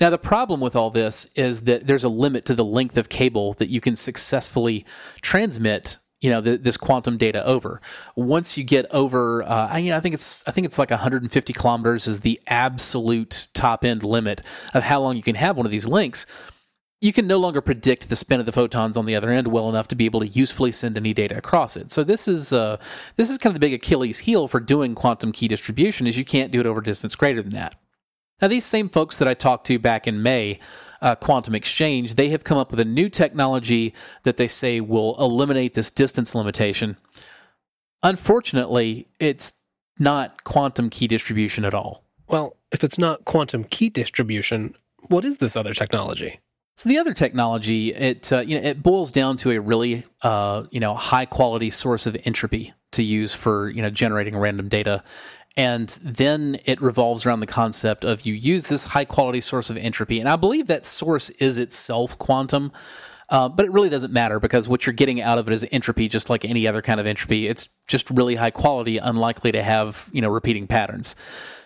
Now, 0.00 0.10
the 0.10 0.18
problem 0.18 0.60
with 0.60 0.76
all 0.76 0.90
this 0.90 1.26
is 1.34 1.62
that 1.62 1.86
there's 1.86 2.04
a 2.04 2.08
limit 2.08 2.44
to 2.46 2.54
the 2.54 2.64
length 2.64 2.96
of 2.96 3.08
cable 3.08 3.54
that 3.54 3.68
you 3.68 3.80
can 3.80 3.96
successfully 3.96 4.84
transmit 5.20 5.98
you 6.20 6.30
know 6.30 6.40
this 6.40 6.76
quantum 6.76 7.16
data 7.16 7.44
over. 7.44 7.80
Once 8.14 8.58
you 8.58 8.64
get 8.64 8.86
over, 8.90 9.42
uh, 9.42 9.68
I, 9.70 9.78
you 9.78 9.90
know, 9.90 9.96
I 9.96 10.00
think 10.00 10.14
it's 10.14 10.46
I 10.46 10.52
think 10.52 10.66
it's 10.66 10.78
like 10.78 10.90
150 10.90 11.52
kilometers 11.52 12.06
is 12.06 12.20
the 12.20 12.40
absolute 12.46 13.48
top 13.54 13.84
end 13.84 14.02
limit 14.02 14.42
of 14.74 14.82
how 14.82 15.00
long 15.00 15.16
you 15.16 15.22
can 15.22 15.34
have 15.36 15.56
one 15.56 15.66
of 15.66 15.72
these 15.72 15.88
links. 15.88 16.26
You 17.00 17.14
can 17.14 17.26
no 17.26 17.38
longer 17.38 17.62
predict 17.62 18.10
the 18.10 18.16
spin 18.16 18.40
of 18.40 18.44
the 18.44 18.52
photons 18.52 18.98
on 18.98 19.06
the 19.06 19.16
other 19.16 19.30
end 19.30 19.46
well 19.46 19.70
enough 19.70 19.88
to 19.88 19.96
be 19.96 20.04
able 20.04 20.20
to 20.20 20.26
usefully 20.26 20.70
send 20.70 20.98
any 20.98 21.14
data 21.14 21.38
across 21.38 21.74
it. 21.74 21.90
So 21.90 22.04
this 22.04 22.28
is 22.28 22.52
uh, 22.52 22.76
this 23.16 23.30
is 23.30 23.38
kind 23.38 23.54
of 23.54 23.54
the 23.54 23.66
big 23.66 23.72
Achilles 23.72 24.18
heel 24.18 24.46
for 24.46 24.60
doing 24.60 24.94
quantum 24.94 25.32
key 25.32 25.48
distribution 25.48 26.06
is 26.06 26.18
you 26.18 26.26
can't 26.26 26.52
do 26.52 26.60
it 26.60 26.66
over 26.66 26.82
distance 26.82 27.16
greater 27.16 27.40
than 27.40 27.54
that. 27.54 27.79
Now, 28.40 28.48
these 28.48 28.64
same 28.64 28.88
folks 28.88 29.18
that 29.18 29.28
I 29.28 29.34
talked 29.34 29.66
to 29.66 29.78
back 29.78 30.06
in 30.06 30.22
May, 30.22 30.58
uh, 31.02 31.14
Quantum 31.14 31.54
Xchange, 31.54 32.14
they 32.14 32.28
have 32.30 32.44
come 32.44 32.58
up 32.58 32.70
with 32.70 32.80
a 32.80 32.84
new 32.84 33.08
technology 33.08 33.94
that 34.22 34.36
they 34.36 34.48
say 34.48 34.80
will 34.80 35.16
eliminate 35.18 35.74
this 35.74 35.90
distance 35.90 36.34
limitation. 36.34 36.96
Unfortunately, 38.02 39.08
it's 39.18 39.52
not 39.98 40.44
quantum 40.44 40.88
key 40.88 41.06
distribution 41.06 41.64
at 41.64 41.74
all. 41.74 42.04
Well, 42.26 42.56
if 42.72 42.82
it's 42.82 42.98
not 42.98 43.24
quantum 43.24 43.64
key 43.64 43.90
distribution, 43.90 44.74
what 45.08 45.24
is 45.24 45.38
this 45.38 45.56
other 45.56 45.74
technology? 45.74 46.40
So 46.76 46.88
the 46.88 46.98
other 46.98 47.12
technology, 47.12 47.92
it 47.92 48.32
uh, 48.32 48.40
you 48.40 48.58
know, 48.58 48.66
it 48.66 48.82
boils 48.82 49.12
down 49.12 49.36
to 49.38 49.50
a 49.50 49.60
really 49.60 50.04
uh, 50.22 50.64
you 50.70 50.80
know 50.80 50.94
high 50.94 51.26
quality 51.26 51.68
source 51.68 52.06
of 52.06 52.16
entropy 52.24 52.72
to 52.92 53.02
use 53.02 53.34
for 53.34 53.68
you 53.68 53.82
know 53.82 53.90
generating 53.90 54.34
random 54.34 54.68
data, 54.68 55.04
and 55.60 55.90
then 56.02 56.56
it 56.64 56.80
revolves 56.80 57.26
around 57.26 57.40
the 57.40 57.46
concept 57.46 58.02
of 58.02 58.24
you 58.24 58.32
use 58.32 58.70
this 58.70 58.86
high 58.86 59.04
quality 59.04 59.42
source 59.42 59.68
of 59.68 59.76
entropy. 59.76 60.18
And 60.18 60.26
I 60.26 60.36
believe 60.36 60.68
that 60.68 60.86
source 60.86 61.28
is 61.28 61.58
itself 61.58 62.16
quantum. 62.16 62.72
Uh, 63.30 63.48
but 63.48 63.64
it 63.64 63.72
really 63.72 63.88
doesn't 63.88 64.12
matter 64.12 64.40
because 64.40 64.68
what 64.68 64.84
you're 64.84 64.92
getting 64.92 65.20
out 65.20 65.38
of 65.38 65.48
it 65.48 65.52
is 65.52 65.64
entropy, 65.70 66.08
just 66.08 66.28
like 66.28 66.44
any 66.44 66.66
other 66.66 66.82
kind 66.82 66.98
of 66.98 67.06
entropy. 67.06 67.46
It's 67.46 67.68
just 67.86 68.10
really 68.10 68.34
high 68.34 68.50
quality, 68.50 68.98
unlikely 68.98 69.52
to 69.52 69.62
have 69.62 70.08
you 70.12 70.20
know 70.20 70.28
repeating 70.28 70.66
patterns. 70.66 71.14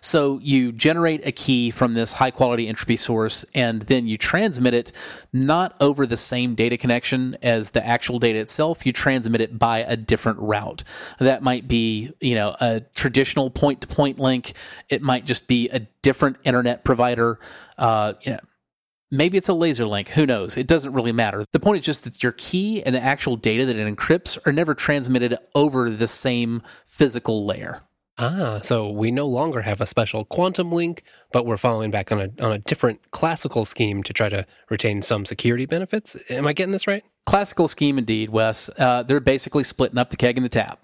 So 0.03 0.39
you 0.43 0.73
generate 0.73 1.27
a 1.27 1.33
key 1.33 1.71
from 1.71 1.95
this 1.95 2.13
high 2.13 2.31
quality 2.31 2.69
entropy 2.69 2.97
source, 2.97 3.47
and 3.55 3.81
then 3.83 4.07
you 4.07 4.19
transmit 4.19 4.75
it 4.75 4.93
not 5.33 5.75
over 5.81 6.07
the 6.07 6.19
same 6.19 6.55
data 6.55 6.77
connection 6.77 7.39
as 7.43 7.71
the 7.71 7.85
actual 7.85 8.19
data 8.19 8.39
itself. 8.39 8.85
You 8.85 8.93
transmit 8.93 9.41
it 9.41 9.59
by 9.59 9.79
a 9.79 9.97
different 9.97 10.41
route. 10.41 10.85
That 11.19 11.43
might 11.43 11.67
be 11.67 12.13
you 12.21 12.35
know 12.35 12.55
a 12.61 12.83
traditional 12.95 13.49
point 13.49 13.81
to 13.81 13.87
point 13.87 14.19
link. 14.19 14.53
It 14.91 15.01
might 15.01 15.25
just 15.25 15.49
be 15.49 15.71
a 15.71 15.81
different 16.03 16.37
internet 16.45 16.85
provider. 16.85 17.39
Uh, 17.79 18.13
you 18.21 18.33
know, 18.33 18.39
Maybe 19.15 19.39
it's 19.39 19.49
a 19.49 19.55
laser 19.55 19.87
link. 19.87 20.09
Who 20.09 20.27
knows? 20.27 20.57
It 20.57 20.67
doesn't 20.67 20.93
really 20.93 21.13
matter. 21.13 21.45
The 21.53 21.61
point 21.61 21.79
is 21.79 21.87
just 21.87 22.03
that 22.03 22.21
your 22.21 22.33
key 22.33 22.83
and 22.83 22.93
the 22.93 23.01
actual 23.01 23.37
data 23.37 23.65
that 23.65 23.77
it 23.77 23.97
encrypts 23.97 24.45
are 24.45 24.53
never 24.53 24.75
transmitted 24.75 25.39
over 25.55 25.89
the 25.89 26.09
same 26.09 26.63
physical 26.85 27.47
layer. 27.47 27.83
Ah, 28.19 28.59
so 28.61 28.91
we 28.91 29.13
no 29.13 29.27
longer 29.27 29.61
have 29.61 29.81
a 29.81 29.87
special 29.87 30.25
quantum 30.25 30.73
link, 30.73 31.05
but 31.31 31.47
we're 31.47 31.57
following 31.57 31.93
back 31.93 32.11
on 32.11 32.21
a 32.21 32.45
on 32.45 32.51
a 32.51 32.59
different 32.59 33.09
classical 33.13 33.65
scheme 33.65 34.03
to 34.03 34.13
try 34.13 34.29
to 34.29 34.45
retain 34.69 35.01
some 35.01 35.25
security 35.25 35.67
benefits. 35.67 36.17
Am 36.29 36.47
I 36.47 36.53
getting 36.53 36.73
this 36.73 36.89
right? 36.89 37.05
Classical 37.25 37.69
scheme, 37.69 37.99
indeed, 37.99 38.31
Wes. 38.31 38.69
Uh, 38.79 39.05
they're 39.05 39.21
basically 39.21 39.63
splitting 39.63 39.99
up 39.99 40.11
the 40.11 40.17
keg 40.17 40.37
and 40.37 40.45
the 40.45 40.49
tap. 40.49 40.81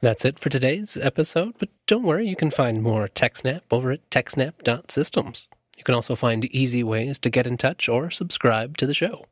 That's 0.00 0.24
it 0.24 0.40
for 0.40 0.48
today's 0.48 0.96
episode, 0.96 1.54
but 1.58 1.68
don't 1.86 2.04
worry, 2.04 2.28
you 2.28 2.36
can 2.36 2.50
find 2.50 2.82
more 2.82 3.06
TechSnap 3.08 3.62
over 3.70 3.92
at 3.92 4.10
techsnap.systems. 4.10 5.48
You 5.78 5.84
can 5.84 5.94
also 5.94 6.16
find 6.16 6.44
easy 6.46 6.82
ways 6.82 7.20
to 7.20 7.30
get 7.30 7.46
in 7.46 7.56
touch 7.56 7.88
or 7.88 8.10
subscribe 8.10 8.76
to 8.78 8.86
the 8.86 8.94
show. 8.94 9.26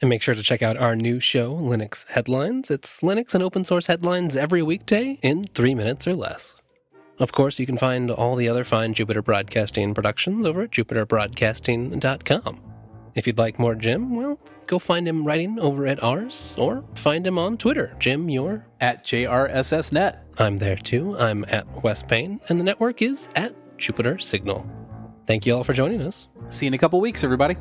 And 0.00 0.08
make 0.08 0.22
sure 0.22 0.34
to 0.34 0.42
check 0.42 0.62
out 0.62 0.78
our 0.78 0.96
new 0.96 1.20
show, 1.20 1.54
Linux 1.54 2.06
Headlines. 2.08 2.70
It's 2.70 3.02
Linux 3.02 3.34
and 3.34 3.42
open 3.42 3.64
source 3.64 3.86
headlines 3.86 4.36
every 4.36 4.62
weekday 4.62 5.18
in 5.22 5.44
three 5.44 5.74
minutes 5.74 6.06
or 6.06 6.14
less. 6.14 6.56
Of 7.18 7.32
course, 7.32 7.58
you 7.58 7.66
can 7.66 7.78
find 7.78 8.10
all 8.10 8.36
the 8.36 8.48
other 8.48 8.64
fine 8.64 8.94
Jupiter 8.94 9.22
Broadcasting 9.22 9.94
productions 9.94 10.44
over 10.44 10.62
at 10.62 10.70
jupiterbroadcasting.com. 10.70 12.60
If 13.14 13.26
you'd 13.26 13.38
like 13.38 13.58
more 13.58 13.74
Jim, 13.74 14.14
well, 14.14 14.38
go 14.66 14.78
find 14.78 15.08
him 15.08 15.24
writing 15.26 15.58
over 15.58 15.86
at 15.86 16.02
Ars 16.02 16.54
or 16.58 16.84
find 16.94 17.26
him 17.26 17.38
on 17.38 17.56
Twitter. 17.56 17.96
Jim, 17.98 18.28
you're 18.28 18.66
at 18.80 19.04
JRSSNet. 19.04 20.18
I'm 20.38 20.58
there 20.58 20.76
too. 20.76 21.16
I'm 21.18 21.44
at 21.48 21.82
Wes 21.82 22.02
Payne, 22.02 22.40
and 22.48 22.60
the 22.60 22.64
network 22.64 23.00
is 23.00 23.30
at 23.34 23.54
Jupiter 23.78 24.18
Signal. 24.18 24.66
Thank 25.26 25.46
you 25.46 25.56
all 25.56 25.64
for 25.64 25.72
joining 25.72 26.02
us. 26.02 26.28
See 26.50 26.66
you 26.66 26.68
in 26.68 26.74
a 26.74 26.78
couple 26.78 27.00
weeks, 27.00 27.24
everybody. 27.24 27.56